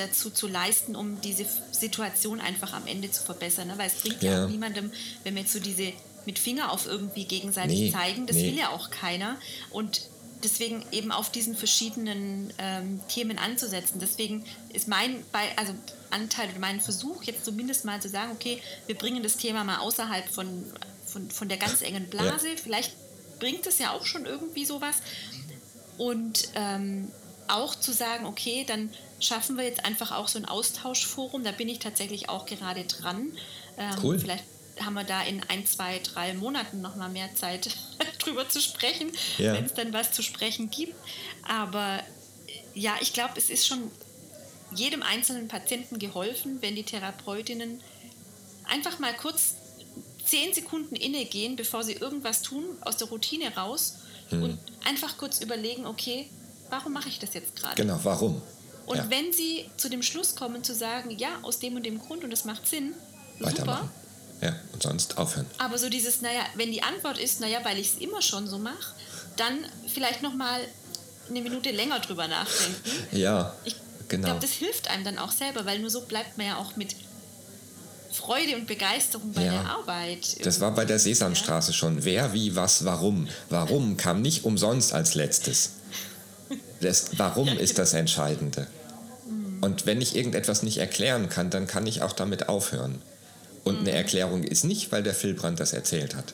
dazu 0.08 0.30
zu 0.30 0.47
leisten, 0.47 0.95
um 0.95 1.22
diese 1.22 1.45
Situation 1.72 2.41
einfach 2.41 2.74
am 2.74 2.88
Ende 2.88 3.12
zu 3.12 3.24
verbessern. 3.24 3.68
Ne? 3.68 3.78
Weil 3.78 3.88
es 3.88 4.02
bringt 4.02 4.22
ja. 4.24 4.32
ja 4.32 4.45
auch 4.45 4.49
niemandem, 4.49 4.91
wenn 5.24 5.36
wir 5.36 5.41
jetzt 5.41 5.54
so 5.54 5.60
diese 5.60 5.93
mit 6.26 6.38
Finger 6.38 6.72
auf 6.72 6.86
irgendwie 6.86 7.26
gegenseitig 7.26 7.80
nee, 7.80 7.91
zeigen, 7.91 8.28
das 8.28 8.36
nee. 8.36 8.47
will 8.47 8.58
ja 8.58 8.70
auch 8.70 8.91
keiner. 8.91 9.38
Und 9.72 10.02
deswegen 10.43 10.84
eben 10.91 11.12
auf 11.12 11.32
diesen 11.32 11.56
verschiedenen 11.56 12.54
ähm, 12.58 13.02
Themen 13.08 13.38
anzusetzen. 13.38 13.99
Deswegen 13.99 14.45
ist 14.74 14.88
mein 14.88 15.24
also 15.56 15.74
Anteil 16.10 16.49
oder 16.49 16.60
mein 16.60 16.82
Versuch 16.82 17.24
jetzt 17.24 17.45
zumindest 17.45 17.86
mal 17.86 18.02
zu 18.02 18.10
sagen, 18.10 18.32
okay, 18.32 18.62
wir 18.88 18.95
bringen 18.95 19.24
das 19.24 19.38
Thema 19.38 19.64
mal 19.64 19.78
außerhalb 19.78 20.28
von, 20.30 20.66
von, 21.06 21.30
von 21.30 21.49
der 21.49 21.58
ganz 21.58 21.82
engen 21.82 22.08
Blase. 22.08 22.49
Ja. 22.49 22.56
Vielleicht 22.62 22.93
bringt 23.39 23.66
es 23.66 23.80
ja 23.80 23.91
auch 23.91 24.06
schon 24.06 24.26
irgendwie 24.26 24.66
sowas. 24.66 24.97
Und 25.97 26.49
ähm, 26.56 27.12
auch 27.47 27.76
zu 27.76 27.91
sagen, 27.91 28.26
okay, 28.26 28.64
dann 28.68 28.89
schaffen 29.22 29.57
wir 29.57 29.63
jetzt 29.63 29.86
einfach 29.86 30.11
auch 30.11 30.28
so 30.28 30.39
ein 30.39 30.45
Austauschforum. 30.45 31.43
Da 31.43 31.51
bin 31.51 31.69
ich 31.69 31.80
tatsächlich 31.80 32.30
auch 32.30 32.45
gerade 32.45 32.84
dran. 32.84 33.32
Ähm, 33.78 33.95
cool. 34.03 34.19
Vielleicht 34.19 34.43
haben 34.80 34.93
wir 34.93 35.03
da 35.03 35.22
in 35.22 35.41
ein, 35.47 35.65
zwei, 35.65 35.99
drei 35.99 36.34
Monaten 36.34 36.82
noch 36.82 36.95
mal 36.95 37.09
mehr 37.09 37.34
Zeit 37.36 37.69
drüber 38.19 38.49
zu 38.49 38.61
sprechen, 38.61 39.11
ja. 39.38 39.53
wenn 39.53 39.65
es 39.65 39.74
dann 39.74 39.93
was 39.93 40.11
zu 40.11 40.22
sprechen 40.24 40.69
gibt. 40.69 40.95
Aber 41.47 42.01
ja, 42.74 42.95
ich 43.01 43.13
glaube, 43.13 43.34
es 43.38 43.49
ist 43.49 43.67
schon 43.67 43.91
jedem 44.74 45.03
einzelnen 45.03 45.47
Patienten 45.47 45.99
geholfen, 45.99 46.61
wenn 46.61 46.76
die 46.76 46.84
Therapeutinnen 46.84 47.82
einfach 48.65 48.99
mal 48.99 49.13
kurz 49.13 49.55
zehn 50.26 50.53
Sekunden 50.53 50.95
innegehen, 50.95 51.55
bevor 51.55 51.84
sie 51.84 51.93
irgendwas 51.93 52.41
tun, 52.41 52.63
aus 52.82 52.97
der 52.97 53.09
Routine 53.09 53.53
raus 53.55 53.97
hm. 54.30 54.43
und 54.43 54.59
einfach 54.86 55.17
kurz 55.17 55.41
überlegen, 55.41 55.86
okay, 55.86 56.30
warum 56.69 56.93
mache 56.93 57.09
ich 57.09 57.19
das 57.19 57.34
jetzt 57.34 57.55
gerade? 57.57 57.76
Genau, 57.76 57.99
warum? 58.03 58.41
Und 58.86 58.97
ja. 58.97 59.09
wenn 59.09 59.32
sie 59.32 59.69
zu 59.77 59.89
dem 59.89 60.03
Schluss 60.03 60.36
kommen, 60.36 60.63
zu 60.63 60.73
sagen, 60.73 61.11
ja, 61.11 61.29
aus 61.43 61.59
dem 61.59 61.75
und 61.75 61.86
dem 61.86 61.99
Grund 61.99 62.23
und 62.23 62.32
es 62.32 62.45
macht 62.45 62.67
Sinn, 62.67 62.93
super, 63.39 63.89
ja, 64.41 64.55
und 64.73 64.82
sonst 64.82 65.17
aufhören. 65.17 65.45
Aber 65.59 65.77
so 65.77 65.89
dieses, 65.89 66.21
naja, 66.21 66.41
wenn 66.55 66.71
die 66.71 66.82
Antwort 66.84 67.17
ist, 67.19 67.39
naja, 67.39 67.59
weil 67.63 67.77
ich 67.77 67.93
es 67.93 67.97
immer 67.99 68.21
schon 68.21 68.47
so 68.47 68.57
mache, 68.57 68.95
dann 69.38 69.59
vielleicht 69.88 70.23
nochmal 70.23 70.61
eine 71.29 71.41
Minute 71.41 71.71
länger 71.71 71.99
drüber 71.99 72.27
nachdenken. 72.27 72.82
Ja, 73.11 73.55
ich 73.63 73.75
genau. 74.07 74.27
Ich 74.27 74.32
glaube, 74.32 74.41
das 74.41 74.51
hilft 74.51 74.89
einem 74.89 75.03
dann 75.03 75.17
auch 75.17 75.32
selber, 75.32 75.65
weil 75.65 75.79
nur 75.79 75.89
so 75.89 76.01
bleibt 76.01 76.38
man 76.38 76.47
ja 76.47 76.57
auch 76.57 76.75
mit 76.75 76.95
Freude 78.11 78.55
und 78.55 78.67
Begeisterung 78.67 79.32
bei 79.32 79.45
ja. 79.45 79.51
der 79.51 79.69
Arbeit. 79.69 80.45
Das 80.45 80.59
war 80.59 80.71
bei 80.71 80.86
der 80.86 80.99
Sesamstraße 80.99 81.71
ja. 81.71 81.77
schon. 81.77 82.03
Wer, 82.03 82.34
wie, 82.34 82.55
was, 82.55 82.84
warum. 82.84 83.27
Warum 83.49 83.95
kam 83.95 84.21
nicht 84.21 84.43
umsonst 84.43 84.93
als 84.93 85.15
letztes. 85.15 85.73
Das 86.82 87.17
Warum 87.17 87.47
ist 87.47 87.77
das 87.77 87.93
Entscheidende. 87.93 88.67
Mhm. 89.27 89.63
Und 89.63 89.86
wenn 89.86 90.01
ich 90.01 90.15
irgendetwas 90.15 90.63
nicht 90.63 90.77
erklären 90.77 91.29
kann, 91.29 91.49
dann 91.49 91.67
kann 91.67 91.88
ich 91.88 92.01
auch 92.01 92.13
damit 92.13 92.49
aufhören. 92.49 93.01
Und 93.63 93.82
mhm. 93.82 93.88
eine 93.88 93.91
Erklärung 93.91 94.43
ist 94.43 94.63
nicht, 94.63 94.91
weil 94.91 95.03
der 95.03 95.13
Philbrand 95.13 95.59
das 95.59 95.73
erzählt 95.73 96.15
hat. 96.15 96.34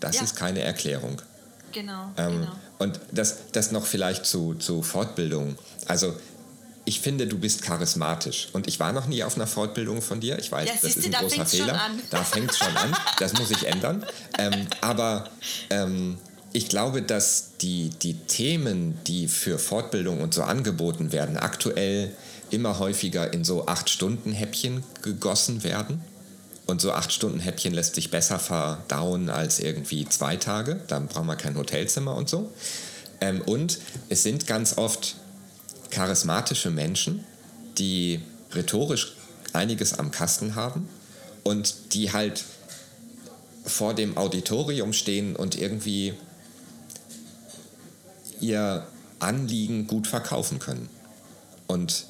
Das 0.00 0.16
ja. 0.16 0.22
ist 0.22 0.36
keine 0.36 0.60
Erklärung. 0.60 1.20
Genau. 1.72 2.10
Ähm, 2.16 2.40
genau. 2.40 2.52
Und 2.78 3.00
das, 3.12 3.36
das 3.52 3.70
noch 3.70 3.86
vielleicht 3.86 4.26
zu, 4.26 4.54
zu 4.54 4.82
Fortbildung. 4.82 5.56
Also 5.86 6.14
ich 6.84 7.00
finde, 7.00 7.26
du 7.26 7.38
bist 7.38 7.62
charismatisch. 7.62 8.48
Und 8.52 8.66
ich 8.66 8.80
war 8.80 8.92
noch 8.92 9.06
nie 9.06 9.22
auf 9.22 9.36
einer 9.36 9.46
Fortbildung 9.46 10.02
von 10.02 10.20
dir. 10.20 10.38
Ich 10.38 10.50
weiß, 10.50 10.68
ja, 10.68 10.74
das 10.80 10.96
ist 10.96 11.06
ein 11.06 11.12
da 11.12 11.20
großer 11.20 11.46
Fehler. 11.46 11.80
Da 12.10 12.24
fängt 12.24 12.50
es 12.50 12.58
schon 12.58 12.76
an. 12.76 12.94
Das 13.18 13.34
muss 13.34 13.50
ich 13.50 13.66
ändern. 13.66 14.04
Ähm, 14.38 14.66
aber 14.80 15.30
ähm, 15.70 16.18
ich 16.52 16.68
glaube, 16.68 17.02
dass 17.02 17.52
die, 17.60 17.90
die 17.90 18.14
Themen, 18.14 18.98
die 19.06 19.28
für 19.28 19.58
Fortbildung 19.58 20.20
und 20.20 20.34
so 20.34 20.42
angeboten 20.42 21.12
werden, 21.12 21.36
aktuell 21.36 22.12
immer 22.50 22.78
häufiger 22.78 23.32
in 23.32 23.44
so 23.44 23.66
acht 23.66 23.88
Stunden 23.88 24.32
Häppchen 24.32 24.82
gegossen 25.02 25.64
werden. 25.64 26.02
Und 26.66 26.80
so 26.80 26.92
acht 26.92 27.12
Stunden 27.12 27.40
Häppchen 27.40 27.74
lässt 27.74 27.94
sich 27.94 28.10
besser 28.10 28.38
verdauen 28.38 29.30
als 29.30 29.58
irgendwie 29.58 30.06
zwei 30.08 30.36
Tage. 30.36 30.80
Dann 30.88 31.08
braucht 31.08 31.24
man 31.24 31.38
kein 31.38 31.56
Hotelzimmer 31.56 32.14
und 32.14 32.28
so. 32.28 32.52
Ähm, 33.20 33.40
und 33.42 33.78
es 34.08 34.22
sind 34.22 34.46
ganz 34.46 34.78
oft 34.78 35.16
charismatische 35.90 36.70
Menschen, 36.70 37.24
die 37.78 38.20
rhetorisch 38.52 39.14
einiges 39.52 39.98
am 39.98 40.10
Kasten 40.10 40.54
haben 40.54 40.88
und 41.42 41.94
die 41.94 42.12
halt 42.12 42.44
vor 43.64 43.94
dem 43.94 44.16
Auditorium 44.16 44.92
stehen 44.92 45.36
und 45.36 45.56
irgendwie 45.56 46.14
ihr 48.42 48.86
Anliegen 49.18 49.86
gut 49.86 50.06
verkaufen 50.06 50.58
können. 50.58 50.88
Und 51.66 52.06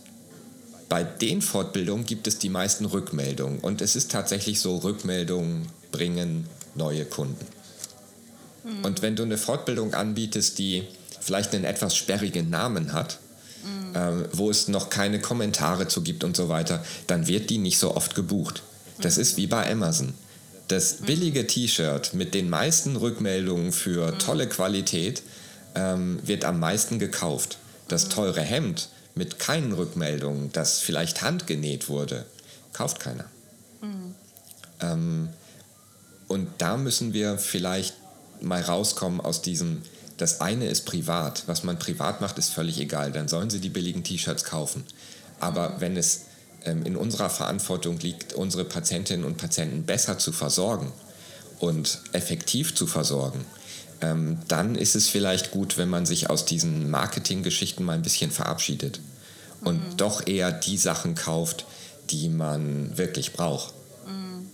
bei 0.88 1.04
den 1.04 1.40
Fortbildungen 1.40 2.04
gibt 2.04 2.26
es 2.26 2.38
die 2.38 2.48
meisten 2.48 2.84
Rückmeldungen. 2.84 3.60
Und 3.60 3.80
es 3.80 3.96
ist 3.96 4.10
tatsächlich 4.10 4.60
so, 4.60 4.76
Rückmeldungen 4.78 5.68
bringen 5.90 6.46
neue 6.74 7.04
Kunden. 7.04 7.46
Mhm. 8.64 8.84
Und 8.84 9.02
wenn 9.02 9.16
du 9.16 9.22
eine 9.22 9.38
Fortbildung 9.38 9.94
anbietest, 9.94 10.58
die 10.58 10.84
vielleicht 11.20 11.54
einen 11.54 11.64
etwas 11.64 11.96
sperrigen 11.96 12.50
Namen 12.50 12.92
hat, 12.92 13.18
mhm. 13.64 13.96
äh, 13.96 14.28
wo 14.32 14.50
es 14.50 14.68
noch 14.68 14.90
keine 14.90 15.20
Kommentare 15.20 15.88
zu 15.88 16.02
gibt 16.02 16.24
und 16.24 16.36
so 16.36 16.48
weiter, 16.48 16.84
dann 17.06 17.26
wird 17.26 17.50
die 17.50 17.58
nicht 17.58 17.78
so 17.78 17.94
oft 17.94 18.14
gebucht. 18.14 18.62
Das 19.00 19.16
mhm. 19.16 19.22
ist 19.22 19.36
wie 19.36 19.46
bei 19.46 19.70
Amazon. 19.70 20.14
Das 20.68 21.00
mhm. 21.00 21.06
billige 21.06 21.46
T-Shirt 21.46 22.14
mit 22.14 22.34
den 22.34 22.50
meisten 22.50 22.96
Rückmeldungen 22.96 23.72
für 23.72 24.12
mhm. 24.12 24.18
tolle 24.18 24.48
Qualität 24.48 25.22
ähm, 25.74 26.20
wird 26.22 26.44
am 26.44 26.60
meisten 26.60 26.98
gekauft. 26.98 27.58
Das 27.88 28.06
mhm. 28.06 28.10
teure 28.10 28.40
Hemd 28.40 28.88
mit 29.14 29.38
keinen 29.38 29.72
Rückmeldungen, 29.72 30.52
das 30.52 30.80
vielleicht 30.80 31.22
handgenäht 31.22 31.88
wurde, 31.88 32.24
kauft 32.72 33.00
keiner. 33.00 33.24
Mhm. 33.80 34.14
Ähm, 34.80 35.28
und 36.28 36.48
da 36.58 36.76
müssen 36.76 37.12
wir 37.12 37.38
vielleicht 37.38 37.94
mal 38.40 38.62
rauskommen 38.62 39.20
aus 39.20 39.42
diesem, 39.42 39.82
das 40.16 40.40
eine 40.40 40.66
ist 40.66 40.86
privat, 40.86 41.44
was 41.46 41.62
man 41.62 41.78
privat 41.78 42.20
macht, 42.20 42.38
ist 42.38 42.50
völlig 42.50 42.80
egal, 42.80 43.12
dann 43.12 43.28
sollen 43.28 43.50
sie 43.50 43.60
die 43.60 43.68
billigen 43.68 44.02
T-Shirts 44.02 44.44
kaufen. 44.44 44.84
Aber 45.40 45.70
mhm. 45.70 45.80
wenn 45.80 45.96
es 45.96 46.22
ähm, 46.64 46.84
in 46.86 46.96
unserer 46.96 47.30
Verantwortung 47.30 47.98
liegt, 47.98 48.32
unsere 48.32 48.64
Patientinnen 48.64 49.26
und 49.26 49.36
Patienten 49.36 49.84
besser 49.84 50.18
zu 50.18 50.32
versorgen 50.32 50.92
und 51.58 52.00
effektiv 52.12 52.74
zu 52.74 52.86
versorgen, 52.86 53.44
ähm, 54.02 54.38
dann 54.48 54.74
ist 54.74 54.94
es 54.94 55.08
vielleicht 55.08 55.52
gut, 55.52 55.78
wenn 55.78 55.88
man 55.88 56.04
sich 56.04 56.28
aus 56.28 56.44
diesen 56.44 56.90
Marketinggeschichten 56.90 57.84
mal 57.84 57.94
ein 57.94 58.02
bisschen 58.02 58.30
verabschiedet 58.30 59.00
und 59.62 59.92
mhm. 59.92 59.96
doch 59.96 60.26
eher 60.26 60.52
die 60.52 60.76
Sachen 60.76 61.14
kauft, 61.14 61.64
die 62.10 62.28
man 62.28 62.96
wirklich 62.98 63.32
braucht. 63.32 63.72
Mhm. 64.06 64.50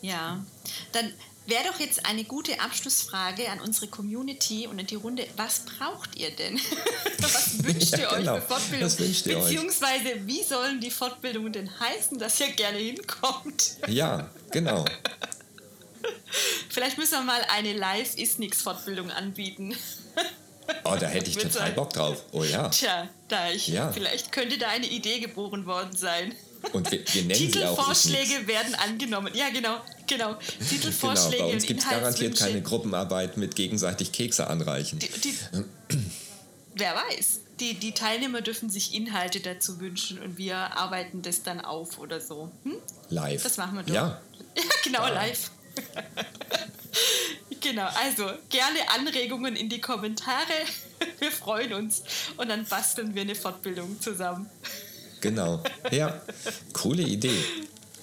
Ja, 0.00 0.44
dann 0.92 1.12
wäre 1.46 1.64
doch 1.72 1.80
jetzt 1.80 2.06
eine 2.06 2.22
gute 2.24 2.60
Abschlussfrage 2.60 3.50
an 3.50 3.60
unsere 3.60 3.88
Community 3.88 4.68
und 4.68 4.78
in 4.78 4.86
die 4.86 4.94
Runde. 4.94 5.26
Was 5.36 5.60
braucht 5.60 6.14
ihr 6.16 6.30
denn? 6.30 6.60
was 7.18 7.64
wünscht 7.64 7.92
ihr 7.92 7.98
ja, 7.98 8.16
genau. 8.16 8.34
euch 8.34 8.42
für 8.42 8.48
Fortbildung? 8.48 8.86
Was 8.86 8.98
wünscht 8.98 9.26
ihr 9.26 9.38
Beziehungsweise, 9.38 10.08
euch? 10.14 10.26
wie 10.26 10.42
sollen 10.44 10.80
die 10.80 10.90
Fortbildungen 10.90 11.52
denn 11.52 11.80
heißen, 11.80 12.18
dass 12.18 12.38
ihr 12.38 12.52
gerne 12.52 12.78
hinkommt? 12.78 13.76
ja, 13.88 14.30
genau. 14.50 14.84
Vielleicht 16.68 16.98
müssen 16.98 17.12
wir 17.12 17.22
mal 17.22 17.44
eine 17.50 17.74
Live-Ist-Nix-Fortbildung 17.74 19.10
anbieten. 19.10 19.74
Oh, 20.84 20.96
da 20.98 21.06
hätte 21.06 21.30
ich 21.30 21.36
total 21.36 21.72
Bock 21.72 21.92
drauf. 21.92 22.22
Oh 22.32 22.44
ja. 22.44 22.68
Tja, 22.68 23.08
da 23.28 23.50
ich. 23.50 23.68
Ja. 23.68 23.92
Vielleicht 23.92 24.32
könnte 24.32 24.58
da 24.58 24.68
eine 24.68 24.86
Idee 24.86 25.18
geboren 25.20 25.66
worden 25.66 25.94
sein. 25.96 26.34
Und 26.72 26.90
wir, 26.90 27.00
wir 27.12 27.22
nennen 27.22 27.34
Titelvorschläge 27.34 28.46
werden 28.46 28.74
angenommen. 28.76 29.32
Ja, 29.34 29.50
genau, 29.50 29.78
genau. 30.06 30.36
Titelvorschläge. 30.68 31.36
Genau, 31.36 31.48
bei 31.48 31.54
uns 31.54 31.66
gibt 31.66 31.80
es 31.80 31.88
garantiert 31.88 32.38
keine 32.38 32.62
Gruppenarbeit 32.62 33.36
mit 33.36 33.56
gegenseitig 33.56 34.12
Kekse 34.12 34.46
anreichen. 34.46 35.00
Die, 35.00 35.08
die, 35.08 35.34
wer 36.74 36.94
weiß. 36.94 37.40
Die, 37.58 37.74
die 37.74 37.92
Teilnehmer 37.92 38.40
dürfen 38.40 38.70
sich 38.70 38.94
Inhalte 38.94 39.40
dazu 39.40 39.80
wünschen 39.80 40.20
und 40.20 40.38
wir 40.38 40.56
arbeiten 40.56 41.22
das 41.22 41.42
dann 41.42 41.60
auf 41.60 41.98
oder 41.98 42.20
so. 42.20 42.50
Hm? 42.62 42.76
Live. 43.10 43.42
Das 43.42 43.56
machen 43.56 43.76
wir 43.76 43.82
doch. 43.82 43.94
Ja. 43.94 44.20
ja 44.56 44.62
genau, 44.84 45.02
ja. 45.02 45.08
live. 45.08 45.50
Genau, 47.60 47.88
also 48.02 48.30
gerne 48.48 48.78
Anregungen 48.94 49.56
in 49.56 49.68
die 49.68 49.80
Kommentare. 49.80 50.52
Wir 51.18 51.30
freuen 51.30 51.72
uns 51.72 52.02
und 52.36 52.48
dann 52.48 52.64
basteln 52.64 53.14
wir 53.14 53.22
eine 53.22 53.34
Fortbildung 53.34 54.00
zusammen. 54.00 54.48
Genau, 55.20 55.62
ja, 55.90 56.20
coole 56.72 57.02
Idee. 57.02 57.36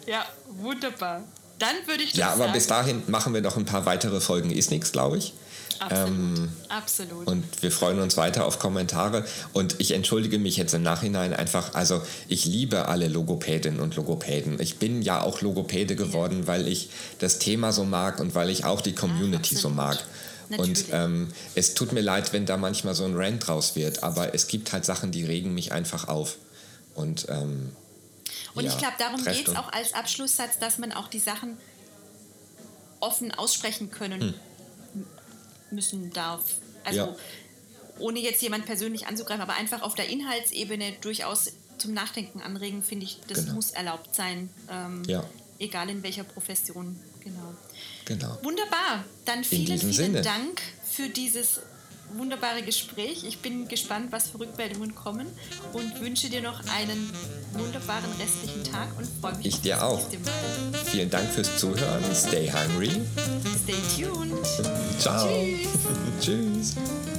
Ja, 0.05 0.26
wunderbar. 0.47 1.24
Dann 1.59 1.76
würde 1.86 2.03
ich 2.03 2.13
Ja, 2.13 2.30
aber 2.30 2.45
sagen, 2.45 2.53
bis 2.53 2.67
dahin 2.67 3.03
machen 3.07 3.34
wir 3.34 3.41
noch 3.41 3.57
ein 3.57 3.65
paar 3.65 3.86
weitere 3.86 4.22
Folgen 4.22 4.51
Ist 4.51 4.72
nichts, 4.72 4.91
glaube 4.91 5.17
ich. 5.17 5.34
Absolut, 5.80 6.09
ähm, 6.09 6.49
absolut. 6.67 7.27
Und 7.27 7.61
wir 7.61 7.71
freuen 7.71 7.99
uns 7.99 8.17
weiter 8.17 8.45
auf 8.45 8.59
Kommentare. 8.59 9.25
Und 9.53 9.75
ich 9.80 9.91
entschuldige 9.91 10.38
mich 10.38 10.57
jetzt 10.57 10.73
im 10.73 10.84
Nachhinein 10.84 11.34
einfach, 11.34 11.73
also 11.73 12.01
ich 12.27 12.45
liebe 12.45 12.88
alle 12.88 13.07
Logopädinnen 13.07 13.80
und 13.80 13.95
Logopäden. 13.95 14.59
Ich 14.59 14.77
bin 14.77 15.01
ja 15.01 15.21
auch 15.21 15.41
Logopäde 15.41 15.95
geworden, 15.95 16.41
ja. 16.41 16.47
weil 16.47 16.67
ich 16.67 16.89
das 17.19 17.39
Thema 17.39 17.71
so 17.71 17.86
mag 17.86 18.19
und 18.19 18.36
weil 18.36 18.49
ich 18.49 18.65
auch 18.65 18.82
die 18.82 18.93
Community 18.93 19.55
ja, 19.55 19.61
so 19.61 19.69
mag. 19.69 20.03
Natürlich. 20.49 20.88
Und 20.89 20.93
ähm, 20.93 21.27
es 21.55 21.75
tut 21.75 21.93
mir 21.93 22.01
leid, 22.01 22.34
wenn 22.34 22.45
da 22.45 22.57
manchmal 22.57 22.95
so 22.95 23.05
ein 23.05 23.15
Rant 23.15 23.47
draus 23.47 23.75
wird, 23.75 24.03
aber 24.03 24.34
es 24.34 24.47
gibt 24.47 24.73
halt 24.73 24.84
Sachen, 24.84 25.11
die 25.11 25.23
regen 25.23 25.53
mich 25.53 25.71
einfach 25.71 26.07
auf. 26.07 26.38
Und, 26.95 27.27
ähm, 27.30 27.71
und 28.55 28.65
ja, 28.65 28.71
ich 28.71 28.77
glaube, 28.77 28.95
darum 28.97 29.23
geht 29.23 29.47
es 29.47 29.55
auch 29.55 29.71
als 29.71 29.93
Abschlusssatz, 29.93 30.59
dass 30.59 30.77
man 30.77 30.91
auch 30.91 31.07
die 31.07 31.19
Sachen 31.19 31.57
offen 32.99 33.32
aussprechen 33.32 33.91
können 33.91 34.21
Hm. 34.21 34.34
Müssen 35.72 36.11
darf. 36.11 36.43
Also 36.84 36.99
Ja. 36.99 37.15
ohne 37.99 38.20
jetzt 38.20 38.41
jemand 38.41 38.65
persönlich 38.65 39.07
anzugreifen, 39.07 39.41
aber 39.41 39.53
einfach 39.53 39.82
auf 39.82 39.95
der 39.95 40.07
Inhaltsebene 40.09 40.93
durchaus 41.01 41.51
zum 41.78 41.93
Nachdenken 41.93 42.41
anregen, 42.41 42.84
finde 42.84 43.05
ich, 43.05 43.20
das 43.28 43.39
Genau. 43.45 43.53
muss 43.55 43.72
erlaubt 43.72 44.13
sein. 44.15 44.49
Ähm, 44.70 45.03
Ja. 45.07 45.24
Egal 45.59 45.89
in 45.89 46.01
welcher 46.03 46.24
Profession. 46.24 46.97
Genau. 47.22 47.53
Genau. 48.05 48.38
Wunderbar. 48.43 49.03
Dann 49.26 49.43
vielen, 49.43 49.78
vielen 49.78 49.93
Sinne. 49.93 50.22
Dank 50.22 50.61
für 50.89 51.09
dieses 51.09 51.59
wunderbare 52.18 52.62
Gespräch. 52.62 53.24
Ich 53.24 53.39
bin 53.39 53.68
gespannt, 53.68 54.12
was 54.12 54.30
für 54.30 54.39
Rückmeldungen 54.39 54.95
kommen 54.95 55.28
und 55.74 55.99
wünsche 56.01 56.30
dir 56.30 56.41
noch 56.41 56.60
einen 56.78 57.12
wunderbaren 57.53 58.12
restlichen 58.20 58.64
Tag 58.64 58.89
und 58.97 59.07
freue 59.22 59.36
mich 59.38 59.45
Ich 59.45 59.62
dir 59.62 59.84
auch. 59.84 60.01
Vielen 60.86 61.10
Dank 61.10 61.30
fürs 61.30 61.57
Zuhören. 61.57 62.03
Stay 62.14 62.51
hungry. 62.51 62.91
Stay 63.64 64.03
tuned. 64.03 64.45
Ciao. 64.99 65.28
Tschüss. 66.20 66.76
Tschüss. 66.76 67.18